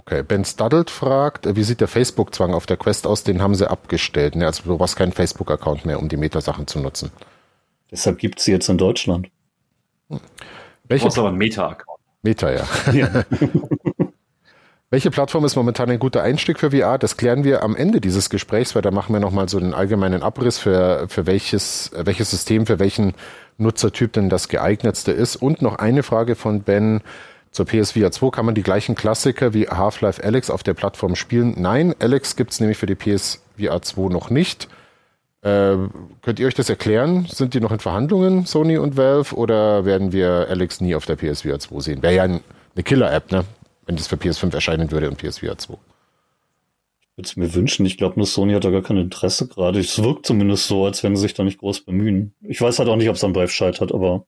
Okay, 0.00 0.22
Ben 0.22 0.46
Studdelt 0.46 0.88
fragt, 0.88 1.44
äh, 1.44 1.56
wie 1.56 1.62
sieht 1.62 1.82
der 1.82 1.88
Facebook-Zwang 1.88 2.54
auf 2.54 2.64
der 2.64 2.78
Quest 2.78 3.06
aus? 3.06 3.22
Den 3.22 3.42
haben 3.42 3.54
sie 3.54 3.70
abgestellt. 3.70 4.34
Ne? 4.34 4.46
Also 4.46 4.62
du 4.62 4.78
brauchst 4.78 4.96
keinen 4.96 5.12
Facebook-Account 5.12 5.84
mehr, 5.84 5.98
um 5.98 6.08
die 6.08 6.16
Meta-Sachen 6.16 6.66
zu 6.66 6.80
nutzen. 6.80 7.10
Deshalb 7.90 8.18
gibt 8.18 8.38
es 8.38 8.46
sie 8.46 8.52
jetzt 8.52 8.68
in 8.70 8.78
Deutschland. 8.78 9.28
Hm. 10.08 10.20
Welche 10.84 11.08
du 11.10 11.20
aber 11.20 11.28
ein 11.28 11.36
Meta-Account. 11.36 12.00
Meta, 12.22 12.50
ja. 12.50 12.66
ja. 12.92 13.24
Welche 14.90 15.10
Plattform 15.10 15.44
ist 15.44 15.54
momentan 15.54 15.90
ein 15.90 15.98
guter 15.98 16.22
Einstieg 16.22 16.58
für 16.58 16.70
VR? 16.70 16.98
Das 16.98 17.18
klären 17.18 17.44
wir 17.44 17.62
am 17.62 17.76
Ende 17.76 18.00
dieses 18.00 18.30
Gesprächs, 18.30 18.74
weil 18.74 18.82
da 18.82 18.90
machen 18.90 19.12
wir 19.12 19.20
nochmal 19.20 19.50
so 19.50 19.58
einen 19.58 19.74
allgemeinen 19.74 20.22
Abriss 20.22 20.58
für, 20.58 21.06
für 21.08 21.26
welches, 21.26 21.90
welches 21.94 22.30
System, 22.30 22.66
für 22.66 22.78
welchen 22.78 23.12
Nutzertyp 23.58 24.14
denn 24.14 24.30
das 24.30 24.48
geeignetste 24.48 25.12
ist. 25.12 25.36
Und 25.36 25.60
noch 25.60 25.76
eine 25.76 26.02
Frage 26.02 26.36
von 26.36 26.62
Ben. 26.62 27.02
Zur 27.52 27.66
PSVR 27.66 28.12
2 28.12 28.30
kann 28.30 28.46
man 28.46 28.54
die 28.54 28.62
gleichen 28.62 28.94
Klassiker 28.94 29.52
wie 29.52 29.66
Half-Life 29.66 30.22
Alex 30.22 30.50
auf 30.50 30.62
der 30.62 30.74
Plattform 30.74 31.16
spielen. 31.16 31.54
Nein, 31.58 31.94
Alex 31.98 32.36
gibt 32.36 32.52
es 32.52 32.60
nämlich 32.60 32.78
für 32.78 32.86
die 32.86 32.94
PSVR 32.94 33.82
2 33.82 34.08
noch 34.08 34.30
nicht. 34.30 34.68
Äh, 35.42 35.76
könnt 36.22 36.38
ihr 36.38 36.46
euch 36.46 36.54
das 36.54 36.68
erklären? 36.68 37.26
Sind 37.26 37.54
die 37.54 37.60
noch 37.60 37.72
in 37.72 37.80
Verhandlungen, 37.80 38.46
Sony 38.46 38.78
und 38.78 38.96
Valve, 38.96 39.34
oder 39.34 39.84
werden 39.84 40.12
wir 40.12 40.46
Alex 40.48 40.80
nie 40.80 40.94
auf 40.94 41.06
der 41.06 41.16
PSVR 41.16 41.58
2 41.58 41.80
sehen? 41.80 42.02
Wäre 42.02 42.14
ja 42.14 42.22
eine 42.22 42.42
Killer-App, 42.82 43.32
ne? 43.32 43.44
Wenn 43.86 43.96
das 43.96 44.06
für 44.06 44.16
PS5 44.16 44.54
erscheinen 44.54 44.90
würde 44.92 45.08
und 45.08 45.16
PSVR 45.16 45.58
2. 45.58 45.74
Ich 45.74 47.16
würde 47.16 47.28
es 47.28 47.36
mir 47.36 47.54
wünschen. 47.54 47.84
Ich 47.84 47.96
glaube, 47.96 48.14
nur 48.16 48.26
Sony 48.26 48.52
hat 48.52 48.64
da 48.64 48.70
gar 48.70 48.82
kein 48.82 48.98
Interesse 48.98 49.48
gerade. 49.48 49.80
Es 49.80 50.00
wirkt 50.00 50.26
zumindest 50.26 50.68
so, 50.68 50.84
als 50.84 51.02
wenn 51.02 51.16
sie 51.16 51.22
sich 51.22 51.34
da 51.34 51.42
nicht 51.42 51.58
groß 51.58 51.80
bemühen. 51.80 52.34
Ich 52.42 52.60
weiß 52.60 52.78
halt 52.78 52.88
auch 52.88 52.96
nicht, 52.96 53.08
ob 53.08 53.16
es 53.16 53.24
an 53.24 53.34
Valve 53.34 53.50
scheitert, 53.50 53.92
aber 53.92 54.24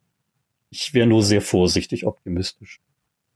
ich 0.70 0.92
wäre 0.94 1.06
nur 1.06 1.22
sehr 1.22 1.42
vorsichtig 1.42 2.06
optimistisch. 2.06 2.80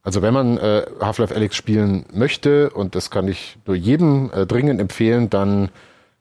Also 0.07 0.23
wenn 0.23 0.33
man 0.33 0.57
äh, 0.57 0.87
Half-Life 1.01 1.35
Alyx 1.35 1.57
spielen 1.57 2.07
möchte, 2.13 2.71
und 2.71 2.95
das 2.95 3.11
kann 3.11 3.27
ich 3.27 3.59
nur 3.67 3.75
jedem 3.75 4.31
äh, 4.33 4.47
dringend 4.47 4.81
empfehlen, 4.81 5.31
dann 5.31 5.71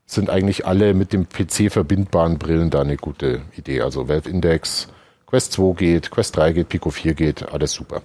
sind 0.08 0.32
eigentlich 0.32 0.66
alle 0.66 0.96
mit 0.96 1.14
dem 1.14 1.30
PC 1.30 1.72
verbindbaren 1.72 2.40
Brillen 2.40 2.72
da 2.72 2.82
eine 2.82 2.98
gute 2.98 3.44
Idee. 3.56 3.82
Also 3.82 4.10
Valve 4.10 4.28
Index, 4.28 4.88
Quest 5.28 5.52
2 5.52 5.74
geht, 5.74 6.10
Quest 6.10 6.36
3 6.36 6.54
geht, 6.54 6.70
Pico 6.70 6.90
4 6.90 7.14
geht, 7.14 7.48
alles 7.54 7.74
super. 7.74 8.02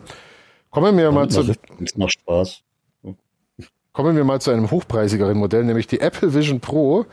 Kommen 0.69 0.99
wir 0.99 1.11
mal 1.12 1.31
zu. 1.31 1.51
Macht 1.97 2.12
Spaß. 2.12 2.61
Kommen 3.95 4.16
wir 4.16 4.25
mal 4.25 4.38
zu 4.38 4.51
einem 4.51 4.71
hochpreisigeren 4.71 5.38
Modell, 5.38 5.64
nämlich 5.64 5.87
die 5.87 6.01
Apple 6.01 6.35
Vision 6.35 6.61
Pro, 6.61 7.07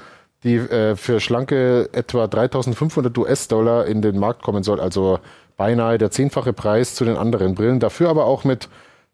die 0.44 0.56
äh, 0.56 0.98
für 0.98 1.22
schlanke 1.22 1.88
etwa 1.94 2.28
3500 2.28 3.18
US-Dollar 3.18 3.86
in 3.86 4.02
den 4.02 4.20
Markt 4.20 4.42
kommen 4.42 4.64
soll. 4.64 4.82
Also 4.82 5.20
beinahe 5.58 5.98
der 5.98 6.12
zehnfache 6.12 6.54
Preis 6.54 6.96
zu 6.96 7.04
den 7.04 7.18
anderen 7.18 7.56
Brillen. 7.56 7.82
Dafür 7.82 8.10
aber 8.10 8.26
auch 8.26 8.44
mit 8.44 8.70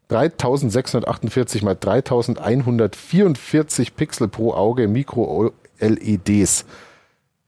3648 0.08 1.62
mal 1.62 1.74
3144 1.74 3.96
Pixel 3.96 4.28
pro 4.28 4.52
Auge 4.52 4.86
Mikro-LEDs. 4.86 6.66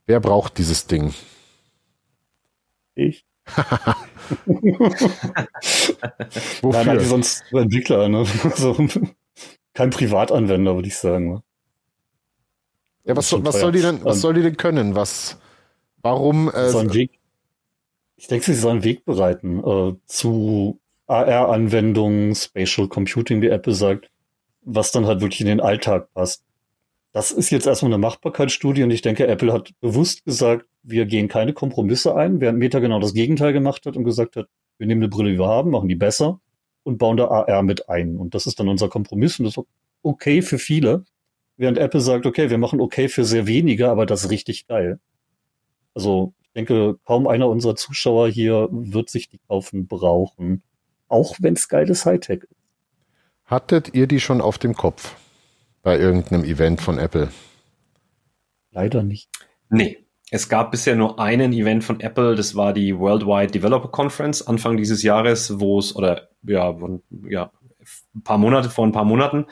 Wer 0.06 0.20
braucht 0.20 0.56
dieses 0.58 0.86
Ding? 0.86 1.12
Ich. 2.94 3.26
Wofür? 6.62 6.84
Nein, 6.84 7.00
sonst 7.00 7.44
Entwickler, 7.52 8.08
ne? 8.08 8.24
Also, 8.44 8.76
kein 9.74 9.90
Privatanwender, 9.90 10.74
würde 10.74 10.88
ich 10.88 10.96
sagen. 10.96 11.34
Ne? 11.34 11.42
Ja, 13.04 13.14
was, 13.16 13.32
was 13.44 13.60
soll 13.60 13.72
die 13.72 13.82
denn, 13.82 14.02
was 14.04 14.20
soll 14.20 14.34
die 14.34 14.42
denn 14.42 14.56
können? 14.56 14.96
Was, 14.96 15.38
warum? 16.02 16.50
Äh, 16.50 16.70
so 16.70 16.78
ein 16.78 16.92
Weg, 16.94 17.20
ich 18.16 18.26
denke, 18.28 18.46
sie 18.46 18.54
sollen 18.54 18.84
Weg 18.84 19.04
bereiten 19.04 19.60
äh, 19.60 19.94
zu 20.06 20.80
AR-Anwendungen, 21.06 22.34
Spatial 22.34 22.88
Computing, 22.88 23.42
wie 23.42 23.48
Apple 23.48 23.74
sagt. 23.74 24.10
was 24.68 24.90
dann 24.90 25.06
halt 25.06 25.20
wirklich 25.20 25.40
in 25.40 25.46
den 25.46 25.60
Alltag 25.60 26.12
passt. 26.12 26.42
Das 27.12 27.30
ist 27.30 27.50
jetzt 27.50 27.66
erstmal 27.66 27.92
eine 27.92 27.98
Machbarkeitsstudie 27.98 28.82
und 28.82 28.90
ich 28.90 29.00
denke, 29.00 29.26
Apple 29.26 29.52
hat 29.52 29.72
bewusst 29.80 30.24
gesagt, 30.24 30.66
wir 30.82 31.06
gehen 31.06 31.28
keine 31.28 31.52
Kompromisse 31.52 32.14
ein, 32.16 32.40
während 32.40 32.58
Meta 32.58 32.80
genau 32.80 32.98
das 33.00 33.14
Gegenteil 33.14 33.52
gemacht 33.52 33.86
hat 33.86 33.96
und 33.96 34.04
gesagt 34.04 34.36
hat, 34.36 34.48
wir 34.78 34.86
nehmen 34.86 35.02
eine 35.02 35.08
Brille, 35.08 35.32
die 35.32 35.38
wir 35.38 35.46
haben, 35.48 35.70
machen 35.70 35.88
die 35.88 35.94
besser 35.94 36.40
und 36.82 36.98
bauen 36.98 37.16
da 37.16 37.28
AR 37.28 37.62
mit 37.62 37.88
ein. 37.88 38.16
Und 38.16 38.34
das 38.34 38.46
ist 38.46 38.60
dann 38.60 38.68
unser 38.68 38.88
Kompromiss 38.88 39.38
und 39.38 39.46
das 39.46 39.56
ist 39.56 39.64
okay 40.02 40.42
für 40.42 40.58
viele. 40.58 41.04
Während 41.56 41.78
Apple 41.78 42.00
sagt, 42.00 42.26
okay, 42.26 42.50
wir 42.50 42.58
machen 42.58 42.80
okay 42.80 43.08
für 43.08 43.24
sehr 43.24 43.46
wenige, 43.46 43.88
aber 43.88 44.04
das 44.04 44.24
ist 44.24 44.30
richtig 44.30 44.66
geil. 44.66 45.00
Also 45.94 46.34
denke, 46.56 46.98
kaum 47.04 47.26
einer 47.26 47.48
unserer 47.48 47.76
Zuschauer 47.76 48.28
hier 48.28 48.68
wird 48.70 49.10
sich 49.10 49.28
die 49.28 49.38
kaufen 49.46 49.86
brauchen. 49.86 50.62
Auch 51.08 51.36
wenn 51.38 51.54
es 51.54 51.68
geiles 51.68 52.04
Hightech 52.04 52.42
ist. 52.42 52.56
Hattet 53.44 53.94
ihr 53.94 54.08
die 54.08 54.18
schon 54.18 54.40
auf 54.40 54.58
dem 54.58 54.74
Kopf 54.74 55.14
bei 55.82 55.98
irgendeinem 55.98 56.42
Event 56.42 56.80
von 56.80 56.98
Apple? 56.98 57.28
Leider 58.72 59.02
nicht. 59.04 59.30
Nee. 59.68 60.02
Es 60.32 60.48
gab 60.48 60.72
bisher 60.72 60.96
nur 60.96 61.20
einen 61.20 61.52
Event 61.52 61.84
von 61.84 62.00
Apple, 62.00 62.34
das 62.34 62.56
war 62.56 62.72
die 62.72 62.98
Worldwide 62.98 63.52
Developer 63.52 63.86
Conference 63.86 64.42
Anfang 64.42 64.76
dieses 64.76 65.04
Jahres, 65.04 65.60
wo 65.60 65.78
es, 65.78 65.94
oder 65.94 66.28
ja, 66.42 66.76
ja, 67.28 67.52
ein 68.12 68.22
paar 68.24 68.36
Monate, 68.36 68.68
vor 68.68 68.84
ein 68.84 68.90
paar 68.90 69.04
Monaten, 69.04 69.46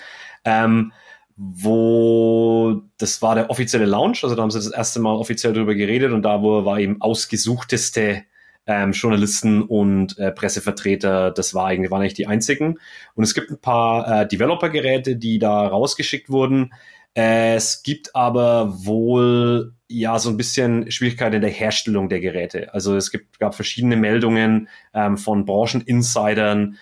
ähm, 0.44 0.92
wo 1.36 2.82
das 2.98 3.20
war 3.22 3.34
der 3.34 3.50
offizielle 3.50 3.86
Launch, 3.86 4.22
also 4.22 4.36
da 4.36 4.42
haben 4.42 4.50
sie 4.50 4.58
das 4.58 4.70
erste 4.70 5.00
Mal 5.00 5.14
offiziell 5.14 5.52
darüber 5.52 5.74
geredet 5.74 6.12
und 6.12 6.22
da 6.22 6.42
wo 6.42 6.64
war 6.64 6.78
eben 6.78 7.00
ausgesuchteste 7.00 8.24
ähm, 8.66 8.92
Journalisten 8.92 9.62
und 9.62 10.18
äh, 10.18 10.32
Pressevertreter, 10.32 11.30
das 11.30 11.54
war 11.54 11.66
eigentlich, 11.66 11.90
waren 11.90 12.00
eigentlich 12.00 12.14
die 12.14 12.26
einzigen. 12.26 12.78
Und 13.14 13.24
es 13.24 13.34
gibt 13.34 13.50
ein 13.50 13.60
paar 13.60 14.22
äh, 14.22 14.28
Developer-Geräte, 14.28 15.16
die 15.16 15.38
da 15.38 15.66
rausgeschickt 15.66 16.30
wurden. 16.30 16.72
Äh, 17.14 17.56
es 17.56 17.82
gibt 17.82 18.16
aber 18.16 18.86
wohl 18.86 19.74
ja 19.88 20.18
so 20.18 20.30
ein 20.30 20.36
bisschen 20.36 20.90
Schwierigkeiten 20.90 21.36
in 21.36 21.42
der 21.42 21.50
Herstellung 21.50 22.08
der 22.08 22.20
Geräte. 22.20 22.72
Also 22.72 22.96
es 22.96 23.10
gibt, 23.10 23.38
gab 23.38 23.54
verschiedene 23.54 23.96
Meldungen 23.96 24.68
ähm, 24.94 25.18
von 25.18 25.44
Brancheninsidern. 25.44 26.78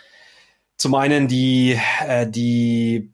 Zum 0.77 0.95
einen 0.95 1.29
die, 1.29 1.79
äh, 2.07 2.27
die 2.29 3.12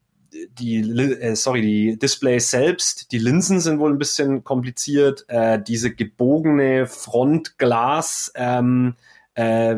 die, 0.58 0.80
äh, 0.80 1.34
sorry, 1.34 1.62
die 1.62 1.98
Displays 1.98 2.50
selbst, 2.50 3.12
die 3.12 3.18
Linsen 3.18 3.60
sind 3.60 3.78
wohl 3.78 3.92
ein 3.92 3.98
bisschen 3.98 4.44
kompliziert. 4.44 5.24
Äh, 5.28 5.60
diese 5.62 5.94
gebogene 5.94 6.86
Frontglas 6.86 8.32
ähm, 8.34 8.94
äh, 9.34 9.76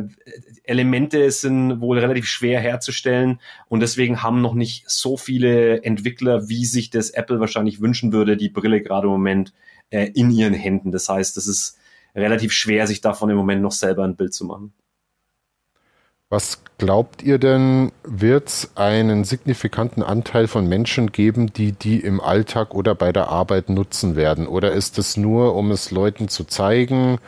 Elemente 0.65 1.31
sind 1.31 1.81
wohl 1.81 1.99
relativ 1.99 2.27
schwer 2.27 2.61
herzustellen 2.61 3.41
und 3.69 3.81
deswegen 3.81 4.23
haben 4.23 4.41
noch 4.41 4.55
nicht 4.55 4.89
so 4.89 5.17
viele 5.17 5.83
Entwickler, 5.83 6.49
wie 6.49 6.65
sich 6.65 6.91
das 6.91 7.11
Apple 7.11 7.41
wahrscheinlich 7.41 7.81
wünschen 7.81 8.13
würde, 8.13 8.37
die 8.37 8.49
Brille 8.49 8.81
gerade 8.81 9.07
im 9.07 9.13
Moment 9.13 9.53
äh, 9.91 10.11
in 10.15 10.31
ihren 10.31 10.55
Händen. 10.55 10.93
Das 10.93 11.09
heißt, 11.09 11.37
es 11.37 11.47
ist 11.47 11.79
relativ 12.15 12.53
schwer, 12.53 12.87
sich 12.87 13.01
davon 13.01 13.31
im 13.31 13.37
Moment 13.37 13.63
noch 13.63 13.73
selber 13.73 14.05
ein 14.05 14.17
Bild 14.17 14.33
zu 14.33 14.45
machen. 14.45 14.73
Was 16.31 16.63
glaubt 16.79 17.25
ihr 17.25 17.39
denn, 17.39 17.91
wird 18.05 18.49
es 18.49 18.71
einen 18.77 19.25
signifikanten 19.25 20.05
Anteil 20.05 20.47
von 20.47 20.65
Menschen 20.69 21.11
geben, 21.11 21.53
die 21.53 21.73
die 21.73 21.99
im 21.99 22.21
Alltag 22.21 22.73
oder 22.73 22.95
bei 22.95 23.11
der 23.13 23.29
Arbeit 23.29 23.69
nutzen 23.69 24.15
werden? 24.15 24.47
Oder 24.47 24.71
ist 24.71 24.97
es 24.99 25.17
nur, 25.17 25.57
um 25.57 25.73
es 25.73 25.91
Leuten 25.91 26.29
zu 26.29 26.45
zeigen 26.45 27.19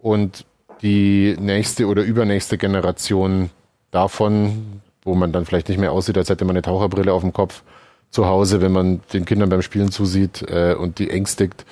und 0.00 0.44
die 0.82 1.36
nächste 1.38 1.86
oder 1.86 2.02
übernächste 2.02 2.58
Generation 2.58 3.50
davon, 3.92 4.82
wo 5.02 5.14
man 5.14 5.30
dann 5.30 5.46
vielleicht 5.46 5.68
nicht 5.68 5.78
mehr 5.78 5.92
aussieht, 5.92 6.18
als 6.18 6.28
hätte 6.28 6.44
man 6.44 6.56
eine 6.56 6.62
Taucherbrille 6.62 7.12
auf 7.12 7.22
dem 7.22 7.32
Kopf 7.32 7.62
zu 8.10 8.26
Hause, 8.26 8.60
wenn 8.60 8.72
man 8.72 9.02
den 9.12 9.24
Kindern 9.24 9.50
beim 9.50 9.62
Spielen 9.62 9.92
zusieht 9.92 10.42
äh, 10.42 10.74
und 10.74 10.98
die 10.98 11.10
ängstigt, 11.10 11.64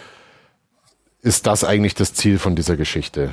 ist 1.21 1.49
das 1.49 1.65
eigentlich 1.65 1.97
das 1.97 2.15
Ziel 2.15 2.39
von 2.39 2.55
dieser 2.55 2.77
Geschichte? 2.77 3.31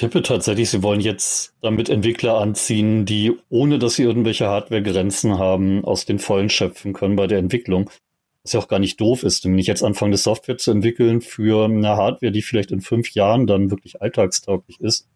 Tippe 0.00 0.22
tatsächlich, 0.22 0.70
sie 0.70 0.82
wollen 0.82 1.00
jetzt 1.00 1.52
damit 1.60 1.90
Entwickler 1.90 2.38
anziehen, 2.38 3.04
die, 3.04 3.36
ohne 3.50 3.78
dass 3.78 3.96
sie 3.96 4.02
irgendwelche 4.02 4.46
Hardware-Grenzen 4.46 5.38
haben, 5.38 5.84
aus 5.84 6.06
den 6.06 6.18
Vollen 6.18 6.48
schöpfen 6.48 6.94
können 6.94 7.16
bei 7.16 7.26
der 7.26 7.38
Entwicklung. 7.38 7.90
Was 8.42 8.54
ja 8.54 8.60
auch 8.60 8.68
gar 8.68 8.78
nicht 8.78 8.98
doof 8.98 9.22
ist, 9.24 9.44
wenn 9.44 9.58
ich 9.58 9.66
jetzt 9.66 9.84
anfange, 9.84 10.10
eine 10.10 10.16
Software 10.16 10.56
zu 10.56 10.70
entwickeln 10.70 11.20
für 11.20 11.66
eine 11.66 11.96
Hardware, 11.96 12.32
die 12.32 12.40
vielleicht 12.40 12.70
in 12.70 12.80
fünf 12.80 13.10
Jahren 13.10 13.46
dann 13.46 13.70
wirklich 13.70 14.00
alltagstauglich 14.00 14.80
ist. 14.80 15.06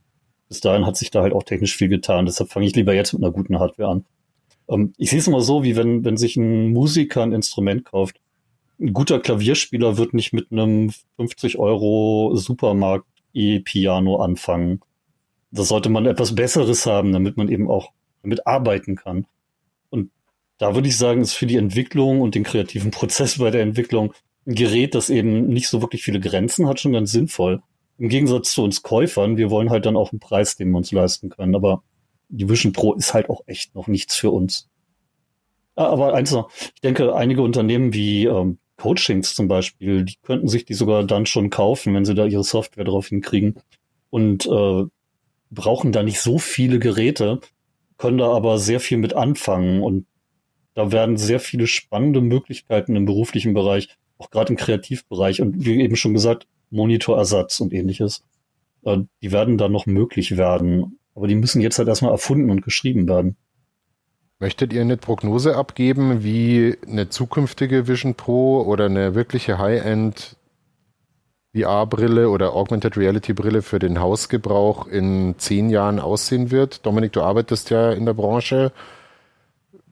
Bis 0.51 0.61
dahin 0.61 0.85
hat 0.85 0.99
sich 0.99 1.11
da 1.11 1.23
halt 1.23 1.33
auch 1.33 1.45
technisch 1.45 1.75
viel 1.75 1.89
getan. 1.89 2.27
Deshalb 2.27 2.51
fange 2.51 2.67
ich 2.67 2.77
lieber 2.77 2.93
jetzt 2.95 3.15
mit 3.15 3.23
einer 3.23 3.33
guten 3.33 3.59
Hardware 3.59 3.89
an. 3.89 4.05
Ähm, 4.69 4.93
ich 4.99 5.09
sehe 5.09 5.19
es 5.19 5.27
immer 5.27 5.41
so, 5.41 5.65
wie 5.65 5.77
wenn, 5.77 6.05
wenn 6.05 6.19
sich 6.19 6.37
ein 6.37 6.75
Musiker 6.75 7.23
ein 7.23 7.33
Instrument 7.33 7.87
kauft. 7.87 8.21
Ein 8.79 8.93
guter 8.93 9.19
Klavierspieler 9.19 9.97
wird 9.97 10.13
nicht 10.13 10.35
mit 10.35 10.53
einem 10.53 10.93
50 11.17 11.59
Euro 11.59 12.37
Supermarkt 12.37 13.07
E-Piano 13.35 14.17
anfangen. 14.17 14.81
Da 15.51 15.63
sollte 15.63 15.89
man 15.89 16.07
etwas 16.07 16.35
Besseres 16.35 16.87
haben, 16.87 17.13
damit 17.13 17.37
man 17.37 17.49
eben 17.49 17.71
auch 17.71 17.93
damit 18.23 18.47
arbeiten 18.47 18.97
kann. 18.97 19.27
Und 19.91 20.11
da 20.59 20.75
würde 20.75 20.89
ich 20.89 20.97
sagen, 20.97 21.21
ist 21.21 21.35
für 21.35 21.47
die 21.47 21.57
Entwicklung 21.57 22.21
und 22.21 22.35
den 22.35 22.45
kreativen 22.45 22.91
Prozess 22.91 23.39
bei 23.39 23.51
der 23.51 23.63
Entwicklung 23.63 24.15
ein 24.47 24.55
Gerät, 24.55 24.95
das 24.95 25.11
eben 25.11 25.49
nicht 25.49 25.69
so 25.69 25.81
wirklich 25.81 26.03
viele 26.03 26.21
Grenzen 26.21 26.67
hat, 26.67 26.81
schon 26.81 26.93
ganz 26.93 27.13
sinnvoll. 27.13 27.63
Im 27.99 28.09
Gegensatz 28.09 28.53
zu 28.53 28.63
uns 28.63 28.83
Käufern, 28.83 29.37
wir 29.37 29.51
wollen 29.51 29.71
halt 29.71 29.87
dann 29.87 29.97
auch 29.97 30.13
einen 30.13 30.21
Preis, 30.21 30.57
den 30.57 30.71
wir 30.71 30.79
uns 30.79 30.91
leisten 30.91 31.29
können. 31.29 31.55
Aber 31.55 31.83
die 32.29 32.49
Vision 32.49 32.73
Pro 32.73 32.95
ist 32.95 33.15
halt 33.15 33.31
auch 33.31 33.43
echt 33.47 33.75
noch 33.75 33.87
nichts 33.87 34.17
für 34.17 34.31
uns. 34.31 34.69
Ah, 35.77 35.87
aber 35.87 36.15
eins 36.15 36.31
noch, 36.31 36.51
ich 36.75 36.81
denke, 36.83 37.15
einige 37.15 37.43
Unternehmen 37.43 37.93
wie 37.95 38.27
ähm, 38.27 38.59
Coachings 38.77 39.35
zum 39.35 39.49
Beispiel, 39.49 40.05
die 40.05 40.17
könnten 40.23 40.49
sich 40.49 40.65
die 40.65 40.75
sogar 40.75 41.05
dann 41.05 41.27
schon 41.27 41.51
kaufen, 41.51 41.95
wenn 41.95 42.05
sie 42.05 42.15
da 42.15 42.27
ihre 42.27 42.45
Software 42.45 42.85
drauf 42.85 43.09
hinkriegen 43.09 43.55
und 44.11 44.47
äh, 44.47 44.85
brauchen 45.51 45.93
da 45.93 46.03
nicht 46.03 46.21
so 46.21 46.39
viele 46.39 46.79
Geräte, 46.79 47.41
können 47.97 48.19
da 48.19 48.33
aber 48.33 48.59
sehr 48.59 48.81
viel 48.81 48.99
mit 48.99 49.15
anfangen 49.15 49.83
und 49.83 50.07
da 50.75 50.91
werden 50.91 51.17
sehr 51.17 51.39
viele 51.39 51.67
spannende 51.69 52.21
Möglichkeiten 52.21 52.97
im 52.97 53.05
beruflichen 53.05 53.55
Bereich, 53.55 53.89
auch 54.19 54.31
gerade 54.31 54.53
im 54.53 54.57
Kreativbereich 54.57 55.41
und 55.41 55.65
wie 55.65 55.81
eben 55.81 55.97
schon 55.97 56.15
gesagt, 56.15 56.49
Monitorersatz 56.71 57.61
und 57.61 57.73
ähnliches. 57.73 58.25
Äh, 58.85 58.99
die 59.23 59.33
werden 59.33 59.57
da 59.59 59.69
noch 59.69 59.87
möglich 59.87 60.37
werden. 60.37 60.99
Aber 61.15 61.29
die 61.29 61.37
müssen 61.37 61.61
jetzt 61.61 61.79
halt 61.79 61.89
erstmal 61.89 62.11
erfunden 62.11 62.51
und 62.51 62.63
geschrieben 62.63 63.09
werden. 63.09 63.37
Möchtet 64.41 64.73
ihr 64.73 64.81
eine 64.81 64.97
Prognose 64.97 65.57
abgeben, 65.57 66.25
wie 66.25 66.77
eine 66.87 67.09
zukünftige 67.09 67.87
Vision 67.87 68.15
Pro 68.15 68.63
oder 68.63 68.87
eine 68.87 69.15
wirkliche 69.15 69.59
High-End 69.59 70.37
VR-Brille 71.55 72.29
oder 72.29 72.55
Augmented 72.55 72.97
Reality-Brille 72.97 73.63
für 73.63 73.79
den 73.79 74.01
Hausgebrauch 74.01 74.89
in 74.89 75.37
zehn 75.39 75.71
Jahren 75.71 76.01
aussehen 76.01 76.51
wird? 76.51 76.85
Dominik, 76.85 77.13
du 77.13 77.23
arbeitest 77.23 77.71
ja 77.71 77.93
in 77.93 78.07
der 78.07 78.15
Branche. 78.15 78.73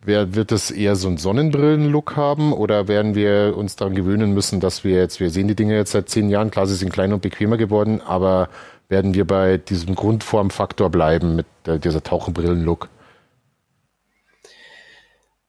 Wer, 0.04 0.34
wird 0.34 0.50
es 0.50 0.72
eher 0.72 0.96
so 0.96 1.06
einen 1.06 1.18
Sonnenbrillen-Look 1.18 2.16
haben 2.16 2.52
oder 2.52 2.88
werden 2.88 3.14
wir 3.14 3.54
uns 3.56 3.76
daran 3.76 3.94
gewöhnen 3.94 4.34
müssen, 4.34 4.58
dass 4.58 4.82
wir 4.82 4.96
jetzt, 4.96 5.20
wir 5.20 5.30
sehen 5.30 5.46
die 5.46 5.54
Dinge 5.54 5.76
jetzt 5.76 5.92
seit 5.92 6.08
zehn 6.08 6.28
Jahren, 6.28 6.50
klar, 6.50 6.66
sie 6.66 6.74
sind 6.74 6.92
kleiner 6.92 7.14
und 7.14 7.22
bequemer 7.22 7.56
geworden, 7.56 8.00
aber 8.00 8.48
werden 8.88 9.14
wir 9.14 9.24
bei 9.24 9.58
diesem 9.58 9.94
Grundformfaktor 9.94 10.90
bleiben 10.90 11.36
mit 11.36 11.46
dieser 11.84 12.02
Tauchenbrillen-Look? 12.02 12.88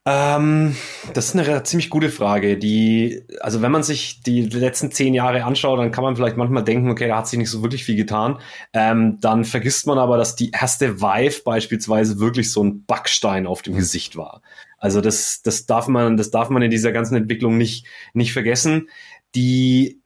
Ähm, 0.06 0.76
das 1.14 1.34
ist 1.34 1.36
eine 1.38 1.64
ziemlich 1.64 1.89
gute 1.89 2.10
Frage. 2.10 2.58
Die, 2.58 3.24
also 3.39 3.62
wenn 3.62 3.72
man 3.72 3.84
sich 3.84 4.22
die 4.22 4.41
letzten 4.41 4.91
zehn 4.91 5.14
Jahre 5.14 5.45
anschaut, 5.45 5.80
dann 5.80 5.91
kann 5.91 6.04
man 6.04 6.18
vielleicht 6.18 6.36
manchmal 6.36 6.66
denken, 6.66 6.89
okay, 6.89 7.08
da 7.08 7.18
hat 7.18 7.28
sich 7.28 7.39
nicht 7.39 7.49
so 7.49 7.62
wirklich 7.62 7.86
viel 7.86 7.95
getan. 7.95 8.39
Ähm, 8.74 9.20
dann 9.22 9.45
vergisst 9.45 9.88
man 9.88 9.97
aber, 9.97 10.18
dass 10.18 10.36
die 10.36 10.51
erste 10.51 10.99
Vive 11.01 11.43
beispielsweise 11.45 12.20
wirklich 12.20 12.51
so 12.51 12.62
ein 12.64 12.86
Backstein 12.86 13.47
auf 13.47 13.62
dem 13.62 13.76
Gesicht 13.76 14.18
war. 14.18 14.41
Also 14.78 14.99
das, 14.99 15.41
das 15.41 15.66
darf 15.68 15.88
man, 15.88 16.18
das 16.18 16.32
darf 16.32 16.49
man 16.49 16.62
in 16.62 16.72
dieser 16.72 16.91
ganzen 16.91 17.16
Entwicklung 17.16 17.58
nicht, 17.58 17.86
nicht 18.14 18.34
vergessen. 18.34 18.89
Die, 19.36 20.01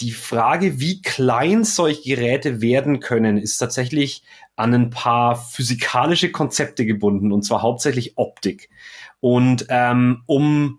die 0.00 0.12
Frage, 0.12 0.78
wie 0.78 1.00
klein 1.00 1.64
solche 1.64 2.02
Geräte 2.02 2.60
werden 2.60 3.00
können, 3.00 3.38
ist 3.38 3.56
tatsächlich 3.56 4.22
an 4.56 4.74
ein 4.74 4.90
paar 4.90 5.36
physikalische 5.36 6.30
Konzepte 6.30 6.84
gebunden, 6.84 7.32
und 7.32 7.42
zwar 7.42 7.62
hauptsächlich 7.62 8.18
Optik. 8.18 8.68
Und 9.20 9.66
ähm, 9.68 10.22
um 10.26 10.78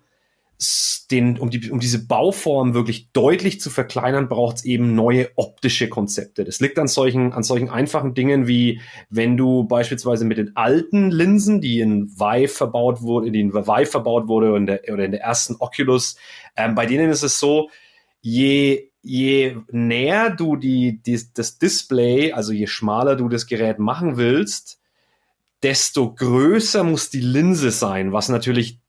den, 1.10 1.40
um, 1.40 1.50
die, 1.50 1.72
um 1.72 1.80
diese 1.80 2.06
Bauform 2.06 2.74
wirklich 2.74 3.12
deutlich 3.14 3.62
zu 3.62 3.70
verkleinern, 3.70 4.28
braucht 4.28 4.58
es 4.58 4.66
eben 4.66 4.94
neue 4.94 5.30
optische 5.36 5.88
Konzepte. 5.88 6.44
Das 6.44 6.60
liegt 6.60 6.78
an 6.78 6.88
solchen, 6.88 7.32
an 7.32 7.44
solchen 7.44 7.70
einfachen 7.70 8.14
Dingen 8.14 8.46
wie, 8.48 8.82
wenn 9.10 9.38
du 9.38 9.64
beispielsweise 9.64 10.26
mit 10.26 10.38
den 10.38 10.56
alten 10.58 11.12
Linsen, 11.12 11.62
die 11.62 11.80
in 11.80 12.10
Vive 12.10 12.50
verbaut 12.50 13.02
wurde, 13.02 13.32
die 13.32 13.40
in 13.40 13.54
Vive 13.54 13.86
verbaut 13.86 14.28
wurde 14.28 14.56
in 14.58 14.66
der, 14.66 14.82
oder 14.92 15.06
in 15.06 15.12
der 15.12 15.22
ersten 15.22 15.56
Oculus, 15.60 16.18
ähm, 16.58 16.76
bei 16.76 16.86
denen 16.86 17.10
ist 17.10 17.24
es 17.24 17.40
so, 17.40 17.70
je, 18.22 18.90
je 19.02 19.56
näher 19.72 20.30
du 20.30 20.58
die, 20.58 21.02
die, 21.02 21.20
das 21.34 21.58
Display, 21.58 22.34
also 22.34 22.52
je 22.52 22.68
schmaler 22.68 23.16
du 23.16 23.30
das 23.30 23.48
Gerät 23.48 23.80
machen 23.80 24.18
willst, 24.18 24.79
desto 25.64 26.14
größer 26.14 26.84
muss 26.84 27.10
die 27.10 27.22
Linse 27.22 27.72
sein, 27.72 28.14
was 28.14 28.30
natürlich 28.30 28.80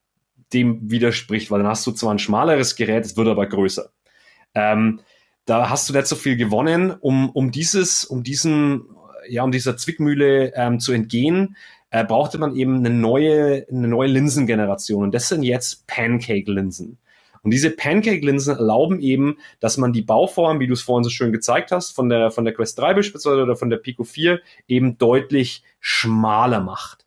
dem 0.52 0.90
widerspricht, 0.90 1.50
weil 1.50 1.60
dann 1.60 1.68
hast 1.68 1.86
du 1.86 1.92
zwar 1.92 2.12
ein 2.12 2.18
schmaleres 2.18 2.76
Gerät, 2.76 3.04
es 3.04 3.16
wird 3.16 3.28
aber 3.28 3.46
größer. 3.46 3.90
Ähm, 4.54 5.00
da 5.46 5.70
hast 5.70 5.88
du 5.88 5.92
nicht 5.92 6.06
so 6.06 6.16
viel 6.16 6.36
gewonnen, 6.36 6.92
um, 6.92 7.30
um 7.30 7.50
dieses, 7.50 8.04
um 8.04 8.22
diesen, 8.22 8.84
ja, 9.28 9.42
um 9.42 9.52
dieser 9.52 9.76
Zwickmühle 9.76 10.52
ähm, 10.54 10.80
zu 10.80 10.92
entgehen, 10.92 11.56
äh, 11.90 12.04
brauchte 12.04 12.38
man 12.38 12.54
eben 12.56 12.78
eine 12.78 12.90
neue, 12.90 13.66
eine 13.68 13.88
neue 13.88 14.08
Linsengeneration. 14.08 15.04
Und 15.04 15.14
das 15.14 15.28
sind 15.28 15.42
jetzt 15.42 15.86
Pancake-Linsen. 15.86 16.98
Und 17.42 17.52
diese 17.52 17.70
Pancake-Linsen 17.70 18.56
erlauben 18.56 19.00
eben, 19.00 19.38
dass 19.60 19.76
man 19.76 19.92
die 19.92 20.02
Bauform, 20.02 20.60
wie 20.60 20.66
du 20.66 20.74
es 20.74 20.82
vorhin 20.82 21.04
so 21.04 21.10
schön 21.10 21.32
gezeigt 21.32 21.72
hast, 21.72 21.92
von 21.92 22.08
der, 22.08 22.30
von 22.30 22.44
der 22.44 22.54
Quest 22.54 22.78
3 22.78 22.94
beispielsweise 22.94 23.42
oder 23.42 23.56
von 23.56 23.70
der 23.70 23.78
Pico 23.78 24.04
4 24.04 24.40
eben 24.68 24.98
deutlich 24.98 25.62
schmaler 25.80 26.60
macht. 26.60 27.06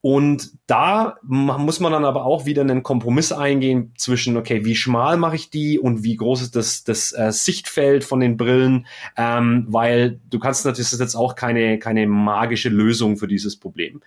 Und 0.00 0.52
da 0.66 1.16
muss 1.22 1.80
man 1.80 1.92
dann 1.92 2.04
aber 2.04 2.24
auch 2.24 2.46
wieder 2.46 2.62
einen 2.62 2.82
Kompromiss 2.82 3.32
eingehen 3.32 3.92
zwischen, 3.96 4.36
okay, 4.36 4.64
wie 4.64 4.76
schmal 4.76 5.16
mache 5.16 5.36
ich 5.36 5.50
die 5.50 5.78
und 5.78 6.04
wie 6.04 6.16
groß 6.16 6.42
ist 6.42 6.56
das, 6.56 6.84
das 6.84 7.12
äh, 7.12 7.32
Sichtfeld 7.32 8.04
von 8.04 8.20
den 8.20 8.36
Brillen, 8.36 8.86
ähm, 9.16 9.66
weil 9.68 10.20
du 10.28 10.38
kannst 10.38 10.64
natürlich, 10.64 10.88
das 10.88 10.94
ist 10.94 11.00
jetzt 11.00 11.14
auch 11.14 11.34
keine, 11.34 11.78
keine 11.78 12.06
magische 12.06 12.68
Lösung 12.68 13.16
für 13.16 13.28
dieses 13.28 13.58
Problem. 13.58 14.02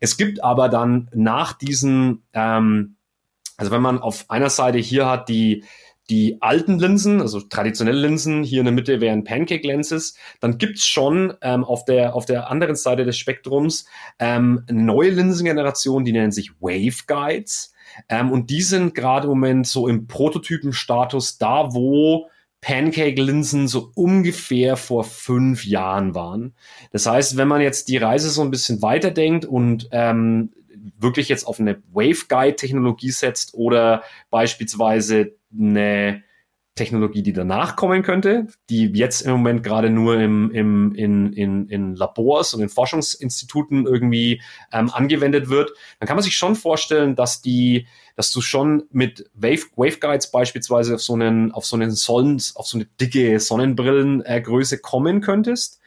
Es 0.00 0.16
gibt 0.16 0.42
aber 0.42 0.68
dann 0.68 1.08
nach 1.14 1.52
diesen, 1.52 2.22
ähm, 2.32 2.96
also 3.62 3.70
wenn 3.70 3.80
man 3.80 4.00
auf 4.00 4.24
einer 4.28 4.50
Seite 4.50 4.78
hier 4.78 5.08
hat 5.08 5.28
die, 5.28 5.62
die 6.10 6.38
alten 6.42 6.80
Linsen, 6.80 7.20
also 7.20 7.38
traditionelle 7.38 8.00
Linsen, 8.00 8.42
hier 8.42 8.58
in 8.58 8.64
der 8.64 8.74
Mitte 8.74 9.00
wären 9.00 9.22
Pancake 9.22 9.64
Lenses, 9.64 10.16
dann 10.40 10.58
gibt's 10.58 10.84
schon 10.84 11.34
ähm, 11.42 11.62
auf, 11.62 11.84
der, 11.84 12.16
auf 12.16 12.26
der 12.26 12.50
anderen 12.50 12.74
Seite 12.74 13.04
des 13.04 13.16
Spektrums 13.16 13.86
ähm, 14.18 14.64
neue 14.68 15.10
Linsengenerationen, 15.10 16.04
die 16.04 16.10
nennen 16.10 16.32
sich 16.32 16.50
Waveguides. 16.58 17.72
Ähm, 18.08 18.32
und 18.32 18.50
die 18.50 18.62
sind 18.62 18.96
gerade 18.96 19.26
im 19.26 19.34
Moment 19.34 19.68
so 19.68 19.86
im 19.86 20.08
Prototypenstatus 20.08 21.38
da, 21.38 21.72
wo 21.72 22.28
Pancake-Linsen 22.62 23.68
so 23.68 23.92
ungefähr 23.94 24.76
vor 24.76 25.04
fünf 25.04 25.64
Jahren 25.64 26.16
waren. 26.16 26.54
Das 26.90 27.06
heißt, 27.06 27.36
wenn 27.36 27.46
man 27.46 27.60
jetzt 27.60 27.86
die 27.86 27.96
Reise 27.96 28.28
so 28.28 28.42
ein 28.42 28.50
bisschen 28.50 28.82
weiterdenkt 28.82 29.44
und 29.44 29.88
ähm, 29.92 30.50
wirklich 30.98 31.28
jetzt 31.28 31.46
auf 31.46 31.60
eine 31.60 31.82
Waveguide-Technologie 31.92 33.10
setzt 33.10 33.54
oder 33.54 34.02
beispielsweise 34.30 35.36
eine 35.56 36.22
Technologie, 36.74 37.22
die 37.22 37.34
danach 37.34 37.76
kommen 37.76 38.02
könnte, 38.02 38.46
die 38.70 38.86
jetzt 38.94 39.20
im 39.20 39.32
Moment 39.32 39.62
gerade 39.62 39.90
nur 39.90 40.18
im, 40.18 40.50
im, 40.52 40.94
in, 40.94 41.32
in, 41.34 41.68
in 41.68 41.94
Labors 41.94 42.54
und 42.54 42.62
in 42.62 42.70
Forschungsinstituten 42.70 43.86
irgendwie 43.86 44.40
ähm, 44.72 44.90
angewendet 44.90 45.50
wird, 45.50 45.72
dann 46.00 46.06
kann 46.06 46.16
man 46.16 46.24
sich 46.24 46.34
schon 46.34 46.54
vorstellen, 46.54 47.14
dass 47.14 47.42
die, 47.42 47.86
dass 48.16 48.32
du 48.32 48.40
schon 48.40 48.84
mit 48.90 49.30
Wave, 49.34 49.66
Waveguides 49.76 50.30
beispielsweise 50.30 50.94
auf 50.94 51.02
so 51.02 51.12
einen, 51.12 51.52
auf 51.52 51.66
so 51.66 51.76
einen 51.76 51.90
Sonnen, 51.90 52.40
auf 52.54 52.66
so 52.66 52.78
eine 52.78 52.86
dicke 52.98 53.38
Sonnenbrillengröße 53.38 54.78
kommen 54.78 55.20
könntest. 55.20 55.78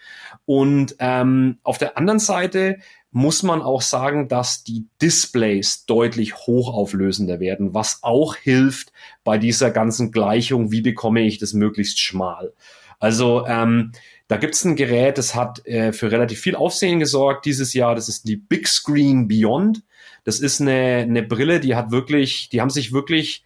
Und 0.45 0.95
ähm, 0.99 1.57
auf 1.63 1.79
der 1.79 1.97
anderen 1.97 2.19
Seite 2.19 2.77
muss 3.15 3.43
man 3.43 3.61
auch 3.61 3.81
sagen, 3.81 4.27
dass 4.27 4.65
die 4.65 4.87
Displays 5.01 5.85
deutlich 5.85 6.35
hochauflösender 6.35 7.39
werden, 7.39 7.73
was 7.73 7.99
auch 8.03 8.35
hilft 8.35 8.91
bei 9.23 9.37
dieser 9.37 9.71
ganzen 9.71 10.11
Gleichung, 10.11 10.69
wie 10.69 10.81
bekomme 10.81 11.21
ich 11.21 11.37
das 11.37 11.53
möglichst 11.53 11.97
schmal. 11.97 12.51
Also 12.99 13.45
ähm, 13.47 13.93
da 14.27 14.35
gibt 14.35 14.55
es 14.55 14.65
ein 14.65 14.75
Gerät, 14.75 15.17
das 15.17 15.33
hat 15.33 15.65
äh, 15.65 15.93
für 15.93 16.11
relativ 16.11 16.41
viel 16.41 16.57
Aufsehen 16.57 16.99
gesorgt 16.99 17.45
dieses 17.45 17.73
Jahr. 17.73 17.95
Das 17.95 18.09
ist 18.09 18.27
die 18.27 18.35
Big 18.35 18.67
Screen 18.67 19.29
Beyond. 19.29 19.83
Das 20.25 20.41
ist 20.41 20.59
eine, 20.59 21.05
eine 21.07 21.23
Brille, 21.23 21.61
die 21.61 21.73
hat 21.77 21.91
wirklich, 21.91 22.49
die 22.49 22.59
haben 22.59 22.69
sich 22.69 22.91
wirklich 22.91 23.45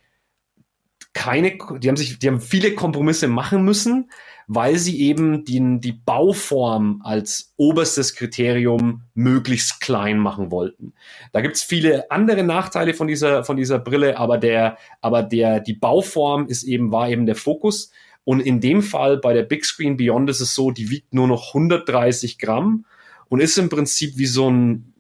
keine, 1.14 1.60
die 1.78 1.90
haben 1.90 1.96
sich, 1.96 2.18
die 2.18 2.28
haben 2.28 2.42
viele 2.42 2.74
Kompromisse 2.74 3.28
machen 3.28 3.64
müssen, 3.64 4.10
weil 4.52 4.80
sie 4.80 5.00
eben 5.00 5.46
die, 5.46 5.80
die 5.80 5.92
Bauform 5.92 7.02
als 7.04 7.54
oberstes 7.56 8.16
Kriterium 8.16 9.04
möglichst 9.14 9.80
klein 9.80 10.18
machen 10.18 10.50
wollten. 10.50 10.94
Da 11.32 11.42
gibt's 11.42 11.62
viele 11.62 12.10
andere 12.10 12.42
Nachteile 12.42 12.96
von 12.96 13.06
dieser, 13.06 13.44
von 13.44 13.58
dieser 13.58 13.78
Brille, 13.78 14.18
aber 14.18 14.40
der, 14.40 14.80
aber 15.02 15.22
der, 15.22 15.60
die 15.60 15.76
Bauform 15.76 16.48
ist 16.48 16.64
eben, 16.64 16.92
war 16.92 17.10
eben 17.10 17.28
der 17.28 17.36
Fokus. 17.36 17.92
Und 18.24 18.40
in 18.40 18.60
dem 18.60 18.82
Fall 18.82 19.18
bei 19.18 19.34
der 19.34 19.44
Big 19.44 19.66
Screen 19.66 19.98
Beyond 19.98 20.32
ist 20.32 20.42
es 20.42 20.56
so, 20.56 20.72
die 20.72 20.90
wiegt 20.90 21.14
nur 21.14 21.28
noch 21.28 21.50
130 21.50 22.40
Gramm 22.40 22.86
und 23.28 23.42
ist 23.42 23.56
im 23.60 23.70
Prinzip 23.70 24.18
wie 24.18 24.26
so 24.26 24.50
ein, 24.50 24.96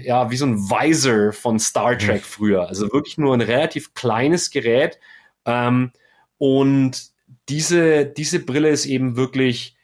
ja, 0.00 0.30
wie 0.30 0.36
so 0.36 0.46
ein 0.46 0.58
Visor 0.58 1.32
von 1.32 1.58
Star 1.58 1.98
Trek 1.98 2.22
mhm. 2.22 2.26
früher. 2.26 2.68
Also 2.68 2.92
wirklich 2.92 3.18
nur 3.18 3.34
ein 3.34 3.40
relativ 3.40 3.94
kleines 3.94 4.52
Gerät. 4.52 5.00
Ähm, 5.44 5.90
und 6.38 7.11
diese, 7.48 8.06
diese 8.06 8.40
Brille 8.40 8.70
ist 8.70 8.86
eben 8.86 9.16
wirklich, 9.16 9.76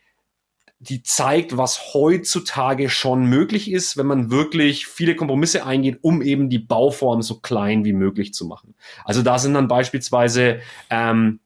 die 0.80 1.02
zeigt, 1.02 1.56
was 1.56 1.92
heutzutage 1.92 2.88
schon 2.88 3.26
möglich 3.26 3.70
ist, 3.70 3.96
wenn 3.96 4.06
man 4.06 4.30
wirklich 4.30 4.86
viele 4.86 5.16
Kompromisse 5.16 5.66
eingeht, 5.66 5.98
um 6.02 6.22
eben 6.22 6.50
die 6.50 6.60
Bauform 6.60 7.22
so 7.22 7.40
klein 7.40 7.84
wie 7.84 7.92
möglich 7.92 8.32
zu 8.32 8.46
machen. 8.46 8.74
Also 9.04 9.22
da 9.22 9.38
sind 9.38 9.54
dann 9.54 9.66
beispielsweise, 9.66 10.60
ähm, 10.88 11.40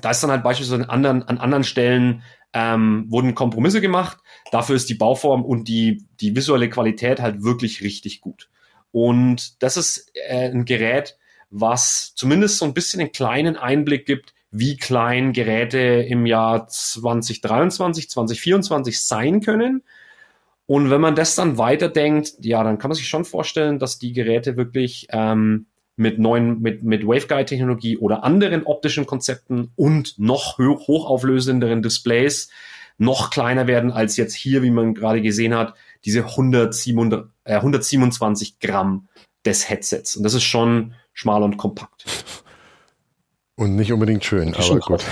da 0.00 0.10
ist 0.10 0.22
dann 0.22 0.30
halt 0.30 0.44
beispielsweise 0.44 0.84
an 0.84 0.90
anderen, 0.90 1.22
an 1.24 1.38
anderen 1.38 1.64
Stellen 1.64 2.22
ähm, 2.52 3.06
wurden 3.08 3.34
Kompromisse 3.34 3.80
gemacht. 3.80 4.18
Dafür 4.52 4.76
ist 4.76 4.88
die 4.88 4.94
Bauform 4.94 5.44
und 5.44 5.68
die, 5.68 6.04
die 6.20 6.34
visuelle 6.36 6.70
Qualität 6.70 7.20
halt 7.20 7.42
wirklich 7.42 7.82
richtig 7.82 8.20
gut. 8.20 8.48
Und 8.92 9.62
das 9.62 9.76
ist 9.76 10.10
äh, 10.14 10.48
ein 10.48 10.64
Gerät, 10.64 11.16
was 11.50 12.14
zumindest 12.14 12.58
so 12.58 12.64
ein 12.64 12.74
bisschen 12.74 13.00
einen 13.00 13.12
kleinen 13.12 13.56
Einblick 13.56 14.06
gibt, 14.06 14.34
wie 14.50 14.76
klein 14.76 15.32
Geräte 15.32 15.78
im 15.78 16.26
Jahr 16.26 16.66
2023, 16.66 18.10
2024 18.10 19.00
sein 19.00 19.40
können. 19.40 19.82
Und 20.66 20.90
wenn 20.90 21.00
man 21.00 21.14
das 21.14 21.34
dann 21.34 21.58
weiterdenkt, 21.58 22.34
ja, 22.40 22.62
dann 22.62 22.78
kann 22.78 22.90
man 22.90 22.96
sich 22.96 23.08
schon 23.08 23.24
vorstellen, 23.24 23.78
dass 23.78 23.98
die 23.98 24.12
Geräte 24.12 24.56
wirklich 24.56 25.08
ähm, 25.10 25.66
mit 25.96 26.18
neuen, 26.18 26.60
mit, 26.60 26.82
mit 26.82 27.06
Waveguide-Technologie 27.06 27.98
oder 27.98 28.24
anderen 28.24 28.64
optischen 28.64 29.06
Konzepten 29.06 29.72
und 29.76 30.18
noch 30.18 30.58
hoch, 30.58 30.88
hochauflösenderen 30.88 31.82
Displays 31.82 32.50
noch 32.98 33.30
kleiner 33.30 33.66
werden 33.66 33.90
als 33.90 34.16
jetzt 34.16 34.34
hier, 34.34 34.62
wie 34.62 34.70
man 34.70 34.94
gerade 34.94 35.22
gesehen 35.22 35.54
hat, 35.54 35.74
diese 36.04 36.24
127, 36.24 37.30
äh, 37.44 37.54
127 37.54 38.58
Gramm 38.60 39.08
des 39.44 39.68
Headsets. 39.68 40.16
Und 40.16 40.22
das 40.22 40.34
ist 40.34 40.42
schon 40.42 40.94
schmal 41.12 41.42
und 41.42 41.56
kompakt. 41.56 42.04
Und 43.60 43.76
nicht 43.76 43.92
unbedingt 43.92 44.24
schön, 44.24 44.54
aber 44.54 44.78
gut. 44.78 45.04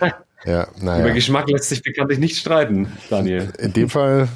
ja, 0.46 0.66
naja. 0.80 1.04
Über 1.04 1.10
Geschmack 1.10 1.50
lässt 1.50 1.68
sich 1.68 1.82
bekanntlich 1.82 2.18
nicht 2.18 2.38
streiten, 2.38 2.90
Daniel. 3.10 3.52
In 3.58 3.74
dem 3.74 3.90
Fall 3.90 4.28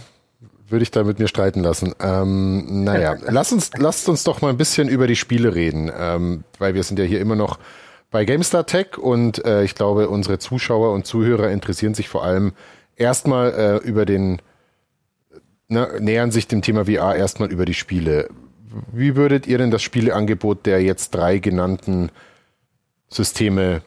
würde 0.69 0.83
ich 0.83 0.91
da 0.91 1.03
mit 1.03 1.19
mir 1.19 1.27
streiten 1.27 1.63
lassen. 1.63 1.95
Ähm, 2.03 2.85
naja, 2.85 3.17
lass 3.27 3.51
uns, 3.51 3.71
lasst 3.79 4.11
uns 4.11 4.25
doch 4.25 4.43
mal 4.43 4.51
ein 4.51 4.59
bisschen 4.59 4.89
über 4.89 5.07
die 5.07 5.17
Spiele 5.17 5.55
reden, 5.55 5.91
ähm, 5.99 6.45
weil 6.59 6.75
wir 6.75 6.83
sind 6.83 6.99
ja 6.99 7.07
hier 7.07 7.23
immer 7.23 7.35
noch 7.35 7.59
bei 8.11 8.27
GameStar 8.27 8.67
Tech 8.67 8.99
und 8.99 9.43
äh, 9.47 9.65
ich 9.65 9.75
glaube, 9.75 10.11
unsere 10.11 10.39
Zuschauer 10.39 10.93
und 10.93 11.07
Zuhörer 11.07 11.49
interessieren 11.49 11.95
sich 11.95 12.11
vor 12.11 12.23
allem 12.23 12.53
erstmal 12.97 13.55
äh, 13.55 13.89
über 13.89 14.05
den, 14.05 14.43
ne, 15.69 15.89
nähern 15.99 16.31
sich 16.31 16.47
dem 16.47 16.61
Thema 16.61 16.85
VR 16.85 17.17
erstmal 17.17 17.51
über 17.51 17.65
die 17.65 17.73
Spiele. 17.73 18.29
Wie 18.93 19.17
würdet 19.17 19.47
ihr 19.47 19.57
denn 19.57 19.71
das 19.71 19.81
Spieleangebot 19.81 20.67
der 20.67 20.83
jetzt 20.83 21.13
drei 21.13 21.39
genannten 21.39 22.11
Systeme 23.15 23.83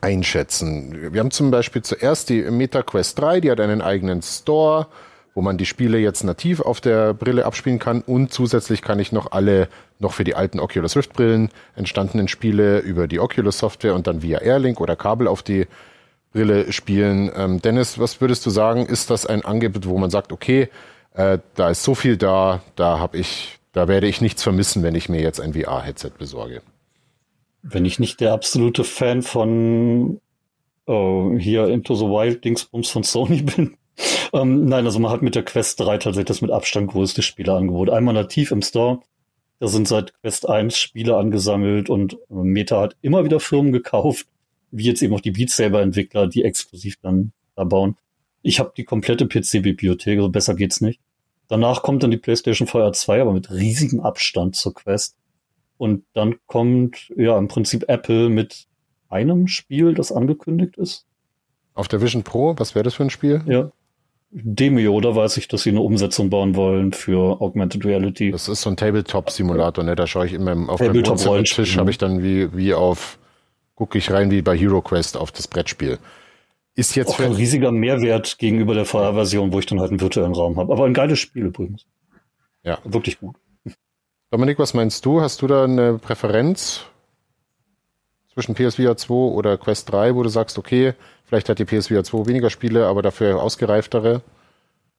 einschätzen. 0.00 1.12
Wir 1.12 1.20
haben 1.20 1.30
zum 1.30 1.50
Beispiel 1.50 1.82
zuerst 1.82 2.28
die 2.28 2.42
MetaQuest 2.42 3.18
3, 3.18 3.40
die 3.40 3.50
hat 3.50 3.60
einen 3.60 3.80
eigenen 3.80 4.22
Store, 4.22 4.88
wo 5.34 5.42
man 5.42 5.58
die 5.58 5.66
Spiele 5.66 5.98
jetzt 5.98 6.24
nativ 6.24 6.60
auf 6.60 6.80
der 6.80 7.12
Brille 7.14 7.44
abspielen 7.44 7.78
kann 7.78 8.02
und 8.02 8.32
zusätzlich 8.32 8.82
kann 8.82 8.98
ich 8.98 9.12
noch 9.12 9.32
alle 9.32 9.68
noch 9.98 10.12
für 10.12 10.24
die 10.24 10.34
alten 10.34 10.60
Oculus 10.60 10.96
Rift 10.96 11.12
Brillen 11.12 11.50
entstandenen 11.74 12.28
Spiele 12.28 12.78
über 12.78 13.06
die 13.06 13.20
Oculus 13.20 13.58
Software 13.58 13.94
und 13.94 14.06
dann 14.06 14.22
via 14.22 14.38
Airlink 14.38 14.80
oder 14.80 14.96
Kabel 14.96 15.28
auf 15.28 15.42
die 15.42 15.66
Brille 16.32 16.72
spielen. 16.72 17.30
Ähm, 17.34 17.62
Dennis, 17.62 17.98
was 17.98 18.20
würdest 18.20 18.44
du 18.44 18.50
sagen? 18.50 18.86
Ist 18.86 19.10
das 19.10 19.26
ein 19.26 19.44
Angebot, 19.44 19.86
wo 19.86 19.96
man 19.98 20.10
sagt, 20.10 20.32
okay, 20.32 20.68
äh, 21.14 21.38
da 21.54 21.70
ist 21.70 21.82
so 21.82 21.94
viel 21.94 22.16
da, 22.16 22.62
da 22.74 22.98
habe 22.98 23.16
ich, 23.16 23.58
da 23.72 23.88
werde 23.88 24.06
ich 24.06 24.20
nichts 24.20 24.42
vermissen, 24.42 24.82
wenn 24.82 24.94
ich 24.94 25.08
mir 25.08 25.20
jetzt 25.20 25.40
ein 25.40 25.54
VR-Headset 25.54 26.12
besorge? 26.18 26.60
Wenn 27.68 27.84
ich 27.84 27.98
nicht 27.98 28.20
der 28.20 28.32
absolute 28.32 28.84
Fan 28.84 29.22
von 29.22 30.20
äh, 30.86 31.38
hier 31.38 31.68
Into 31.68 31.94
the 31.94 32.04
Wild 32.04 32.44
Dingsbums 32.44 32.88
von 32.90 33.02
Sony 33.02 33.42
bin. 33.56 33.76
ähm, 34.32 34.66
nein, 34.66 34.84
also 34.84 34.98
man 34.98 35.10
hat 35.10 35.22
mit 35.22 35.34
der 35.34 35.44
Quest 35.44 35.80
3 35.80 35.98
tatsächlich 35.98 36.26
das 36.26 36.42
mit 36.42 36.50
Abstand 36.50 36.90
größte 36.90 37.22
Spieleangebot. 37.22 37.90
Einmal 37.90 38.14
nativ 38.14 38.50
im 38.50 38.62
Store. 38.62 39.00
Da 39.58 39.68
sind 39.68 39.88
seit 39.88 40.12
Quest 40.20 40.48
1 40.48 40.76
Spiele 40.76 41.16
angesammelt 41.16 41.88
und 41.88 42.18
Meta 42.28 42.80
hat 42.80 42.96
immer 43.00 43.24
wieder 43.24 43.40
Firmen 43.40 43.72
gekauft, 43.72 44.26
wie 44.70 44.84
jetzt 44.84 45.02
eben 45.02 45.14
auch 45.14 45.20
die 45.20 45.30
Beat 45.30 45.50
Saber 45.50 45.80
Entwickler, 45.80 46.26
die 46.26 46.44
exklusiv 46.44 46.96
dann 47.00 47.32
da 47.54 47.64
bauen. 47.64 47.96
Ich 48.42 48.60
habe 48.60 48.72
die 48.76 48.84
komplette 48.84 49.26
PC-Bibliothek, 49.26 50.18
also 50.18 50.28
besser 50.28 50.54
geht's 50.54 50.82
nicht. 50.82 51.00
Danach 51.48 51.82
kommt 51.82 52.02
dann 52.02 52.10
die 52.10 52.16
PlayStation 52.18 52.68
VR 52.68 52.92
2, 52.92 53.22
aber 53.22 53.32
mit 53.32 53.50
riesigem 53.50 54.00
Abstand 54.00 54.56
zur 54.56 54.74
Quest. 54.74 55.16
Und 55.78 56.04
dann 56.14 56.36
kommt 56.46 57.12
ja 57.16 57.36
im 57.38 57.48
Prinzip 57.48 57.84
Apple 57.88 58.28
mit 58.28 58.66
einem 59.08 59.46
Spiel, 59.48 59.94
das 59.94 60.12
angekündigt 60.12 60.76
ist. 60.76 61.06
Auf 61.74 61.88
der 61.88 62.00
Vision 62.00 62.22
Pro, 62.22 62.54
was 62.58 62.74
wäre 62.74 62.82
das 62.82 62.94
für 62.94 63.02
ein 63.02 63.10
Spiel? 63.10 63.42
Ja. 63.46 63.70
Demio, 64.30 65.00
da 65.00 65.14
weiß 65.14 65.36
ich, 65.36 65.48
dass 65.48 65.62
sie 65.62 65.70
eine 65.70 65.80
Umsetzung 65.80 66.30
bauen 66.30 66.56
wollen 66.56 66.92
für 66.92 67.40
Augmented 67.40 67.84
Reality. 67.84 68.32
Das 68.32 68.48
ist 68.48 68.62
so 68.62 68.70
ein 68.70 68.76
Tabletop-Simulator, 68.76 69.84
ne? 69.84 69.94
Da 69.94 70.06
schaue 70.06 70.26
ich 70.26 70.32
immer 70.32 70.68
auf 70.68 70.80
dem 70.80 70.92
Tisch, 71.44 71.78
habe 71.78 71.90
ich 71.90 71.98
dann 71.98 72.22
wie, 72.22 72.54
wie 72.54 72.74
auf, 72.74 73.18
gucke 73.76 73.98
ich 73.98 74.10
rein 74.10 74.30
wie 74.30 74.42
bei 74.42 74.56
Hero 74.56 74.82
Quest 74.82 75.16
auf 75.16 75.30
das 75.30 75.46
Brettspiel. 75.46 75.98
Ist 76.74 76.94
jetzt 76.96 77.10
auch 77.10 77.20
ein 77.20 77.32
riesiger 77.32 77.72
Mehrwert 77.72 78.36
gegenüber 78.38 78.74
der 78.74 78.84
VR-Version, 78.84 79.52
wo 79.52 79.58
ich 79.58 79.66
dann 79.66 79.80
halt 79.80 79.90
einen 79.90 80.00
virtuellen 80.00 80.34
Raum 80.34 80.56
habe. 80.58 80.72
Aber 80.72 80.84
ein 80.84 80.92
geiles 80.92 81.18
Spiel 81.18 81.46
übrigens. 81.46 81.86
Ja. 82.62 82.78
Wirklich 82.84 83.18
gut. 83.20 83.36
Dominik, 84.30 84.58
was 84.58 84.74
meinst 84.74 85.06
du? 85.06 85.20
Hast 85.20 85.40
du 85.40 85.46
da 85.46 85.62
eine 85.62 85.98
Präferenz 85.98 86.82
zwischen 88.34 88.56
PSVR 88.56 88.96
2 88.96 89.14
oder 89.14 89.56
Quest 89.56 89.92
3, 89.92 90.16
wo 90.16 90.24
du 90.24 90.28
sagst, 90.28 90.58
okay, 90.58 90.94
vielleicht 91.24 91.48
hat 91.48 91.60
die 91.60 91.64
PSVR 91.64 92.02
2 92.02 92.26
weniger 92.26 92.50
Spiele, 92.50 92.86
aber 92.86 93.02
dafür 93.02 93.40
ausgereiftere? 93.40 94.22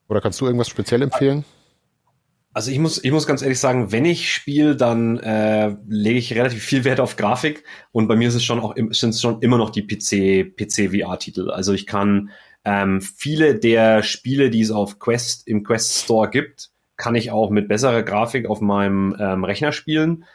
Oder 0.07 0.21
kannst 0.21 0.39
du 0.39 0.45
irgendwas 0.45 0.69
speziell 0.69 1.01
empfehlen? 1.01 1.43
Also 2.53 2.71
ich 2.71 2.80
muss, 2.80 3.03
ich 3.03 3.11
muss 3.11 3.28
ganz 3.28 3.41
ehrlich 3.41 3.59
sagen, 3.59 3.91
wenn 3.91 4.05
ich 4.05 4.34
spiele, 4.34 4.78
dann 4.78 5.19
äh, 5.19 5.75
lege 5.89 6.19
ich 6.19 6.34
relativ 6.34 6.63
viel 6.63 6.86
Wert 6.86 7.01
auf 7.01 7.17
Grafik 7.17 7.65
und 7.91 8.07
bei 8.07 8.15
mir 8.15 8.30
ist 8.30 8.36
es 8.36 8.45
schon 8.45 8.61
auch 8.61 8.75
sind 8.75 9.09
es 9.09 9.21
schon 9.21 9.41
immer 9.41 9.57
noch 9.57 9.71
die 9.71 9.84
PC 9.84 10.55
PC 10.55 10.89
VR 10.95 11.19
Titel. 11.19 11.51
Also 11.51 11.73
ich 11.73 11.86
kann 11.86 12.32
ähm, 12.63 13.01
viele 13.01 13.59
der 13.59 14.03
Spiele, 14.03 14.49
die 14.49 14.61
es 14.61 14.71
auf 14.71 14.99
Quest 14.99 15.45
im 15.47 15.63
Quest 15.65 16.05
Store 16.05 16.30
gibt, 16.30 16.71
kann 16.97 17.15
ich 17.15 17.31
auch 17.31 17.49
mit 17.51 17.67
besserer 17.67 18.03
Grafik 18.03 18.49
auf 18.49 18.59
meinem 18.59 19.15
ähm, 19.19 19.43
Rechner 19.43 19.71
spielen. 19.71 20.25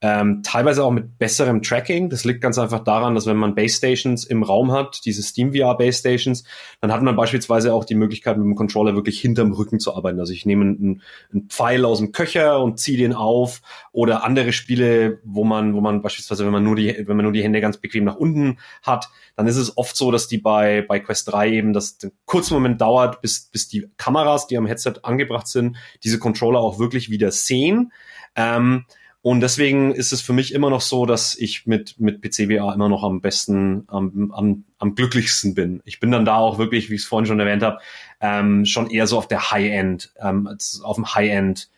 Ähm, 0.00 0.42
teilweise 0.44 0.84
auch 0.84 0.92
mit 0.92 1.18
besserem 1.18 1.60
Tracking. 1.60 2.08
Das 2.08 2.24
liegt 2.24 2.40
ganz 2.40 2.56
einfach 2.56 2.84
daran, 2.84 3.16
dass 3.16 3.26
wenn 3.26 3.36
man 3.36 3.56
Base 3.56 3.76
Stations 3.76 4.24
im 4.24 4.44
Raum 4.44 4.70
hat, 4.70 5.00
diese 5.04 5.24
Steam 5.24 5.52
VR 5.52 5.76
Base 5.76 5.98
Stations, 5.98 6.44
dann 6.80 6.92
hat 6.92 7.02
man 7.02 7.16
beispielsweise 7.16 7.74
auch 7.74 7.84
die 7.84 7.96
Möglichkeit, 7.96 8.36
mit 8.36 8.46
dem 8.46 8.54
Controller 8.54 8.94
wirklich 8.94 9.20
hinterm 9.20 9.52
Rücken 9.52 9.80
zu 9.80 9.96
arbeiten. 9.96 10.20
Also 10.20 10.32
ich 10.32 10.46
nehme 10.46 10.64
einen, 10.64 11.02
einen 11.32 11.48
Pfeil 11.48 11.84
aus 11.84 11.98
dem 11.98 12.12
Köcher 12.12 12.62
und 12.62 12.78
ziehe 12.78 12.96
den 12.96 13.12
auf 13.12 13.60
oder 13.90 14.22
andere 14.22 14.52
Spiele, 14.52 15.18
wo 15.24 15.42
man, 15.42 15.74
wo 15.74 15.80
man 15.80 16.00
beispielsweise, 16.00 16.44
wenn 16.44 16.52
man 16.52 16.62
nur 16.62 16.76
die, 16.76 16.94
wenn 17.08 17.16
man 17.16 17.24
nur 17.24 17.32
die 17.32 17.42
Hände 17.42 17.60
ganz 17.60 17.78
bequem 17.78 18.04
nach 18.04 18.16
unten 18.16 18.58
hat, 18.82 19.08
dann 19.34 19.48
ist 19.48 19.56
es 19.56 19.76
oft 19.76 19.96
so, 19.96 20.12
dass 20.12 20.28
die 20.28 20.38
bei, 20.38 20.82
bei 20.82 21.00
Quest 21.00 21.32
3 21.32 21.50
eben 21.50 21.72
das 21.72 21.98
einen 22.02 22.12
kurzen 22.24 22.54
Moment 22.54 22.80
dauert, 22.80 23.20
bis, 23.20 23.46
bis 23.50 23.66
die 23.66 23.88
Kameras, 23.96 24.46
die 24.46 24.56
am 24.56 24.66
Headset 24.66 24.94
angebracht 25.02 25.48
sind, 25.48 25.76
diese 26.04 26.20
Controller 26.20 26.60
auch 26.60 26.78
wirklich 26.78 27.10
wieder 27.10 27.32
sehen. 27.32 27.90
Ähm, 28.36 28.84
und 29.20 29.40
deswegen 29.40 29.92
ist 29.92 30.12
es 30.12 30.20
für 30.20 30.32
mich 30.32 30.54
immer 30.54 30.70
noch 30.70 30.80
so, 30.80 31.04
dass 31.04 31.36
ich 31.36 31.66
mit, 31.66 31.98
mit 31.98 32.20
PCVR 32.20 32.72
immer 32.72 32.88
noch 32.88 33.02
am 33.02 33.20
besten, 33.20 33.84
am, 33.88 34.30
am, 34.32 34.64
am 34.78 34.94
glücklichsten 34.94 35.54
bin. 35.54 35.80
Ich 35.84 35.98
bin 35.98 36.12
dann 36.12 36.24
da 36.24 36.36
auch 36.36 36.58
wirklich, 36.58 36.88
wie 36.88 36.94
ich 36.94 37.02
es 37.02 37.06
vorhin 37.06 37.26
schon 37.26 37.40
erwähnt 37.40 37.62
habe, 37.62 37.78
ähm, 38.20 38.64
schon 38.64 38.90
eher 38.90 39.06
so 39.06 39.18
auf 39.18 39.26
der 39.26 39.50
High-End, 39.50 40.12
ähm, 40.20 40.48
auf 40.82 40.96
dem 40.96 41.14
High-End, 41.14 41.68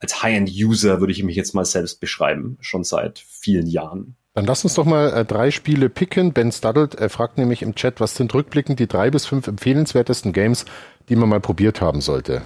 als 0.00 0.22
High-End-User 0.22 1.00
würde 1.00 1.12
ich 1.12 1.22
mich 1.22 1.36
jetzt 1.36 1.54
mal 1.54 1.64
selbst 1.64 2.00
beschreiben, 2.00 2.56
schon 2.60 2.84
seit 2.84 3.18
vielen 3.18 3.66
Jahren. 3.66 4.16
Dann 4.34 4.44
lass 4.44 4.64
uns 4.64 4.74
doch 4.74 4.84
mal 4.84 5.12
äh, 5.12 5.24
drei 5.24 5.50
Spiele 5.50 5.88
picken. 5.88 6.32
Ben 6.32 6.52
Studdelt 6.52 6.94
äh, 6.94 7.08
fragt 7.08 7.38
nämlich 7.38 7.62
im 7.62 7.74
Chat, 7.74 8.00
was 8.00 8.16
sind 8.16 8.34
rückblickend 8.34 8.78
die 8.78 8.86
drei 8.86 9.10
bis 9.10 9.26
fünf 9.26 9.46
empfehlenswertesten 9.46 10.32
Games, 10.32 10.66
die 11.08 11.16
man 11.16 11.28
mal 11.28 11.40
probiert 11.40 11.80
haben 11.80 12.00
sollte? 12.00 12.42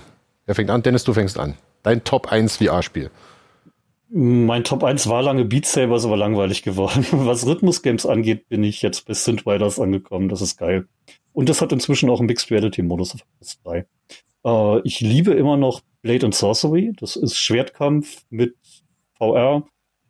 Wer 0.46 0.54
fängt 0.54 0.70
an? 0.70 0.82
Dennis, 0.82 1.04
du 1.04 1.12
fängst 1.12 1.38
an. 1.38 1.54
Dein 1.82 2.04
Top 2.04 2.30
1 2.30 2.58
VR-Spiel. 2.58 3.10
Mein 4.12 4.64
Top 4.64 4.82
1 4.82 5.08
war 5.08 5.22
lange 5.22 5.44
Beat 5.44 5.66
Saber, 5.66 5.94
ist 5.94 6.04
aber 6.04 6.16
langweilig 6.16 6.62
geworden. 6.62 7.06
Was 7.12 7.46
Rhythmus-Games 7.46 8.06
angeht, 8.06 8.48
bin 8.48 8.64
ich 8.64 8.82
jetzt 8.82 9.06
bis 9.06 9.24
Synth 9.24 9.46
Riders 9.46 9.78
angekommen. 9.78 10.28
Das 10.28 10.40
ist 10.40 10.56
geil. 10.56 10.88
Und 11.32 11.48
das 11.48 11.60
hat 11.60 11.70
inzwischen 11.70 12.10
auch 12.10 12.18
einen 12.18 12.26
Mixed 12.26 12.50
Reality-Modus 12.50 13.14
auf 13.14 13.20
PS3. 13.40 13.84
Äh, 14.44 14.80
ich 14.82 15.00
liebe 15.00 15.32
immer 15.34 15.56
noch 15.56 15.82
Blade 16.02 16.26
and 16.26 16.34
Sorcery. 16.34 16.92
Das 16.98 17.14
ist 17.14 17.36
Schwertkampf 17.36 18.24
mit 18.30 18.56
VR. 19.16 19.64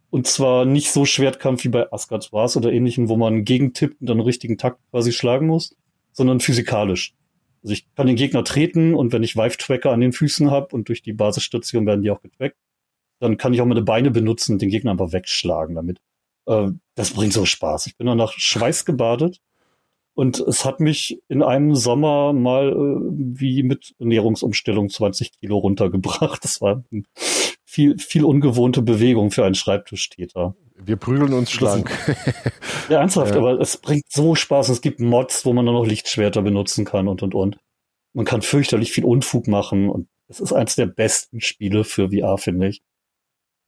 Und 0.08 0.26
zwar 0.26 0.64
nicht 0.64 0.90
so 0.92 1.04
Schwertkampf 1.04 1.64
wie 1.64 1.68
bei 1.68 1.92
Asgard's 1.92 2.32
Wars 2.32 2.56
oder 2.56 2.72
ähnlichen, 2.72 3.10
wo 3.10 3.18
man 3.18 3.44
gegentippt 3.44 4.00
und 4.00 4.08
dann 4.08 4.16
einen 4.16 4.26
richtigen 4.26 4.56
Takt 4.56 4.80
quasi 4.90 5.12
schlagen 5.12 5.46
muss, 5.46 5.76
sondern 6.12 6.40
physikalisch. 6.40 7.14
Also 7.62 7.74
ich 7.74 7.84
kann 7.94 8.06
den 8.06 8.16
Gegner 8.16 8.44
treten 8.44 8.94
und 8.94 9.12
wenn 9.12 9.22
ich 9.22 9.36
Vive-Tracker 9.36 9.92
an 9.92 10.00
den 10.00 10.14
Füßen 10.14 10.50
habe 10.50 10.74
und 10.74 10.88
durch 10.88 11.02
die 11.02 11.12
Basisstation 11.12 11.84
werden 11.84 12.02
die 12.02 12.10
auch 12.10 12.22
getrackt, 12.22 12.56
dann 13.20 13.36
kann 13.36 13.54
ich 13.54 13.60
auch 13.60 13.66
meine 13.66 13.82
Beine 13.82 14.10
benutzen 14.10 14.54
und 14.54 14.62
den 14.62 14.70
Gegner 14.70 14.90
einfach 14.90 15.12
wegschlagen 15.12 15.76
damit. 15.76 16.00
Äh, 16.46 16.70
das 16.96 17.12
bringt 17.12 17.32
so 17.32 17.46
Spaß. 17.46 17.86
Ich 17.86 17.96
bin 17.96 18.06
danach 18.06 18.32
Schweiß 18.32 18.84
gebadet 18.84 19.40
und 20.14 20.40
es 20.40 20.64
hat 20.64 20.80
mich 20.80 21.22
in 21.28 21.42
einem 21.42 21.74
Sommer 21.76 22.32
mal 22.32 22.70
äh, 22.72 23.10
wie 23.38 23.62
mit 23.62 23.94
Ernährungsumstellung 23.98 24.90
20 24.90 25.32
Kilo 25.32 25.58
runtergebracht. 25.58 26.44
Das 26.44 26.60
war 26.60 26.82
viel, 27.64 27.98
viel 27.98 28.24
ungewohnte 28.24 28.82
Bewegung 28.82 29.30
für 29.30 29.44
einen 29.44 29.54
Schreibtischtäter. 29.54 30.56
Wir 30.82 30.96
prügeln 30.96 31.34
uns 31.34 31.50
schlank. 31.50 31.90
ja, 32.88 33.00
ernsthaft, 33.00 33.34
ja. 33.34 33.40
aber 33.40 33.60
es 33.60 33.76
bringt 33.76 34.10
so 34.10 34.34
Spaß. 34.34 34.70
Es 34.70 34.80
gibt 34.80 34.98
Mods, 34.98 35.44
wo 35.44 35.52
man 35.52 35.66
dann 35.66 35.74
noch 35.74 35.86
Lichtschwerter 35.86 36.42
benutzen 36.42 36.84
kann 36.84 37.06
und, 37.06 37.22
und, 37.22 37.34
und. 37.34 37.58
Man 38.12 38.24
kann 38.24 38.42
fürchterlich 38.42 38.92
viel 38.92 39.04
Unfug 39.04 39.46
machen 39.46 39.88
und 39.88 40.08
es 40.26 40.40
ist 40.40 40.52
eines 40.52 40.74
der 40.74 40.86
besten 40.86 41.40
Spiele 41.40 41.84
für 41.84 42.10
VR, 42.10 42.38
finde 42.38 42.68
ich. 42.68 42.82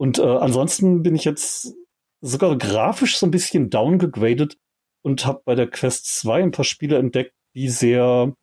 Und 0.02 0.18
äh, 0.18 0.22
ansonsten 0.22 1.04
bin 1.04 1.14
ich 1.14 1.24
jetzt 1.24 1.76
sogar 2.20 2.58
grafisch 2.58 3.18
so 3.18 3.24
ein 3.24 3.30
bisschen 3.30 3.70
downgegradet 3.70 4.58
und 5.02 5.24
habe 5.26 5.42
bei 5.44 5.54
der 5.54 5.70
Quest 5.70 6.06
2 6.06 6.42
ein 6.42 6.50
paar 6.50 6.64
Spiele 6.64 6.98
entdeckt, 6.98 7.36
die 7.54 7.68
sehr 7.68 8.34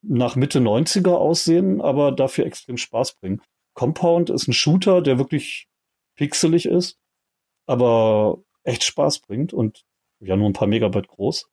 nach 0.00 0.36
Mitte 0.36 0.58
90er 0.58 1.12
aussehen, 1.12 1.82
aber 1.82 2.12
dafür 2.12 2.46
extrem 2.46 2.78
Spaß 2.78 3.16
bringen. 3.16 3.42
Compound 3.74 4.30
ist 4.30 4.48
ein 4.48 4.54
Shooter, 4.54 5.02
der 5.02 5.18
wirklich 5.18 5.68
pixelig 6.14 6.64
ist, 6.64 6.96
aber 7.66 8.38
echt 8.64 8.82
Spaß 8.82 9.18
bringt 9.18 9.52
und 9.52 9.84
ja 10.20 10.34
nur 10.34 10.48
ein 10.48 10.54
paar 10.54 10.66
Megabyte 10.66 11.08
groß. 11.08 11.50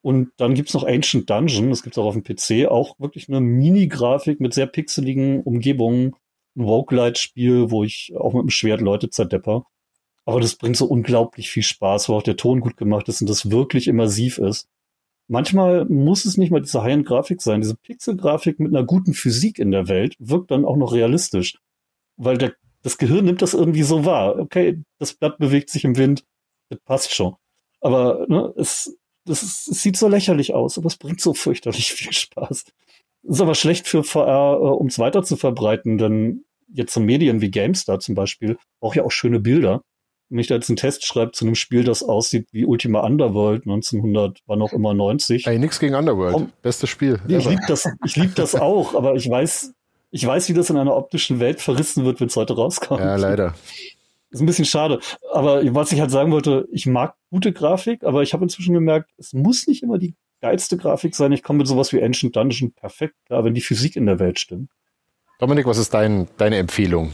Und 0.00 0.30
dann 0.38 0.54
gibt's 0.54 0.72
noch 0.72 0.84
Ancient 0.84 1.28
Dungeon, 1.28 1.68
das 1.68 1.82
gibt's 1.82 1.98
auch 1.98 2.06
auf 2.06 2.18
dem 2.18 2.24
PC, 2.24 2.66
auch 2.70 2.98
wirklich 2.98 3.28
eine 3.28 3.42
Mini-Grafik 3.42 4.40
mit 4.40 4.54
sehr 4.54 4.66
pixeligen 4.66 5.42
Umgebungen 5.42 6.16
ein 6.56 6.64
Roguelite-Spiel, 6.64 7.70
wo 7.70 7.84
ich 7.84 8.12
auch 8.16 8.32
mit 8.32 8.42
dem 8.42 8.50
Schwert 8.50 8.80
Leute 8.80 9.10
zerdepper. 9.10 9.64
Aber 10.24 10.40
das 10.40 10.56
bringt 10.56 10.76
so 10.76 10.86
unglaublich 10.86 11.50
viel 11.50 11.62
Spaß, 11.62 12.08
wo 12.08 12.14
auch 12.14 12.22
der 12.22 12.36
Ton 12.36 12.60
gut 12.60 12.76
gemacht 12.76 13.08
ist 13.08 13.20
und 13.20 13.30
das 13.30 13.50
wirklich 13.50 13.86
immersiv 13.86 14.38
ist. 14.38 14.68
Manchmal 15.28 15.84
muss 15.86 16.24
es 16.24 16.36
nicht 16.36 16.50
mal 16.50 16.60
diese 16.60 16.82
High-End-Grafik 16.82 17.42
sein. 17.42 17.60
Diese 17.60 17.76
Pixel-Grafik 17.76 18.60
mit 18.60 18.74
einer 18.74 18.84
guten 18.84 19.14
Physik 19.14 19.58
in 19.58 19.70
der 19.70 19.88
Welt 19.88 20.16
wirkt 20.18 20.50
dann 20.50 20.64
auch 20.64 20.76
noch 20.76 20.92
realistisch. 20.92 21.58
Weil 22.16 22.38
der, 22.38 22.54
das 22.82 22.98
Gehirn 22.98 23.24
nimmt 23.24 23.42
das 23.42 23.54
irgendwie 23.54 23.82
so 23.82 24.04
wahr. 24.04 24.38
Okay, 24.38 24.82
das 24.98 25.14
Blatt 25.14 25.38
bewegt 25.38 25.70
sich 25.70 25.84
im 25.84 25.96
Wind, 25.96 26.24
das 26.70 26.80
passt 26.80 27.14
schon. 27.14 27.34
Aber 27.80 28.26
ne, 28.28 28.52
es, 28.56 28.96
das 29.24 29.42
ist, 29.42 29.68
es 29.68 29.82
sieht 29.82 29.96
so 29.96 30.08
lächerlich 30.08 30.54
aus, 30.54 30.78
aber 30.78 30.86
es 30.86 30.96
bringt 30.96 31.20
so 31.20 31.34
fürchterlich 31.34 31.92
viel 31.92 32.12
Spaß. 32.12 32.64
Ist 33.28 33.40
aber 33.40 33.54
schlecht 33.54 33.88
für 33.88 34.04
VR, 34.04 34.54
äh, 34.60 34.64
um 34.64 34.86
es 34.86 34.98
weiter 34.98 35.22
zu 35.22 35.36
verbreiten, 35.36 35.98
denn 35.98 36.44
jetzt 36.68 36.92
so 36.92 37.00
Medien 37.00 37.40
wie 37.40 37.50
GameStar 37.50 38.00
zum 38.00 38.14
Beispiel 38.14 38.58
braucht 38.80 38.96
ja 38.96 39.04
auch 39.04 39.10
schöne 39.10 39.40
Bilder. 39.40 39.82
Wenn 40.28 40.40
ich 40.40 40.48
da 40.48 40.56
jetzt 40.56 40.68
einen 40.68 40.76
Test 40.76 41.06
schreibe 41.06 41.32
zu 41.32 41.44
einem 41.44 41.54
Spiel, 41.54 41.84
das 41.84 42.02
aussieht 42.02 42.48
wie 42.50 42.66
Ultima 42.66 43.00
Underworld 43.00 43.62
1900, 43.62 44.40
war 44.46 44.56
noch 44.56 44.72
immer 44.72 44.92
90. 44.92 45.46
Ey, 45.46 45.58
nix 45.58 45.78
gegen 45.78 45.94
Underworld. 45.94 46.34
Um, 46.34 46.52
Bestes 46.62 46.90
Spiel. 46.90 47.20
Nee, 47.28 47.36
ich 47.36 47.48
liebe 47.48 47.62
das, 47.68 47.88
ich 48.04 48.16
lieb 48.16 48.34
das 48.34 48.54
auch, 48.56 48.94
aber 48.94 49.14
ich 49.14 49.28
weiß, 49.30 49.72
ich 50.10 50.26
weiß, 50.26 50.48
wie 50.48 50.54
das 50.54 50.70
in 50.70 50.76
einer 50.76 50.96
optischen 50.96 51.38
Welt 51.38 51.60
verrissen 51.60 52.04
wird, 52.04 52.20
wenn 52.20 52.26
es 52.26 52.36
heute 52.36 52.56
rauskommt. 52.56 53.00
Ja, 53.00 53.14
leider. 53.16 53.54
Ist 54.30 54.40
ein 54.40 54.46
bisschen 54.46 54.64
schade. 54.64 54.98
Aber 55.32 55.62
was 55.74 55.92
ich 55.92 56.00
halt 56.00 56.10
sagen 56.10 56.32
wollte, 56.32 56.66
ich 56.72 56.86
mag 56.86 57.14
gute 57.30 57.52
Grafik, 57.52 58.02
aber 58.02 58.22
ich 58.22 58.32
habe 58.32 58.44
inzwischen 58.44 58.74
gemerkt, 58.74 59.10
es 59.18 59.32
muss 59.32 59.68
nicht 59.68 59.84
immer 59.84 59.98
die 59.98 60.14
geilste 60.40 60.76
Grafik 60.76 61.14
sein. 61.14 61.32
Ich 61.32 61.42
komme 61.42 61.58
mit 61.58 61.66
sowas 61.66 61.92
wie 61.92 62.02
Ancient 62.02 62.36
Dungeon 62.36 62.72
perfekt 62.72 63.14
klar, 63.26 63.44
wenn 63.44 63.54
die 63.54 63.60
Physik 63.60 63.96
in 63.96 64.06
der 64.06 64.18
Welt 64.18 64.38
stimmt. 64.38 64.70
Dominik, 65.38 65.66
was 65.66 65.78
ist 65.78 65.92
dein, 65.92 66.28
deine 66.38 66.56
Empfehlung? 66.56 67.12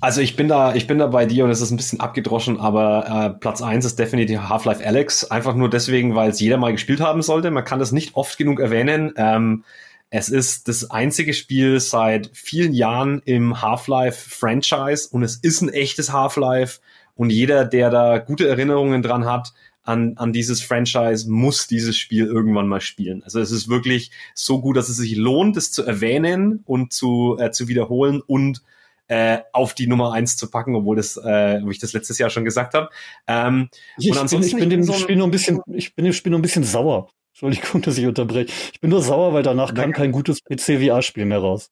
Also 0.00 0.20
ich 0.20 0.36
bin 0.36 0.46
da, 0.46 0.74
ich 0.74 0.86
bin 0.86 0.98
da 0.98 1.08
bei 1.08 1.26
dir 1.26 1.44
und 1.44 1.50
es 1.50 1.60
ist 1.60 1.72
ein 1.72 1.76
bisschen 1.76 1.98
abgedroschen, 1.98 2.60
aber 2.60 3.34
äh, 3.34 3.40
Platz 3.40 3.62
eins 3.62 3.84
ist 3.84 3.98
definitiv 3.98 4.38
Half-Life 4.40 4.86
Alex. 4.86 5.24
Einfach 5.30 5.54
nur 5.54 5.68
deswegen, 5.68 6.14
weil 6.14 6.30
es 6.30 6.38
jeder 6.38 6.56
mal 6.56 6.70
gespielt 6.70 7.00
haben 7.00 7.22
sollte. 7.22 7.50
Man 7.50 7.64
kann 7.64 7.80
das 7.80 7.90
nicht 7.90 8.14
oft 8.14 8.38
genug 8.38 8.60
erwähnen. 8.60 9.12
Ähm, 9.16 9.64
es 10.10 10.28
ist 10.28 10.68
das 10.68 10.90
einzige 10.90 11.34
Spiel 11.34 11.80
seit 11.80 12.30
vielen 12.32 12.72
Jahren 12.72 13.20
im 13.24 13.60
Half-Life-Franchise 13.60 15.08
und 15.10 15.22
es 15.22 15.36
ist 15.36 15.62
ein 15.62 15.68
echtes 15.68 16.12
Half-Life. 16.12 16.80
Und 17.14 17.30
jeder, 17.30 17.64
der 17.64 17.90
da 17.90 18.18
gute 18.18 18.48
Erinnerungen 18.48 19.02
dran 19.02 19.26
hat, 19.26 19.52
an, 19.88 20.12
an 20.16 20.34
dieses 20.34 20.60
Franchise 20.60 21.30
muss 21.30 21.66
dieses 21.66 21.96
Spiel 21.96 22.26
irgendwann 22.26 22.68
mal 22.68 22.82
spielen. 22.82 23.22
Also 23.22 23.40
es 23.40 23.50
ist 23.50 23.70
wirklich 23.70 24.10
so 24.34 24.60
gut, 24.60 24.76
dass 24.76 24.90
es 24.90 24.98
sich 24.98 25.16
lohnt, 25.16 25.56
es 25.56 25.72
zu 25.72 25.82
erwähnen 25.82 26.62
und 26.66 26.92
zu, 26.92 27.38
äh, 27.40 27.50
zu 27.52 27.68
wiederholen 27.68 28.20
und 28.20 28.62
äh, 29.06 29.38
auf 29.54 29.72
die 29.72 29.86
Nummer 29.86 30.12
eins 30.12 30.36
zu 30.36 30.50
packen, 30.50 30.74
obwohl 30.74 30.96
das, 30.96 31.16
äh, 31.16 31.62
wo 31.64 31.70
ich 31.70 31.78
das 31.78 31.94
letztes 31.94 32.18
Jahr 32.18 32.28
schon 32.28 32.44
gesagt 32.44 32.74
habe. 32.74 32.90
Ähm, 33.26 33.70
ich, 33.96 34.10
und 34.10 34.18
ansonsten 34.18 34.58
bin, 34.58 34.58
ich 34.58 34.60
bin 34.60 34.70
dem 34.70 34.82
so 34.82 34.92
Spiel 34.92 35.16
nur 35.16 35.26
ein 35.26 35.30
bisschen, 35.30 35.62
ich 35.72 35.94
bin 35.94 36.04
dem 36.04 36.12
Spiel 36.12 36.30
nur 36.30 36.38
ein 36.38 36.42
bisschen 36.42 36.64
sauer. 36.64 37.08
Entschuldigung, 37.30 37.80
dass 37.80 37.96
ich 37.96 38.04
unterbreche. 38.04 38.52
Ich 38.74 38.80
bin 38.80 38.90
nur 38.90 39.00
sauer, 39.00 39.32
weil 39.32 39.42
danach 39.42 39.72
kam 39.72 39.92
kein 39.92 40.12
gutes 40.12 40.42
PC-VR-Spiel 40.44 41.24
mehr 41.24 41.38
raus. 41.38 41.70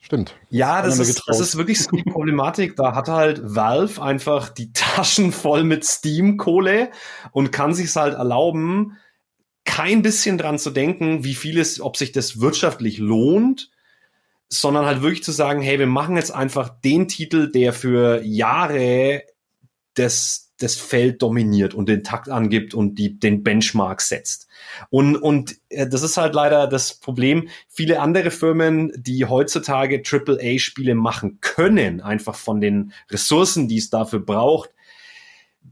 Stimmt. 0.00 0.36
Ja, 0.48 0.80
das 0.82 0.98
ist, 0.98 1.22
das 1.26 1.40
ist 1.40 1.56
wirklich 1.56 1.82
so 1.82 1.90
die 1.90 2.04
Problematik. 2.04 2.76
Da 2.76 2.94
hat 2.94 3.08
halt 3.08 3.40
Valve 3.42 4.00
einfach 4.00 4.48
die 4.48 4.72
Taschen 4.72 5.32
voll 5.32 5.64
mit 5.64 5.84
Steam-Kohle 5.84 6.90
und 7.32 7.52
kann 7.52 7.74
sich's 7.74 7.96
halt 7.96 8.14
erlauben, 8.14 8.96
kein 9.64 10.00
bisschen 10.02 10.38
dran 10.38 10.58
zu 10.58 10.70
denken, 10.70 11.24
wie 11.24 11.34
viel 11.34 11.58
es, 11.58 11.80
ob 11.80 11.96
sich 11.96 12.12
das 12.12 12.40
wirtschaftlich 12.40 12.98
lohnt, 12.98 13.70
sondern 14.48 14.86
halt 14.86 15.02
wirklich 15.02 15.22
zu 15.22 15.32
sagen, 15.32 15.60
hey, 15.60 15.78
wir 15.78 15.86
machen 15.86 16.16
jetzt 16.16 16.30
einfach 16.34 16.68
den 16.68 17.06
Titel, 17.06 17.50
der 17.52 17.72
für 17.74 18.22
Jahre 18.24 19.24
das, 19.94 20.47
das 20.58 20.76
Feld 20.76 21.22
dominiert 21.22 21.72
und 21.72 21.88
den 21.88 22.02
Takt 22.02 22.28
angibt 22.28 22.74
und 22.74 22.96
die, 22.96 23.18
den 23.18 23.42
Benchmark 23.42 24.00
setzt. 24.00 24.48
Und, 24.90 25.16
und 25.16 25.56
äh, 25.68 25.88
das 25.88 26.02
ist 26.02 26.16
halt 26.16 26.34
leider 26.34 26.66
das 26.66 26.94
Problem. 26.94 27.48
Viele 27.68 28.00
andere 28.00 28.30
Firmen, 28.30 28.92
die 28.96 29.24
heutzutage 29.24 30.02
AAA-Spiele 30.04 30.94
machen 30.94 31.38
können, 31.40 32.00
einfach 32.00 32.34
von 32.34 32.60
den 32.60 32.92
Ressourcen, 33.10 33.68
die 33.68 33.78
es 33.78 33.90
dafür 33.90 34.20
braucht, 34.20 34.70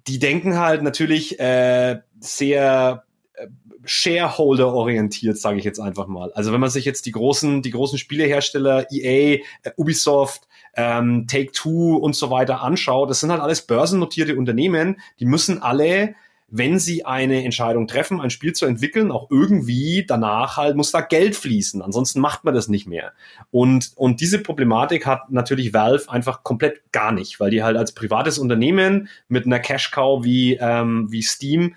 die 0.07 0.19
denken 0.19 0.59
halt 0.59 0.83
natürlich 0.83 1.41
äh, 1.41 2.01
sehr 2.21 3.05
äh, 3.35 3.49
Shareholder-orientiert, 3.85 5.39
sage 5.39 5.59
ich 5.59 5.65
jetzt 5.65 5.81
einfach 5.81 6.07
mal. 6.07 6.33
Also 6.33 6.53
wenn 6.53 6.61
man 6.61 6.71
sich 6.71 6.85
jetzt 6.85 7.07
die 7.07 7.13
großen, 7.13 7.63
die 7.63 7.71
großen 7.71 7.99
Spielehersteller, 7.99 8.87
EA, 8.93 9.41
äh, 9.63 9.71
Ubisoft, 9.77 10.47
ähm, 10.77 11.27
Take-Two 11.27 11.97
und 11.97 12.15
so 12.15 12.31
weiter 12.31 12.63
anschaut, 12.63 13.11
das 13.11 13.21
sind 13.21 13.31
halt 13.31 13.41
alles 13.41 13.63
börsennotierte 13.63 14.37
Unternehmen, 14.37 15.01
die 15.19 15.27
müssen 15.27 15.63
alle 15.63 16.15
wenn 16.49 16.79
sie 16.79 17.05
eine 17.05 17.45
Entscheidung 17.45 17.89
treffen, 17.89 18.21
ein 18.21 18.31
Spiel 18.31 18.53
zu 18.53 18.67
entwickeln, 18.67 19.11
auch 19.11 19.31
irgendwie 19.31 20.05
danach 20.07 20.57
halt 20.57 20.77
muss 20.77 20.93
da 20.93 21.01
Geld 21.01 21.35
fließen. 21.35 21.83
Ansonsten 21.83 22.21
macht 22.21 22.45
man 22.45 22.55
das 22.55 22.69
nicht 22.69 22.87
mehr. 22.87 23.13
Und, 23.51 23.93
und 23.97 24.21
diese 24.21 24.39
Problematik 24.41 25.07
hat 25.07 25.31
natürlich 25.31 25.75
Valve 25.75 26.09
einfach 26.09 26.45
komplett 26.45 26.93
gar 26.93 27.11
nicht, 27.11 27.41
weil 27.41 27.51
die 27.51 27.65
halt 27.65 27.77
als 27.77 27.93
privates 27.93 28.39
Unternehmen 28.39 29.09
mit 29.29 29.47
einer 29.47 29.59
Cash 29.59 29.91
Cow 29.91 30.25
wie, 30.25 30.55
ähm, 30.55 31.11
wie 31.11 31.23
Steam 31.23 31.75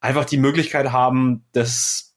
einfach 0.00 0.24
die 0.24 0.38
Möglichkeit 0.38 0.90
haben, 0.90 1.44
das 1.52 2.07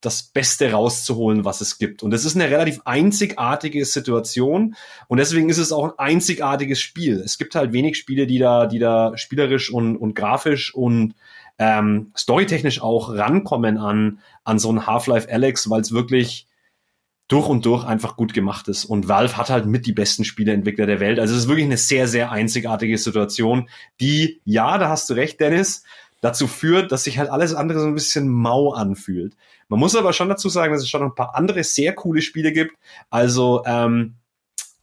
das 0.00 0.22
Beste 0.22 0.72
rauszuholen, 0.72 1.44
was 1.44 1.60
es 1.60 1.78
gibt. 1.78 2.02
Und 2.02 2.10
das 2.10 2.24
ist 2.24 2.36
eine 2.36 2.50
relativ 2.50 2.80
einzigartige 2.84 3.84
Situation 3.84 4.76
und 5.08 5.18
deswegen 5.18 5.48
ist 5.48 5.58
es 5.58 5.72
auch 5.72 5.84
ein 5.84 5.98
einzigartiges 5.98 6.80
Spiel. 6.80 7.20
Es 7.20 7.38
gibt 7.38 7.54
halt 7.54 7.72
wenig 7.72 7.96
Spiele, 7.96 8.26
die 8.26 8.38
da, 8.38 8.66
die 8.66 8.78
da 8.78 9.16
spielerisch 9.16 9.70
und, 9.70 9.96
und 9.96 10.14
grafisch 10.14 10.74
und 10.74 11.14
ähm, 11.58 12.12
storytechnisch 12.16 12.82
auch 12.82 13.10
rankommen 13.10 13.78
an, 13.78 14.18
an 14.44 14.58
so 14.58 14.70
ein 14.70 14.86
Half-Life 14.86 15.32
Alex, 15.32 15.70
weil 15.70 15.80
es 15.80 15.92
wirklich 15.92 16.46
durch 17.28 17.48
und 17.48 17.66
durch 17.66 17.84
einfach 17.84 18.16
gut 18.16 18.34
gemacht 18.34 18.68
ist. 18.68 18.84
Und 18.84 19.08
Valve 19.08 19.36
hat 19.36 19.50
halt 19.50 19.66
mit 19.66 19.86
die 19.86 19.92
besten 19.92 20.24
Spieleentwickler 20.24 20.86
der 20.86 21.00
Welt. 21.00 21.18
Also 21.18 21.34
es 21.34 21.40
ist 21.40 21.48
wirklich 21.48 21.66
eine 21.66 21.76
sehr, 21.76 22.06
sehr 22.06 22.30
einzigartige 22.30 22.96
Situation, 22.98 23.68
die, 24.00 24.40
ja, 24.44 24.78
da 24.78 24.88
hast 24.88 25.10
du 25.10 25.14
recht, 25.14 25.40
Dennis, 25.40 25.82
dazu 26.26 26.48
führt, 26.48 26.90
dass 26.90 27.04
sich 27.04 27.18
halt 27.18 27.30
alles 27.30 27.54
andere 27.54 27.80
so 27.80 27.86
ein 27.86 27.94
bisschen 27.94 28.28
mau 28.28 28.72
anfühlt. 28.72 29.36
Man 29.68 29.80
muss 29.80 29.94
aber 29.96 30.12
schon 30.12 30.28
dazu 30.28 30.48
sagen, 30.48 30.72
dass 30.72 30.82
es 30.82 30.88
schon 30.88 31.02
ein 31.02 31.14
paar 31.14 31.34
andere 31.34 31.62
sehr 31.64 31.94
coole 31.94 32.20
Spiele 32.20 32.52
gibt. 32.52 32.74
Also 33.10 33.62
ähm, 33.64 34.16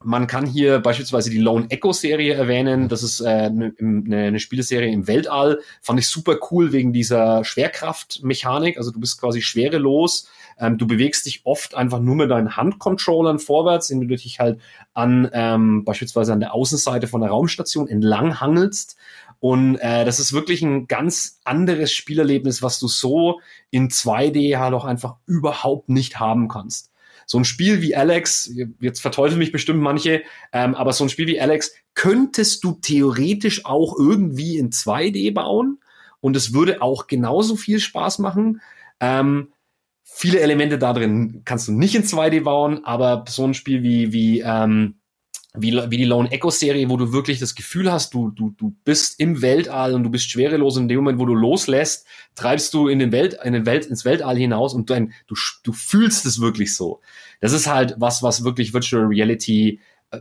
man 0.05 0.27
kann 0.27 0.45
hier 0.45 0.79
beispielsweise 0.79 1.29
die 1.29 1.37
Lone 1.37 1.67
Echo 1.69 1.93
Serie 1.93 2.33
erwähnen. 2.33 2.89
Das 2.89 3.03
ist 3.03 3.21
äh, 3.21 3.27
eine, 3.27 3.73
eine 3.79 4.39
Spieleserie 4.39 4.91
im 4.91 5.07
Weltall. 5.07 5.59
Fand 5.81 5.99
ich 5.99 6.07
super 6.07 6.37
cool 6.51 6.71
wegen 6.71 6.93
dieser 6.93 7.43
Schwerkraftmechanik. 7.43 8.77
Also 8.77 8.91
du 8.91 8.99
bist 8.99 9.19
quasi 9.19 9.41
schwerelos. 9.41 10.29
Ähm, 10.59 10.77
du 10.77 10.87
bewegst 10.87 11.25
dich 11.25 11.41
oft 11.45 11.75
einfach 11.75 11.99
nur 11.99 12.15
mit 12.15 12.31
deinen 12.31 12.55
Handcontrollern 12.55 13.39
vorwärts, 13.39 13.89
indem 13.89 14.09
du 14.09 14.15
dich 14.15 14.39
halt 14.39 14.59
an 14.93 15.29
ähm, 15.33 15.83
beispielsweise 15.83 16.33
an 16.33 16.39
der 16.39 16.53
Außenseite 16.53 17.07
von 17.07 17.21
der 17.21 17.29
Raumstation 17.29 17.87
entlang 17.87 18.39
hangelst. 18.39 18.97
Und 19.43 19.75
äh, 19.79 20.05
das 20.05 20.21
ist 20.21 20.31
wirklich 20.31 20.61
ein 20.61 20.87
ganz 20.87 21.41
anderes 21.43 21.91
Spielerlebnis, 21.91 22.61
was 22.61 22.79
du 22.79 22.87
so 22.87 23.41
in 23.71 23.89
2D 23.89 24.57
halt 24.57 24.73
auch 24.73 24.85
einfach 24.85 25.17
überhaupt 25.25 25.89
nicht 25.89 26.17
haben 26.17 26.47
kannst. 26.47 26.93
So 27.25 27.39
ein 27.39 27.43
Spiel 27.43 27.81
wie 27.81 27.93
Alex, 27.93 28.55
jetzt 28.79 29.01
verteufeln 29.01 29.39
mich 29.39 29.51
bestimmt 29.51 29.81
manche, 29.81 30.23
ähm, 30.53 30.75
aber 30.75 30.93
so 30.93 31.03
ein 31.03 31.09
Spiel 31.09 31.27
wie 31.27 31.41
Alex 31.41 31.73
könntest 31.93 32.63
du 32.63 32.79
theoretisch 32.81 33.65
auch 33.65 33.99
irgendwie 33.99 34.57
in 34.57 34.69
2D 34.69 35.33
bauen 35.33 35.79
und 36.21 36.37
es 36.37 36.53
würde 36.53 36.81
auch 36.81 37.07
genauso 37.07 37.57
viel 37.57 37.81
Spaß 37.81 38.19
machen. 38.19 38.61
Ähm, 39.01 39.51
viele 40.05 40.39
Elemente 40.39 40.77
da 40.77 40.93
drin 40.93 41.41
kannst 41.43 41.67
du 41.67 41.73
nicht 41.73 41.95
in 41.95 42.03
2D 42.03 42.43
bauen, 42.43 42.85
aber 42.85 43.25
so 43.27 43.43
ein 43.43 43.53
Spiel 43.53 43.83
wie, 43.83 44.13
wie 44.13 44.39
ähm, 44.39 45.01
wie, 45.55 45.73
wie 45.73 45.97
die 45.97 46.05
Lone 46.05 46.31
Echo 46.31 46.49
Serie, 46.49 46.89
wo 46.89 46.97
du 46.97 47.13
wirklich 47.13 47.39
das 47.39 47.53
Gefühl 47.53 47.91
hast, 47.91 48.13
du, 48.13 48.31
du, 48.31 48.55
du 48.57 48.75
bist 48.83 49.19
im 49.19 49.41
Weltall 49.41 49.93
und 49.93 50.03
du 50.03 50.09
bist 50.09 50.29
schwerelos 50.29 50.77
und 50.77 50.83
in 50.83 50.89
dem 50.89 50.97
Moment, 50.97 51.19
wo 51.19 51.25
du 51.25 51.35
loslässt, 51.35 52.07
treibst 52.33 52.73
du 52.73 52.87
in 52.87 52.97
den 52.97 53.11
Welt, 53.11 53.37
in 53.43 53.53
den 53.53 53.65
Welt, 53.65 53.85
ins 53.85 54.03
Weltall 54.03 54.35
hinaus 54.35 54.73
und 54.73 54.89
dein, 54.89 55.13
du, 55.27 55.35
du 55.63 55.71
fühlst 55.71 56.25
es 56.25 56.41
wirklich 56.41 56.75
so. 56.75 57.01
Das 57.39 57.53
ist 57.53 57.67
halt 57.67 57.95
was, 57.97 58.23
was 58.23 58.43
wirklich 58.43 58.73
Virtual 58.73 59.05
Reality 59.05 59.79
äh, 60.09 60.19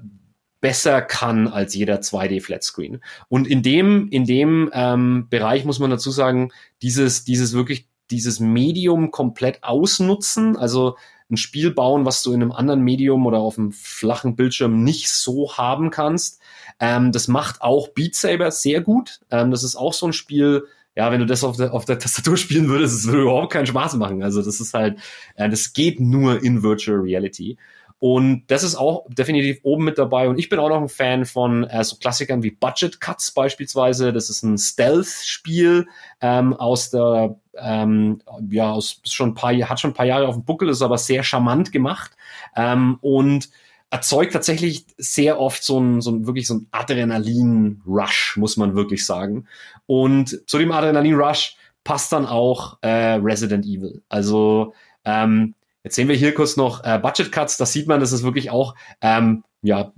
besser 0.60 1.00
kann 1.00 1.48
als 1.48 1.74
jeder 1.74 2.00
2D 2.00 2.42
Flatscreen. 2.42 3.02
Und 3.28 3.46
in 3.46 3.62
dem, 3.62 4.08
in 4.10 4.26
dem 4.26 4.70
ähm, 4.74 5.28
Bereich 5.30 5.64
muss 5.64 5.78
man 5.78 5.90
dazu 5.90 6.10
sagen, 6.10 6.52
dieses, 6.82 7.24
dieses 7.24 7.54
wirklich, 7.54 7.88
dieses 8.10 8.40
Medium 8.40 9.10
komplett 9.10 9.62
ausnutzen, 9.62 10.56
also 10.56 10.96
ein 11.30 11.36
Spiel 11.36 11.70
bauen, 11.70 12.04
was 12.04 12.22
du 12.22 12.32
in 12.32 12.42
einem 12.42 12.52
anderen 12.52 12.82
Medium 12.82 13.26
oder 13.26 13.38
auf 13.38 13.58
einem 13.58 13.72
flachen 13.72 14.36
Bildschirm 14.36 14.84
nicht 14.84 15.08
so 15.08 15.56
haben 15.56 15.90
kannst. 15.90 16.40
Ähm, 16.78 17.10
das 17.10 17.26
macht 17.26 17.62
auch 17.62 17.88
Beat 17.88 18.14
Saber 18.14 18.50
sehr 18.50 18.82
gut. 18.82 19.20
Ähm, 19.30 19.50
das 19.50 19.64
ist 19.64 19.74
auch 19.76 19.94
so 19.94 20.06
ein 20.06 20.12
Spiel, 20.12 20.66
ja, 20.94 21.10
wenn 21.10 21.20
du 21.20 21.26
das 21.26 21.42
auf 21.42 21.56
der, 21.56 21.72
auf 21.72 21.86
der 21.86 21.98
Tastatur 21.98 22.36
spielen 22.36 22.68
würdest, 22.68 22.94
es 22.94 23.06
würde 23.06 23.22
überhaupt 23.22 23.52
keinen 23.52 23.66
Spaß 23.66 23.94
machen. 23.94 24.22
Also 24.22 24.42
das 24.42 24.60
ist 24.60 24.74
halt, 24.74 24.98
äh, 25.36 25.48
das 25.48 25.72
geht 25.72 26.00
nur 26.00 26.42
in 26.42 26.62
Virtual 26.62 26.98
Reality. 26.98 27.56
Und 28.02 28.46
das 28.48 28.64
ist 28.64 28.74
auch 28.74 29.06
definitiv 29.10 29.60
oben 29.62 29.84
mit 29.84 29.96
dabei. 29.96 30.28
Und 30.28 30.36
ich 30.36 30.48
bin 30.48 30.58
auch 30.58 30.68
noch 30.68 30.80
ein 30.80 30.88
Fan 30.88 31.24
von 31.24 31.62
äh, 31.62 31.84
so 31.84 31.94
Klassikern 31.98 32.42
wie 32.42 32.50
Budget 32.50 33.00
Cuts 33.00 33.30
beispielsweise. 33.30 34.12
Das 34.12 34.28
ist 34.28 34.42
ein 34.42 34.58
Stealth-Spiel 34.58 35.86
ähm, 36.20 36.52
aus 36.52 36.90
der, 36.90 37.36
ähm, 37.56 38.20
ja, 38.50 38.72
aus 38.72 39.00
schon 39.04 39.28
ein 39.28 39.34
paar, 39.34 39.52
hat 39.52 39.78
schon 39.78 39.92
ein 39.92 39.94
paar 39.94 40.06
Jahre 40.06 40.26
auf 40.26 40.34
dem 40.34 40.42
Buckel, 40.42 40.68
ist 40.68 40.82
aber 40.82 40.98
sehr 40.98 41.22
charmant 41.22 41.70
gemacht 41.70 42.10
ähm, 42.56 42.98
und 43.02 43.50
erzeugt 43.90 44.32
tatsächlich 44.32 44.84
sehr 44.98 45.38
oft 45.38 45.62
so 45.62 45.78
ein, 45.78 46.00
so 46.00 46.10
ein 46.10 46.26
wirklich 46.26 46.48
so 46.48 46.54
ein 46.54 46.66
Adrenalin-Rush, 46.72 48.36
muss 48.36 48.56
man 48.56 48.74
wirklich 48.74 49.06
sagen. 49.06 49.46
Und 49.86 50.42
zu 50.50 50.58
dem 50.58 50.72
Adrenalin-Rush 50.72 51.56
passt 51.84 52.12
dann 52.12 52.26
auch 52.26 52.78
äh, 52.82 52.88
Resident 53.22 53.64
Evil. 53.64 54.02
Also 54.08 54.74
ähm, 55.04 55.54
Jetzt 55.84 55.96
sehen 55.96 56.08
wir 56.08 56.16
hier 56.16 56.34
kurz 56.34 56.56
noch 56.56 56.84
äh, 56.84 56.98
Budget 56.98 57.32
Cuts. 57.32 57.56
Das 57.56 57.72
sieht 57.72 57.88
man, 57.88 58.00
das 58.00 58.12
ist 58.12 58.22
wirklich 58.22 58.50
auch 58.50 58.74
ähm, 59.00 59.44
ja 59.62 59.92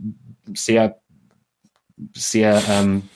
sehr 0.55 1.01
sehr 2.13 2.63
ähm, 2.69 3.09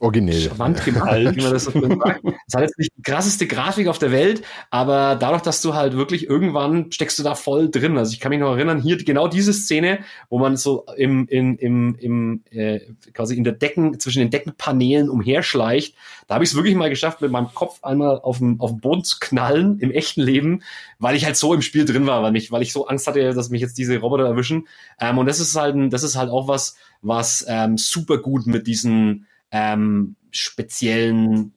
Originell. 0.00 0.40
Charmant 0.40 0.84
gemalt, 0.84 1.36
wie 1.36 1.42
man 1.42 1.52
das 1.52 1.64
so 1.64 1.72
sagt. 1.72 2.24
Das 2.24 2.54
hat 2.54 2.62
jetzt 2.62 2.78
nicht 2.78 2.92
die 2.96 3.02
krasseste 3.02 3.46
Grafik 3.46 3.88
auf 3.88 3.98
der 3.98 4.12
Welt, 4.12 4.42
aber 4.70 5.16
dadurch, 5.16 5.42
dass 5.42 5.62
du 5.62 5.74
halt 5.74 5.96
wirklich 5.96 6.28
irgendwann 6.28 6.90
steckst 6.92 7.18
du 7.18 7.22
da 7.22 7.34
voll 7.34 7.70
drin. 7.70 7.98
Also 7.98 8.12
ich 8.12 8.20
kann 8.20 8.30
mich 8.30 8.40
noch 8.40 8.54
erinnern, 8.54 8.80
hier 8.80 8.96
genau 8.96 9.28
diese 9.28 9.52
Szene, 9.52 10.00
wo 10.28 10.38
man 10.38 10.56
so 10.56 10.86
im, 10.96 11.26
im, 11.28 11.56
im, 11.56 11.96
im 11.98 12.42
äh, 12.50 12.80
quasi 13.12 13.36
in 13.36 13.44
der 13.44 13.54
Decken, 13.54 13.98
zwischen 14.00 14.20
den 14.20 14.30
Deckenpaneelen 14.30 15.08
umherschleicht. 15.08 15.94
Da 16.26 16.34
habe 16.34 16.44
ich 16.44 16.50
es 16.50 16.56
wirklich 16.56 16.74
mal 16.74 16.90
geschafft, 16.90 17.20
mit 17.20 17.30
meinem 17.30 17.52
Kopf 17.54 17.82
einmal 17.82 18.20
auf 18.20 18.38
den, 18.38 18.60
auf 18.60 18.70
den 18.70 18.80
Boden 18.80 19.04
zu 19.04 19.18
knallen 19.20 19.78
im 19.80 19.90
echten 19.90 20.22
Leben, 20.22 20.62
weil 20.98 21.16
ich 21.16 21.24
halt 21.24 21.36
so 21.36 21.54
im 21.54 21.62
Spiel 21.62 21.84
drin 21.84 22.06
war, 22.06 22.22
weil, 22.22 22.32
mich, 22.32 22.52
weil 22.52 22.62
ich 22.62 22.72
so 22.72 22.86
Angst 22.86 23.06
hatte, 23.06 23.34
dass 23.34 23.50
mich 23.50 23.60
jetzt 23.60 23.78
diese 23.78 23.98
Roboter 23.98 24.26
erwischen. 24.26 24.68
Ähm, 25.00 25.18
und 25.18 25.26
das 25.26 25.40
ist 25.40 25.56
halt, 25.56 25.92
das 25.92 26.02
ist 26.02 26.16
halt 26.16 26.30
auch 26.30 26.48
was, 26.48 26.76
was 27.02 27.44
ähm, 27.48 27.76
super 27.76 28.18
gut 28.18 28.46
mit 28.46 28.66
diesen 28.66 29.26
ähm, 29.52 30.16
speziellen 30.30 31.52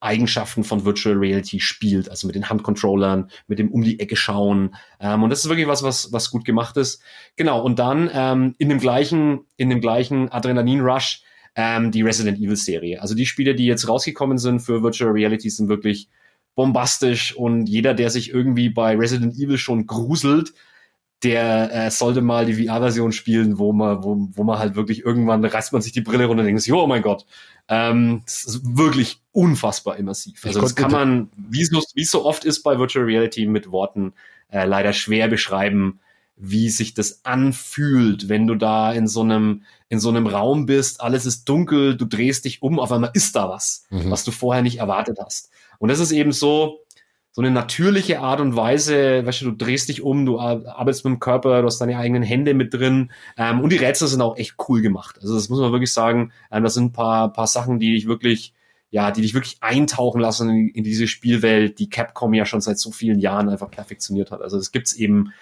Eigenschaften 0.00 0.64
von 0.64 0.86
Virtual 0.86 1.16
Reality 1.16 1.60
spielt, 1.60 2.08
also 2.08 2.26
mit 2.26 2.34
den 2.34 2.48
Handcontrollern, 2.48 3.30
mit 3.48 3.58
dem 3.58 3.70
um 3.70 3.82
die 3.82 4.00
Ecke 4.00 4.16
schauen. 4.16 4.74
Ähm, 4.98 5.22
und 5.22 5.30
das 5.30 5.40
ist 5.40 5.50
wirklich 5.50 5.66
was, 5.66 5.82
was, 5.82 6.10
was 6.12 6.30
gut 6.30 6.46
gemacht 6.46 6.76
ist. 6.78 7.02
Genau. 7.36 7.62
Und 7.62 7.78
dann 7.78 8.10
ähm, 8.12 8.54
in 8.56 8.70
dem 8.70 8.78
gleichen, 8.78 9.40
in 9.58 9.68
dem 9.68 9.82
gleichen 9.82 10.30
Adrenalin-Rush 10.30 11.22
ähm, 11.54 11.90
die 11.90 12.02
Resident 12.02 12.38
Evil 12.38 12.56
Serie. 12.56 13.02
Also 13.02 13.14
die 13.14 13.26
Spiele, 13.26 13.54
die 13.54 13.66
jetzt 13.66 13.88
rausgekommen 13.88 14.38
sind 14.38 14.60
für 14.60 14.82
Virtual 14.82 15.10
Reality, 15.10 15.50
sind 15.50 15.68
wirklich 15.68 16.08
bombastisch 16.54 17.34
und 17.36 17.68
jeder, 17.68 17.94
der 17.94 18.10
sich 18.10 18.30
irgendwie 18.30 18.70
bei 18.70 18.96
Resident 18.96 19.34
Evil 19.34 19.58
schon 19.58 19.86
gruselt, 19.86 20.52
der 21.22 21.70
äh, 21.72 21.90
sollte 21.90 22.22
mal 22.22 22.46
die 22.46 22.66
VR-Version 22.66 23.12
spielen, 23.12 23.58
wo 23.58 23.72
man, 23.72 24.02
wo, 24.02 24.28
wo 24.32 24.44
man 24.44 24.58
halt 24.58 24.74
wirklich 24.74 25.04
irgendwann 25.04 25.44
reißt 25.44 25.72
man 25.72 25.82
sich 25.82 25.92
die 25.92 26.00
Brille 26.00 26.26
runter 26.26 26.40
und 26.42 26.46
denkt, 26.46 26.70
oh 26.70 26.86
mein 26.86 27.02
Gott, 27.02 27.26
ähm, 27.68 28.22
das 28.24 28.44
ist 28.44 28.76
wirklich 28.76 29.20
unfassbar 29.32 29.96
immersiv. 29.96 30.44
Also 30.46 30.60
das 30.60 30.74
kann 30.74 30.90
man, 30.90 31.30
wie 31.36 31.64
so, 31.64 31.82
wie 31.94 32.04
so 32.04 32.24
oft 32.24 32.44
ist 32.44 32.62
bei 32.62 32.78
Virtual 32.78 33.04
Reality, 33.04 33.46
mit 33.46 33.70
Worten 33.70 34.14
äh, 34.50 34.64
leider 34.64 34.92
schwer 34.92 35.28
beschreiben, 35.28 36.00
wie 36.36 36.70
sich 36.70 36.94
das 36.94 37.24
anfühlt, 37.24 38.28
wenn 38.30 38.46
du 38.46 38.54
da 38.54 38.92
in 38.92 39.06
so 39.06 39.20
einem 39.20 39.62
in 39.90 40.00
so 40.00 40.08
einem 40.08 40.26
Raum 40.26 40.66
bist, 40.66 41.00
alles 41.00 41.26
ist 41.26 41.48
dunkel, 41.48 41.96
du 41.96 42.04
drehst 42.06 42.44
dich 42.44 42.62
um, 42.62 42.78
auf 42.78 42.92
einmal 42.92 43.10
ist 43.12 43.34
da 43.34 43.48
was, 43.48 43.84
mhm. 43.90 44.10
was 44.10 44.24
du 44.24 44.30
vorher 44.30 44.62
nicht 44.62 44.78
erwartet 44.78 45.18
hast. 45.22 45.50
Und 45.78 45.88
das 45.88 45.98
ist 45.98 46.12
eben 46.12 46.30
so, 46.30 46.80
so 47.32 47.42
eine 47.42 47.50
natürliche 47.50 48.20
Art 48.20 48.40
und 48.40 48.56
Weise, 48.56 49.24
weißt 49.24 49.42
du, 49.42 49.50
du 49.52 49.64
drehst 49.64 49.88
dich 49.88 50.02
um, 50.02 50.26
du 50.26 50.40
arbeitest 50.40 51.04
mit 51.04 51.14
dem 51.14 51.20
Körper, 51.20 51.60
du 51.60 51.66
hast 51.66 51.78
deine 51.78 51.96
eigenen 51.96 52.24
Hände 52.24 52.54
mit 52.54 52.74
drin 52.74 53.12
ähm, 53.36 53.60
und 53.60 53.70
die 53.70 53.76
Rätsel 53.76 54.08
sind 54.08 54.20
auch 54.20 54.36
echt 54.36 54.56
cool 54.68 54.82
gemacht. 54.82 55.16
Also 55.22 55.34
das 55.34 55.48
muss 55.48 55.60
man 55.60 55.70
wirklich 55.70 55.92
sagen, 55.92 56.32
ähm, 56.50 56.64
das 56.64 56.74
sind 56.74 56.86
ein 56.86 56.92
paar, 56.92 57.32
paar 57.32 57.46
Sachen, 57.46 57.78
die 57.78 57.92
dich 57.92 58.08
wirklich, 58.08 58.52
ja, 58.90 59.12
die 59.12 59.22
dich 59.22 59.34
wirklich 59.34 59.58
eintauchen 59.60 60.20
lassen 60.20 60.50
in, 60.50 60.68
in 60.70 60.82
diese 60.82 61.06
Spielwelt, 61.06 61.78
die 61.78 61.88
Capcom 61.88 62.34
ja 62.34 62.44
schon 62.44 62.60
seit 62.60 62.80
so 62.80 62.90
vielen 62.90 63.20
Jahren 63.20 63.48
einfach 63.48 63.70
perfektioniert 63.70 64.32
hat. 64.32 64.42
Also 64.42 64.56
das 64.56 64.72
gibt's 64.72 64.92
eben, 64.94 65.32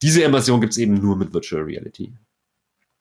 diese 0.00 0.22
Immersion 0.22 0.62
gibt's 0.62 0.78
eben 0.78 0.94
nur 0.94 1.16
mit 1.16 1.34
Virtual 1.34 1.62
Reality. 1.62 2.14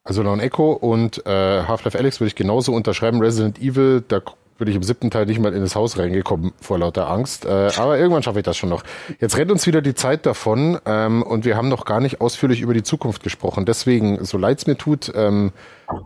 Also 0.04 0.22
Lone 0.22 0.44
Echo 0.44 0.74
und 0.74 1.26
äh, 1.26 1.64
Half-Life 1.64 1.98
Alex 1.98 2.20
würde 2.20 2.28
ich 2.28 2.36
genauso 2.36 2.74
unterschreiben. 2.74 3.22
Resident 3.22 3.62
Evil, 3.62 4.04
da 4.06 4.22
bin 4.64 4.72
ich 4.72 4.78
im 4.78 4.84
siebten 4.84 5.12
Teil 5.12 5.26
nicht 5.26 5.40
mal 5.40 5.54
in 5.54 5.60
das 5.60 5.76
Haus 5.76 5.98
reingekommen 5.98 6.54
vor 6.62 6.80
lauter 6.80 7.10
Angst. 7.10 7.44
Äh, 7.44 7.72
aber 7.76 7.98
irgendwann 7.98 8.24
schaffe 8.24 8.40
ich 8.40 8.46
das 8.46 8.56
schon 8.56 8.70
noch. 8.70 8.84
Jetzt 9.20 9.38
rennt 9.38 9.52
uns 9.52 9.68
wieder 9.68 9.82
die 9.82 9.94
Zeit 9.94 10.26
davon 10.26 10.80
ähm, 10.86 11.22
und 11.22 11.44
wir 11.44 11.58
haben 11.58 11.68
noch 11.68 11.84
gar 11.84 12.00
nicht 12.00 12.22
ausführlich 12.22 12.62
über 12.62 12.74
die 12.74 12.84
Zukunft 12.84 13.24
gesprochen. 13.24 13.66
Deswegen, 13.66 14.24
so 14.24 14.38
leid 14.38 14.60
es 14.60 14.68
mir 14.68 14.78
tut, 14.78 15.12
ähm, 15.16 15.52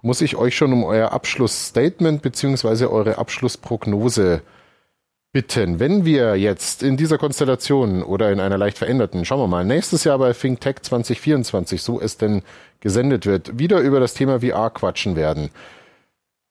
muss 0.01 0.22
ich 0.22 0.38
euch 0.38 0.55
schon 0.58 0.74
um 0.74 0.84
euer 0.84 1.12
Abschlussstatement 1.12 2.24
beziehungsweise 2.24 2.91
eure 2.91 3.20
Abschlussprognose 3.20 4.41
bitten. 5.32 5.80
Wenn 5.80 6.03
wir 6.03 6.36
jetzt 6.36 6.82
in 6.82 6.97
dieser 6.97 7.20
Konstellation 7.20 8.01
oder 8.01 8.32
in 8.32 8.39
einer 8.39 8.58
leicht 8.58 8.80
veränderten, 8.80 9.24
schauen 9.24 9.39
wir 9.39 9.47
mal, 9.47 9.66
nächstes 9.66 10.03
Jahr 10.03 10.18
bei 10.18 10.34
ThinkTech 10.34 10.82
2024, 10.82 11.80
so 11.84 12.01
es 12.01 12.18
denn 12.18 12.41
gesendet 12.80 13.28
wird, 13.28 13.60
wieder 13.60 13.82
über 13.82 13.99
das 13.99 14.16
Thema 14.16 14.39
VR 14.39 14.72
quatschen 14.72 15.16
werden 15.16 15.51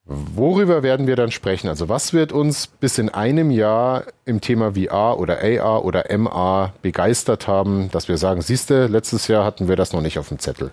Worüber 0.09 0.85
werden 0.85 1.09
wir 1.09 1.17
dann 1.17 1.33
sprechen? 1.33 1.67
Also 1.67 1.89
was 1.89 2.13
wird 2.13 2.31
uns 2.31 2.69
bis 2.69 2.97
in 2.99 3.09
einem 3.09 3.51
Jahr 3.51 4.05
im 4.25 4.41
Thema 4.41 4.75
VR 4.75 5.19
oder 5.19 5.43
AR 5.43 5.85
oder 5.85 6.11
MR 6.11 6.73
begeistert 6.81 7.49
haben, 7.49 7.91
dass 7.91 8.07
wir 8.07 8.17
sagen, 8.17 8.41
siehste, 8.41 8.87
letztes 8.87 9.27
Jahr 9.27 9.45
hatten 9.45 9.67
wir 9.67 9.75
das 9.75 9.93
noch 9.93 10.03
nicht 10.03 10.21
auf 10.21 10.29
dem 10.29 10.39
Zettel. 10.39 10.73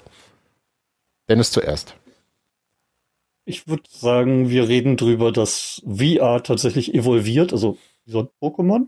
Dennis 1.27 1.51
zuerst. 1.51 1.95
Ich 3.45 3.67
würde 3.67 3.84
sagen, 3.89 4.51
wir 4.51 4.67
reden 4.67 4.97
drüber, 4.97 5.31
dass 5.31 5.81
VR 5.84 6.43
tatsächlich 6.43 6.93
evolviert, 6.93 7.53
also 7.53 7.77
wie 8.05 8.11
so 8.11 8.19
ein 8.19 8.29
Pokémon. 8.39 8.86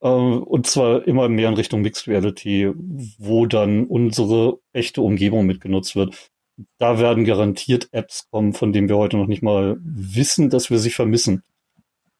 Äh, 0.00 0.08
und 0.08 0.66
zwar 0.66 1.06
immer 1.06 1.28
mehr 1.28 1.50
in 1.50 1.56
Richtung 1.56 1.82
Mixed 1.82 2.08
Reality, 2.08 2.72
wo 3.18 3.44
dann 3.44 3.84
unsere 3.84 4.60
echte 4.72 5.02
Umgebung 5.02 5.44
mitgenutzt 5.44 5.94
wird 5.94 6.32
da 6.78 6.98
werden 6.98 7.24
garantiert 7.24 7.88
Apps 7.92 8.28
kommen, 8.30 8.52
von 8.52 8.72
denen 8.72 8.88
wir 8.88 8.96
heute 8.96 9.16
noch 9.16 9.26
nicht 9.26 9.42
mal 9.42 9.76
wissen, 9.80 10.50
dass 10.50 10.70
wir 10.70 10.78
sie 10.78 10.90
vermissen. 10.90 11.42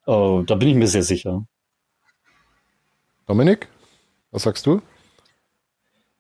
Uh, 0.07 0.43
da 0.43 0.55
bin 0.55 0.69
ich 0.69 0.75
mir 0.75 0.87
sehr 0.87 1.03
sicher. 1.03 1.47
Dominik, 3.27 3.69
was 4.31 4.43
sagst 4.43 4.67
du? 4.67 4.83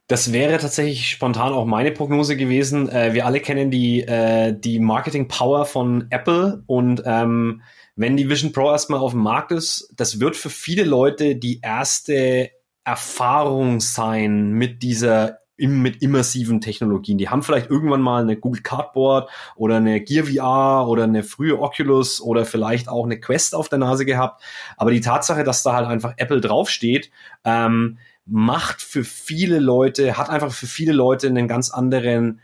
Das 0.07 0.33
wäre 0.33 0.59
tatsächlich 0.59 1.09
spontan 1.09 1.53
auch 1.53 1.65
meine 1.65 1.91
Prognose 1.91 2.37
gewesen. 2.37 2.89
Äh, 2.91 3.15
wir 3.15 3.25
alle 3.25 3.41
kennen 3.41 3.71
die, 3.71 4.03
äh, 4.03 4.55
die 4.59 4.79
Marketing 4.79 5.29
Power 5.29 5.65
von 5.65 6.07
Apple 6.11 6.62
und 6.67 7.03
ähm, 7.07 7.62
wenn 7.97 8.17
die 8.17 8.29
Vision 8.29 8.53
Pro 8.53 8.71
erstmal 8.71 9.01
auf 9.01 9.12
dem 9.12 9.23
Markt 9.23 9.53
ist, 9.53 9.93
das 9.97 10.21
wird 10.21 10.37
für 10.37 10.51
viele 10.51 10.85
Leute 10.85 11.37
die 11.37 11.61
erste 11.62 12.51
Erfahrung 12.85 13.81
sein 13.81 14.53
mit 14.53 14.83
dieser 14.83 15.39
mit 15.57 16.02
immersiven 16.02 16.61
Technologien. 16.61 17.18
Die 17.18 17.28
haben 17.28 17.42
vielleicht 17.42 17.70
irgendwann 17.70 18.02
mal 18.02 18.22
eine 18.22 18.36
Google 18.36 18.62
Cardboard 18.62 19.30
oder 19.57 19.76
eine 19.76 20.00
Gear 20.00 20.26
VR 20.26 20.88
oder 20.88 21.05
eine 21.05 21.22
frühe 21.22 21.61
Oculus 21.61 22.20
oder 22.20 22.44
vielleicht 22.44 22.88
auch 22.88 23.05
eine 23.05 23.20
Quest 23.20 23.55
auf 23.55 23.68
der 23.68 23.78
Nase 23.78 24.05
gehabt. 24.05 24.42
Aber 24.76 24.90
die 24.90 25.00
Tatsache, 25.00 25.44
dass 25.44 25.62
da 25.62 25.74
halt 25.74 25.86
einfach 25.86 26.14
Apple 26.16 26.40
draufsteht, 26.40 27.11
ähm, 27.44 27.98
macht 28.26 28.82
für 28.82 29.05
viele 29.05 29.59
Leute, 29.59 30.16
hat 30.16 30.30
einfach 30.30 30.52
für 30.52 30.66
viele 30.66 30.92
Leute 30.92 31.28
einen 31.28 31.46
ganz 31.46 31.70
anderen 31.70 32.40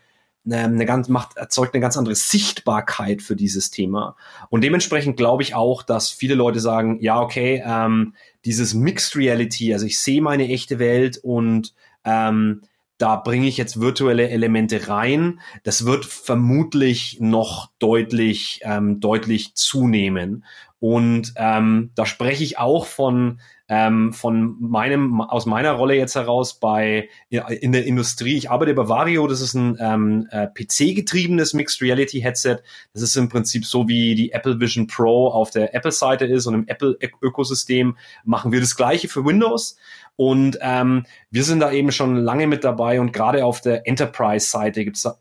ähm, 0.46 0.74
eine 0.74 0.86
ganz, 0.86 1.08
macht, 1.08 1.36
erzeugt 1.36 1.74
eine 1.74 1.82
ganz 1.82 1.96
andere 1.96 2.14
Sichtbarkeit 2.14 3.20
für 3.22 3.36
dieses 3.36 3.70
Thema. 3.70 4.16
Und 4.48 4.64
dementsprechend 4.64 5.16
glaube 5.16 5.42
ich 5.42 5.54
auch, 5.54 5.82
dass 5.82 6.10
viele 6.10 6.34
Leute 6.34 6.60
sagen, 6.60 6.98
ja, 7.00 7.20
okay, 7.20 7.62
ähm, 7.64 8.14
dieses 8.44 8.72
Mixed 8.72 9.16
Reality, 9.16 9.72
also 9.74 9.84
ich 9.84 10.00
sehe 10.00 10.22
meine 10.22 10.48
echte 10.48 10.78
Welt 10.78 11.18
und 11.18 11.74
ähm, 12.04 12.62
da 13.00 13.16
bringe 13.16 13.48
ich 13.48 13.56
jetzt 13.56 13.80
virtuelle 13.80 14.28
Elemente 14.28 14.88
rein. 14.88 15.40
Das 15.62 15.86
wird 15.86 16.04
vermutlich 16.04 17.18
noch 17.18 17.70
deutlich, 17.78 18.60
ähm, 18.62 19.00
deutlich 19.00 19.54
zunehmen. 19.54 20.44
Und 20.80 21.32
ähm, 21.36 21.90
da 21.94 22.04
spreche 22.04 22.44
ich 22.44 22.58
auch 22.58 22.84
von 22.84 23.40
ähm, 23.70 24.12
von 24.12 24.56
meinem 24.58 25.20
aus 25.20 25.46
meiner 25.46 25.72
Rolle 25.72 25.94
jetzt 25.94 26.16
heraus 26.16 26.58
bei 26.58 27.08
in 27.28 27.70
der 27.70 27.86
Industrie. 27.86 28.36
Ich 28.36 28.50
arbeite 28.50 28.74
bei 28.74 28.88
Vario. 28.88 29.28
Das 29.28 29.40
ist 29.40 29.54
ein 29.54 29.78
ähm, 29.78 30.26
äh, 30.30 30.48
PC-getriebenes 30.48 31.54
Mixed 31.54 31.80
Reality 31.80 32.20
Headset. 32.20 32.58
Das 32.92 33.02
ist 33.02 33.16
im 33.16 33.28
Prinzip 33.28 33.64
so 33.64 33.86
wie 33.86 34.16
die 34.16 34.32
Apple 34.32 34.58
Vision 34.58 34.88
Pro 34.88 35.28
auf 35.28 35.50
der 35.50 35.72
Apple-Seite 35.72 36.26
ist 36.26 36.46
und 36.46 36.54
im 36.54 36.66
Apple-Ökosystem 36.66 37.96
machen 38.24 38.50
wir 38.50 38.60
das 38.60 38.74
Gleiche 38.74 39.08
für 39.08 39.24
Windows. 39.24 39.76
Und 40.16 40.58
ähm, 40.60 41.04
wir 41.30 41.44
sind 41.44 41.60
da 41.60 41.72
eben 41.72 41.92
schon 41.92 42.16
lange 42.16 42.46
mit 42.46 42.64
dabei 42.64 43.00
und 43.00 43.12
gerade 43.12 43.44
auf 43.44 43.60
der 43.60 43.86
Enterprise-Seite 43.86 44.84
gibt 44.84 44.96
es 44.96 45.02
da 45.02 45.18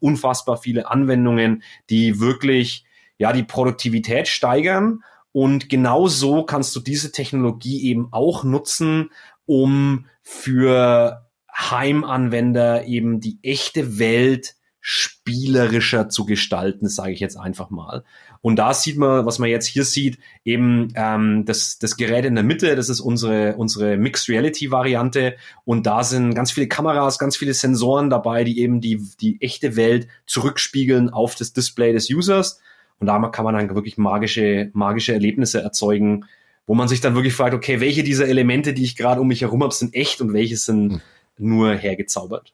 unfassbar 0.00 0.58
viele 0.58 0.90
Anwendungen, 0.90 1.62
die 1.88 2.20
wirklich 2.20 2.84
ja 3.18 3.32
die 3.32 3.42
Produktivität 3.42 4.28
steigern. 4.28 5.02
Und 5.32 5.68
genau 5.68 6.08
so 6.08 6.44
kannst 6.44 6.74
du 6.76 6.80
diese 6.80 7.12
Technologie 7.12 7.84
eben 7.84 8.08
auch 8.12 8.44
nutzen, 8.44 9.10
um 9.46 10.06
für 10.22 11.26
Heimanwender 11.58 12.84
eben 12.86 13.20
die 13.20 13.38
echte 13.42 13.98
Welt 13.98 14.54
spielerischer 14.80 16.08
zu 16.08 16.24
gestalten, 16.24 16.88
sage 16.88 17.12
ich 17.12 17.20
jetzt 17.20 17.36
einfach 17.36 17.70
mal. 17.70 18.04
Und 18.40 18.56
da 18.56 18.72
sieht 18.74 18.96
man, 18.96 19.26
was 19.26 19.38
man 19.38 19.50
jetzt 19.50 19.66
hier 19.66 19.84
sieht, 19.84 20.18
eben 20.44 20.92
ähm, 20.94 21.44
das, 21.44 21.78
das 21.78 21.96
Gerät 21.96 22.24
in 22.24 22.34
der 22.34 22.44
Mitte, 22.44 22.76
das 22.76 22.88
ist 22.88 23.00
unsere, 23.00 23.56
unsere 23.56 23.96
Mixed 23.96 24.28
Reality 24.28 24.70
Variante. 24.70 25.36
Und 25.64 25.86
da 25.86 26.04
sind 26.04 26.34
ganz 26.34 26.52
viele 26.52 26.68
Kameras, 26.68 27.18
ganz 27.18 27.36
viele 27.36 27.54
Sensoren 27.54 28.10
dabei, 28.10 28.44
die 28.44 28.60
eben 28.60 28.80
die, 28.80 29.02
die 29.20 29.40
echte 29.40 29.76
Welt 29.76 30.08
zurückspiegeln 30.26 31.10
auf 31.10 31.34
das 31.34 31.52
Display 31.52 31.92
des 31.92 32.10
Users. 32.10 32.60
Und 33.00 33.06
da 33.06 33.18
kann 33.28 33.44
man 33.44 33.54
dann 33.54 33.74
wirklich 33.74 33.98
magische, 33.98 34.70
magische 34.72 35.12
Erlebnisse 35.12 35.60
erzeugen, 35.60 36.24
wo 36.66 36.74
man 36.74 36.88
sich 36.88 37.00
dann 37.00 37.14
wirklich 37.14 37.34
fragt, 37.34 37.54
okay, 37.54 37.80
welche 37.80 38.02
dieser 38.02 38.28
Elemente, 38.28 38.74
die 38.74 38.84
ich 38.84 38.96
gerade 38.96 39.20
um 39.20 39.28
mich 39.28 39.40
herum 39.40 39.62
habe, 39.62 39.74
sind 39.74 39.94
echt 39.94 40.20
und 40.20 40.32
welche 40.32 40.56
sind 40.56 40.92
hm. 40.92 41.00
nur 41.38 41.74
hergezaubert. 41.74 42.52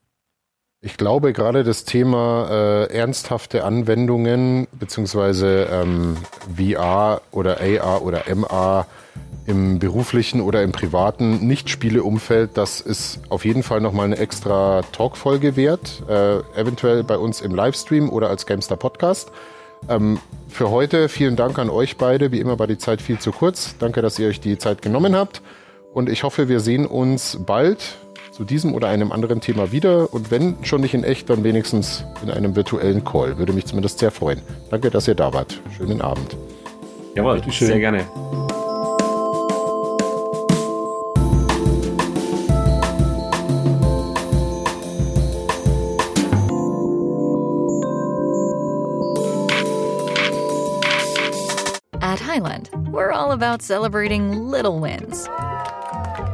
Ich 0.84 0.98
glaube, 0.98 1.32
gerade 1.32 1.64
das 1.64 1.84
Thema 1.84 2.46
äh, 2.50 2.92
ernsthafte 2.94 3.64
Anwendungen 3.64 4.68
beziehungsweise 4.72 5.66
ähm, 5.72 6.18
VR 6.54 7.22
oder 7.30 7.58
AR 7.62 8.02
oder 8.02 8.28
MR 8.28 8.86
im 9.46 9.78
beruflichen 9.78 10.42
oder 10.42 10.62
im 10.62 10.72
privaten 10.72 11.46
Nicht-Spiele-Umfeld, 11.46 12.58
das 12.58 12.82
ist 12.82 13.20
auf 13.30 13.46
jeden 13.46 13.62
Fall 13.62 13.80
nochmal 13.80 14.04
eine 14.04 14.18
extra 14.18 14.82
Talkfolge 14.92 15.56
wert, 15.56 16.02
äh, 16.06 16.40
eventuell 16.54 17.02
bei 17.02 17.16
uns 17.16 17.40
im 17.40 17.54
Livestream 17.54 18.10
oder 18.10 18.28
als 18.28 18.44
Gamestar 18.44 18.76
Podcast. 18.76 19.32
Ähm, 19.88 20.18
für 20.48 20.68
heute 20.68 21.08
vielen 21.08 21.36
Dank 21.36 21.58
an 21.58 21.70
euch 21.70 21.96
beide. 21.96 22.30
Wie 22.30 22.40
immer 22.40 22.58
war 22.58 22.66
die 22.66 22.78
Zeit 22.78 23.00
viel 23.00 23.18
zu 23.18 23.32
kurz. 23.32 23.76
Danke, 23.78 24.02
dass 24.02 24.18
ihr 24.18 24.28
euch 24.28 24.40
die 24.40 24.58
Zeit 24.58 24.82
genommen 24.82 25.16
habt. 25.16 25.40
Und 25.94 26.10
ich 26.10 26.24
hoffe, 26.24 26.50
wir 26.50 26.60
sehen 26.60 26.84
uns 26.84 27.38
bald 27.40 27.96
zu 28.34 28.44
diesem 28.44 28.74
oder 28.74 28.88
einem 28.88 29.12
anderen 29.12 29.40
Thema 29.40 29.70
wieder. 29.70 30.12
Und 30.12 30.32
wenn 30.32 30.56
schon 30.64 30.80
nicht 30.80 30.92
in 30.92 31.04
echt, 31.04 31.30
dann 31.30 31.44
wenigstens 31.44 32.04
in 32.22 32.30
einem 32.30 32.56
virtuellen 32.56 33.04
Call. 33.04 33.38
Würde 33.38 33.52
mich 33.52 33.66
zumindest 33.66 34.00
sehr 34.00 34.10
freuen. 34.10 34.40
Danke, 34.70 34.90
dass 34.90 35.06
ihr 35.06 35.14
da 35.14 35.32
wart. 35.32 35.60
Schönen 35.76 36.00
Abend. 36.00 36.36
Jawohl, 37.14 37.40
sehr 37.48 37.78
gerne. 37.78 38.04
At 52.00 52.20
Highland, 52.20 52.70
we're 52.90 53.12
all 53.12 53.30
about 53.30 53.62
celebrating 53.62 54.50
little 54.50 54.80
wins 54.80 55.28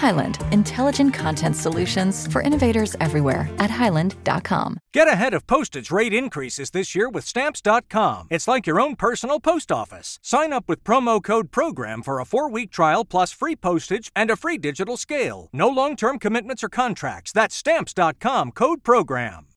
Highland, 0.00 0.38
intelligent 0.50 1.12
content 1.12 1.54
solutions 1.54 2.26
for 2.32 2.40
innovators 2.40 2.96
everywhere 3.00 3.50
at 3.58 3.70
highland.com. 3.70 4.78
Get 4.94 5.08
ahead 5.08 5.34
of 5.34 5.46
postage 5.46 5.90
rate 5.90 6.14
increases 6.14 6.70
this 6.70 6.94
year 6.94 7.10
with 7.10 7.26
Stamps.com. 7.26 8.28
It's 8.30 8.48
like 8.48 8.66
your 8.66 8.80
own 8.80 8.96
personal 8.96 9.40
post 9.40 9.70
office. 9.70 10.18
Sign 10.22 10.54
up 10.54 10.64
with 10.68 10.84
promo 10.84 11.22
code 11.22 11.50
PROGRAM 11.50 12.02
for 12.02 12.18
a 12.18 12.24
four 12.24 12.50
week 12.50 12.70
trial 12.70 13.04
plus 13.04 13.30
free 13.30 13.56
postage 13.56 14.10
and 14.16 14.30
a 14.30 14.36
free 14.36 14.56
digital 14.56 14.96
scale. 14.96 15.50
No 15.52 15.68
long 15.68 15.96
term 15.96 16.18
commitments 16.18 16.64
or 16.64 16.70
contracts. 16.70 17.30
That's 17.30 17.54
Stamps.com 17.54 18.52
code 18.52 18.82
PROGRAM. 18.82 19.48